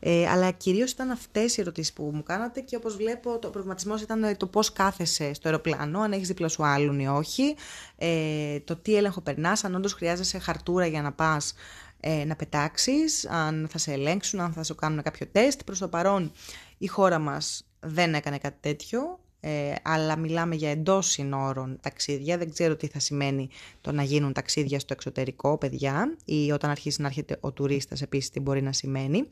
Ε, 0.01 0.29
αλλά 0.29 0.51
κυρίως 0.51 0.91
ήταν 0.91 1.11
αυτές 1.11 1.57
οι 1.57 1.61
ερωτήσεις 1.61 1.93
που 1.93 2.11
μου 2.15 2.23
κάνατε 2.23 2.61
και 2.61 2.77
όπως 2.77 2.97
βλέπω 2.97 3.39
το 3.39 3.49
προβληματισμός 3.49 4.03
ήταν 4.03 4.37
το 4.37 4.47
πώς 4.47 4.73
κάθεσαι 4.73 5.35
στο 5.35 5.49
αεροπλάνο, 5.49 6.01
αν 6.01 6.13
έχεις 6.13 6.29
δίπλα 6.29 6.49
σου 6.49 6.65
άλλον 6.65 6.99
ή 6.99 7.09
όχι, 7.09 7.55
ε, 7.97 8.61
το 8.61 8.77
τι 8.77 8.97
έλεγχο 8.97 9.21
περνάς, 9.21 9.65
αν 9.65 9.75
όντως 9.75 9.93
χρειάζεσαι 9.93 10.39
χαρτούρα 10.39 10.87
για 10.87 11.03
να 11.03 11.13
πας 11.13 11.55
ε, 12.01 12.25
να 12.25 12.37
πετάξεις, 12.37 13.27
αν 13.29 13.69
θα 13.71 13.79
σε 13.79 13.93
ελέγξουν, 13.93 14.41
αν 14.41 14.53
θα 14.53 14.63
σου 14.63 14.75
κάνουν 14.75 15.03
κάποιο 15.03 15.27
τεστ. 15.33 15.61
Προς 15.65 15.79
το 15.79 15.89
παρόν 15.89 16.33
η 16.79 16.87
χώρα 16.87 17.19
μας 17.19 17.65
δεν 17.81 18.15
έκανε 18.15 18.39
κάτι 18.39 18.57
τέτοιο, 18.61 19.19
ε, 19.41 19.75
αλλά 19.83 20.17
μιλάμε 20.17 20.55
για 20.55 20.71
εντός 20.71 21.07
συνόρων 21.07 21.79
ταξίδια. 21.81 22.39
Δεν 22.39 22.51
ξέρω 22.53 22.77
τι 22.77 22.87
θα 22.87 22.99
σημαίνει 22.99 23.49
το 23.81 23.93
να 23.93 24.03
γίνουν 24.03 24.33
ταξίδια 24.33 24.79
στο 24.79 24.93
εξωτερικό, 24.93 25.59
παιδιά, 25.59 26.17
ή 26.25 26.51
όταν 26.53 26.71
αρχίσει 26.71 27.01
να 27.01 27.07
έρχεται 27.07 27.37
ο 27.41 27.53
τουρίστας 27.53 28.03
επίσης 28.03 28.31
τι 28.31 28.41
μπορεί 28.41 28.63
να 28.63 28.73
σημαίνει. 28.73 29.29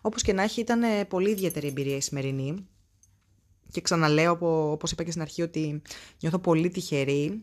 Όπως 0.00 0.22
και 0.22 0.32
να 0.32 0.42
έχει 0.42 0.60
ήταν 0.60 1.06
πολύ 1.08 1.30
ιδιαίτερη 1.30 1.66
εμπειρία 1.66 1.96
η 1.96 2.00
σημερινή. 2.00 2.66
Και 3.70 3.80
ξαναλέω, 3.80 4.38
όπως 4.72 4.92
είπα 4.92 5.02
και 5.04 5.10
στην 5.10 5.22
αρχή, 5.22 5.42
ότι 5.42 5.82
νιώθω 6.20 6.38
πολύ 6.38 6.70
τυχερή 6.70 7.42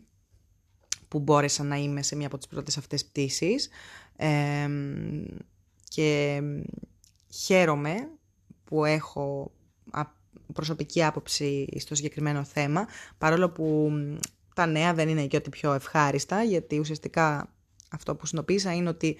που 1.08 1.18
μπόρεσα 1.18 1.64
να 1.64 1.76
είμαι 1.76 2.02
σε 2.02 2.16
μία 2.16 2.26
από 2.26 2.36
τις 2.36 2.46
πρώτες 2.46 2.76
αυτές 2.76 3.04
πτήσεις 3.04 3.68
και 5.88 6.40
χαίρομαι 7.32 7.94
που 8.64 8.84
έχω 8.84 9.52
προσωπική 10.52 11.04
άποψη 11.04 11.66
στο 11.76 11.94
συγκεκριμένο 11.94 12.44
θέμα, 12.44 12.86
παρόλο 13.18 13.50
που 13.50 13.90
τα 14.54 14.66
νέα 14.66 14.94
δεν 14.94 15.08
είναι 15.08 15.26
και 15.26 15.36
ό,τι 15.36 15.48
πιο 15.48 15.72
ευχάριστα, 15.72 16.42
γιατί 16.42 16.78
ουσιαστικά 16.78 17.52
αυτό 17.90 18.14
που 18.14 18.26
συνοποίησα 18.26 18.74
είναι 18.74 18.88
ότι 18.88 19.16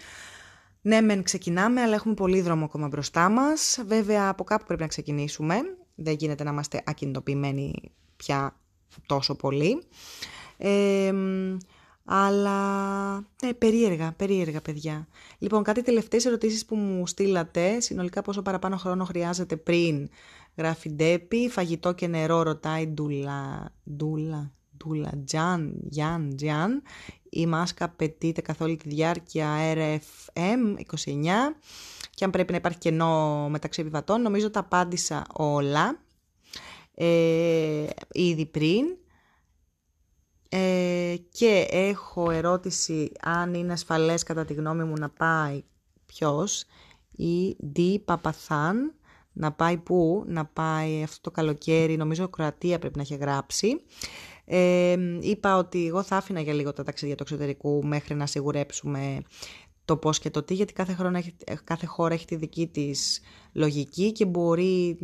ναι, 0.83 1.01
μεν 1.01 1.23
ξεκινάμε, 1.23 1.81
αλλά 1.81 1.95
έχουμε 1.95 2.15
πολύ 2.15 2.41
δρόμο 2.41 2.65
ακόμα 2.65 2.89
μπροστά 2.89 3.29
μας. 3.29 3.79
Βέβαια, 3.87 4.29
από 4.29 4.45
κάπου 4.45 4.65
πρέπει 4.67 4.83
να 4.83 4.89
ξεκινήσουμε. 4.89 5.57
Δεν 5.95 6.15
γίνεται 6.15 6.45
να 6.45 6.51
είμαστε 6.51 6.83
ακινητοποιημένοι 6.87 7.93
πια 8.17 8.57
τόσο 9.07 9.35
πολύ. 9.35 9.83
Ε, 10.57 11.13
αλλά 12.05 13.15
ναι, 13.43 13.55
περίεργα, 13.59 14.13
περίεργα 14.17 14.61
παιδιά. 14.61 15.09
Λοιπόν, 15.39 15.63
κάτι 15.63 15.83
τελευταίες 15.83 16.25
ερωτήσεις 16.25 16.65
που 16.65 16.77
μου 16.77 17.07
στείλατε. 17.07 17.81
Συνολικά 17.81 18.23
πόσο 18.23 18.43
παραπάνω 18.43 18.77
χρόνο 18.77 19.05
χρειάζεται 19.05 19.57
πριν. 19.57 20.09
Γράφει 20.57 20.91
Ντέπη, 20.91 21.49
φαγητό 21.49 21.93
και 21.93 22.07
νερό 22.07 22.43
ρωτάει 22.43 22.87
Ντούλα, 22.87 23.73
Ντούλα, 23.97 24.53
Ντούλα, 24.77 25.13
Τζαν, 25.25 25.75
Γιάν, 25.89 26.37
Τζιάν. 26.37 26.83
Η 27.31 27.47
μάσκα 27.47 27.85
απαιτείται 27.85 28.41
καθ' 28.41 28.61
όλη 28.61 28.77
τη 28.77 28.89
διάρκεια 28.89 29.57
RFM 29.75 30.77
29 31.05 31.57
και 32.11 32.25
αν 32.25 32.31
πρέπει 32.31 32.51
να 32.51 32.59
υπάρχει 32.59 32.79
κενό 32.79 33.49
μεταξύ 33.51 33.81
επιβατών. 33.81 34.23
Νομίζω 34.23 34.51
τα 34.51 34.61
απάντησα 34.61 35.27
όλα 35.33 36.01
ε, 36.95 37.87
ήδη 38.13 38.47
πριν. 38.47 38.85
Ε, 40.49 41.17
και 41.33 41.67
έχω 41.71 42.31
ερώτηση 42.31 43.13
αν 43.21 43.55
είναι 43.55 43.73
ασφαλές 43.73 44.23
κατά 44.23 44.45
τη 44.45 44.55
γνώμη 44.55 44.85
μου 44.85 44.95
να 44.99 45.09
πάει 45.09 45.65
ποιος 46.07 46.65
η 47.17 47.57
Ντι 47.67 48.03
Παπαθάν 48.05 48.95
να 49.37 49.53
πάει 49.53 49.77
πού, 49.77 50.25
να 50.27 50.45
πάει 50.45 51.03
αυτό 51.03 51.21
το 51.21 51.31
καλοκαίρι, 51.31 51.97
νομίζω 51.97 52.29
Κροατία 52.29 52.79
πρέπει 52.79 52.97
να 52.97 53.03
έχει 53.03 53.17
γράψει. 53.17 53.81
Ε, 54.45 54.97
είπα 55.21 55.57
ότι 55.57 55.87
εγώ 55.87 56.03
θα 56.03 56.17
άφηνα 56.17 56.41
για 56.41 56.53
λίγο 56.53 56.73
τα 56.73 56.83
ταξίδια 56.83 57.15
του 57.15 57.23
εξωτερικού 57.23 57.87
μέχρι 57.87 58.15
να 58.15 58.27
σιγουρέψουμε 58.27 59.23
το 59.85 59.97
πώς 59.97 60.19
και 60.19 60.31
το 60.31 60.43
τι, 60.43 60.55
γιατί 60.55 60.73
κάθε, 60.73 60.93
χρόνο 60.93 61.19
έχει, 61.19 61.35
κάθε 61.65 61.87
χώρα 61.87 62.15
έχει 62.15 62.27
τη 62.27 62.37
δική 62.37 62.67
της 62.67 63.21
λογική 63.53 64.13
και 64.13 64.25
μπορεί, 64.27 64.99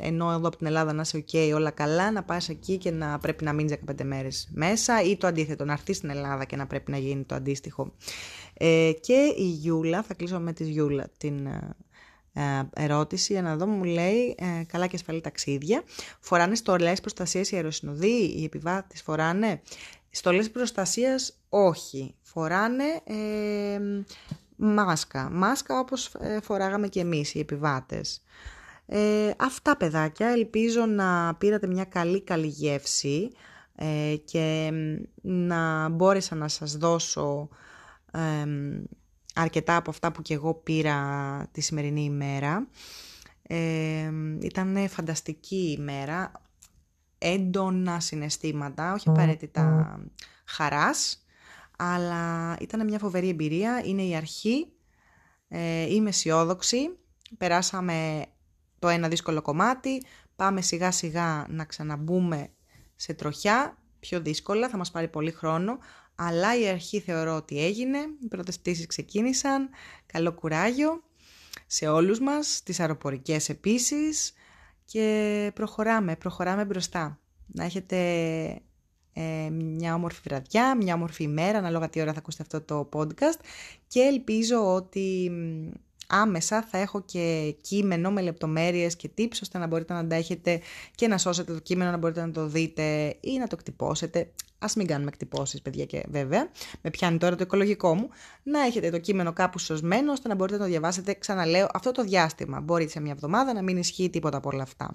ενώ 0.00 0.30
εδώ 0.30 0.46
από 0.46 0.56
την 0.56 0.66
Ελλάδα 0.66 0.92
να 0.92 1.00
είσαι 1.00 1.24
ok 1.26 1.52
όλα 1.54 1.70
καλά, 1.70 2.10
να 2.10 2.22
πας 2.22 2.48
εκεί 2.48 2.76
και 2.76 2.90
να 2.90 3.18
πρέπει 3.18 3.44
να 3.44 3.52
μείνεις 3.52 3.74
15 3.90 4.04
μέρες 4.04 4.48
μέσα 4.52 5.02
ή 5.02 5.16
το 5.16 5.26
αντίθετο, 5.26 5.64
να 5.64 5.72
έρθεις 5.72 5.96
στην 5.96 6.10
Ελλάδα 6.10 6.44
και 6.44 6.56
να 6.56 6.66
πρέπει 6.66 6.90
να 6.90 6.98
γίνει 6.98 7.24
το 7.24 7.34
αντίστοιχο. 7.34 7.92
Ε, 8.54 8.92
και 9.00 9.34
η 9.36 9.48
Γιούλα, 9.48 10.02
θα 10.02 10.14
κλείσω 10.14 10.40
με 10.40 10.52
τη 10.52 10.64
Γιούλα 10.64 11.08
την 11.16 11.46
ε, 11.46 11.50
ε, 11.50 11.70
ερώτηση 12.74 13.32
για 13.32 13.42
να 13.42 13.56
δω, 13.56 13.66
μου 13.66 13.84
λέει 13.84 14.34
ε, 14.38 14.64
καλά 14.66 14.86
και 14.86 14.96
ασφαλή 14.96 15.20
ταξίδια. 15.20 15.82
Φοράνε 16.20 16.54
στολές 16.54 17.00
προστασίας 17.00 17.50
οι 17.50 17.56
αεροσυνοδοί, 17.56 18.34
οι 18.36 18.44
επιβάτες 18.44 19.02
φοράνε. 19.02 19.62
Στολές 20.10 20.50
προστασίας 20.50 21.38
όχι. 21.48 22.14
Φοράνε 22.22 22.84
ε, 23.04 23.80
μάσκα. 24.56 25.30
Μάσκα 25.32 25.78
όπως 25.78 26.14
ε, 26.20 26.40
φοράγαμε 26.42 26.88
και 26.88 27.00
εμείς 27.00 27.34
οι 27.34 27.38
επιβάτες. 27.38 28.22
Ε, 28.86 29.30
αυτά 29.36 29.76
παιδάκια, 29.76 30.28
ελπίζω 30.28 30.86
να 30.86 31.34
πήρατε 31.34 31.66
μια 31.66 31.84
καλή 31.84 32.20
καλή 32.20 32.46
γεύση 32.46 33.30
ε, 33.74 34.16
και 34.24 34.72
να 35.22 35.88
μπόρεσα 35.88 36.34
να 36.34 36.48
σας 36.48 36.76
δώσω 36.76 37.48
αρκετά 39.36 39.76
από 39.76 39.90
αυτά 39.90 40.12
που 40.12 40.22
και 40.22 40.34
εγώ 40.34 40.54
πήρα 40.54 41.48
τη 41.52 41.60
σημερινή 41.60 42.04
ημέρα. 42.04 42.68
Ε, 43.42 44.10
ήταν 44.40 44.88
φανταστική 44.88 45.76
ημέρα, 45.78 46.32
έντονα 47.18 48.00
συναισθήματα, 48.00 48.92
όχι 48.92 49.08
απαραίτητα 49.08 49.98
χαράς, 50.44 51.24
αλλά 51.78 52.56
ήταν 52.60 52.84
μια 52.84 52.98
φοβερή 52.98 53.28
εμπειρία, 53.28 53.82
είναι 53.84 54.02
η 54.02 54.16
αρχή, 54.16 54.72
ε, 55.48 55.94
είμαι 55.94 56.08
αισιόδοξη, 56.08 56.98
περάσαμε 57.38 58.26
το 58.78 58.88
ένα 58.88 59.08
δύσκολο 59.08 59.42
κομμάτι, 59.42 60.04
πάμε 60.36 60.60
σιγά 60.60 60.90
σιγά 60.90 61.46
να 61.48 61.64
ξαναμπούμε 61.64 62.50
σε 62.96 63.14
τροχιά, 63.14 63.78
πιο 64.00 64.20
δύσκολα, 64.20 64.68
θα 64.68 64.76
μας 64.76 64.90
πάρει 64.90 65.08
πολύ 65.08 65.30
χρόνο, 65.30 65.78
αλλά 66.16 66.58
η 66.58 66.68
αρχή 66.68 67.00
θεωρώ 67.00 67.36
ότι 67.36 67.64
έγινε, 67.64 67.98
οι 68.24 68.26
πρώτες 68.28 68.58
πτήσεις 68.58 68.86
ξεκίνησαν, 68.86 69.68
καλό 70.06 70.32
κουράγιο 70.32 71.02
σε 71.66 71.88
όλους 71.88 72.20
μας, 72.20 72.62
τις 72.64 72.80
αεροπορικές 72.80 73.48
επίσης. 73.48 74.32
Και 74.84 75.50
προχωράμε, 75.54 76.16
προχωράμε 76.16 76.64
μπροστά. 76.64 77.20
Να 77.46 77.64
έχετε 77.64 77.96
ε, 79.12 79.50
μια 79.50 79.94
όμορφη 79.94 80.20
βραδιά, 80.24 80.76
μια 80.76 80.94
όμορφη 80.94 81.22
ημέρα, 81.22 81.58
ανάλογα 81.58 81.88
τι 81.88 82.00
ώρα 82.00 82.12
θα 82.12 82.18
ακούσετε 82.18 82.42
αυτό 82.42 82.60
το 82.60 82.88
podcast. 82.92 83.40
Και 83.86 84.00
ελπίζω 84.00 84.74
ότι 84.74 85.30
άμεσα 86.06 86.62
θα 86.62 86.78
έχω 86.78 87.02
και 87.02 87.56
κείμενο 87.60 88.10
με 88.10 88.20
λεπτομέρειες 88.20 88.96
και 88.96 89.10
tips 89.18 89.38
ώστε 89.42 89.58
να 89.58 89.66
μπορείτε 89.66 89.92
να 89.92 89.98
αντέχετε 89.98 90.60
και 90.94 91.08
να 91.08 91.18
σώσετε 91.18 91.52
το 91.52 91.58
κείμενο, 91.58 91.90
να 91.90 91.96
μπορείτε 91.96 92.20
να 92.20 92.30
το 92.30 92.46
δείτε 92.46 93.16
ή 93.20 93.38
να 93.38 93.46
το 93.46 93.56
εκτυπώσετε. 93.58 94.30
Ας 94.58 94.74
μην 94.74 94.86
κάνουμε 94.86 95.08
εκτυπώσεις 95.08 95.62
παιδιά 95.62 95.84
και 95.84 96.04
βέβαια, 96.08 96.50
με 96.82 96.90
πιάνει 96.90 97.18
τώρα 97.18 97.36
το 97.36 97.42
οικολογικό 97.42 97.94
μου, 97.94 98.08
να 98.42 98.60
έχετε 98.60 98.90
το 98.90 98.98
κείμενο 98.98 99.32
κάπου 99.32 99.58
σωσμένο 99.58 100.12
ώστε 100.12 100.28
να 100.28 100.34
μπορείτε 100.34 100.58
να 100.58 100.64
το 100.64 100.70
διαβάσετε, 100.70 101.14
ξαναλέω, 101.14 101.68
αυτό 101.72 101.92
το 101.92 102.02
διάστημα. 102.02 102.60
Μπορεί 102.60 102.88
σε 102.88 103.00
μια 103.00 103.12
εβδομάδα 103.12 103.52
να 103.52 103.62
μην 103.62 103.76
ισχύει 103.76 104.10
τίποτα 104.10 104.36
από 104.36 104.50
όλα 104.52 104.62
αυτά. 104.62 104.92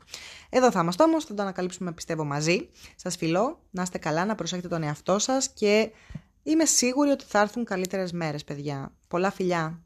Εδώ 0.50 0.72
θα 0.72 0.80
είμαστε 0.80 1.04
όμως, 1.04 1.26
θα 1.26 1.34
το 1.34 1.42
ανακαλύψουμε 1.42 1.92
πιστεύω 1.92 2.24
μαζί. 2.24 2.70
Σας 2.96 3.16
φιλώ, 3.16 3.60
να 3.72 3.82
είστε 3.82 3.98
καλά, 3.98 4.26
να 4.26 4.36
προσέχετε 4.36 4.68
τον 4.68 4.84
εαυτό 4.84 5.20
σας 5.20 5.50
και 5.50 5.92
είμαι 6.44 6.66
σίγουρη 6.66 7.10
ότι 7.10 7.26
θα 7.28 7.40
έρθουν 7.40 7.66
καλύτερες 7.66 8.12
μέρες 8.12 8.44
παιδιά. 8.44 8.94
Πολλά 9.08 9.32
φιλιά! 9.32 9.82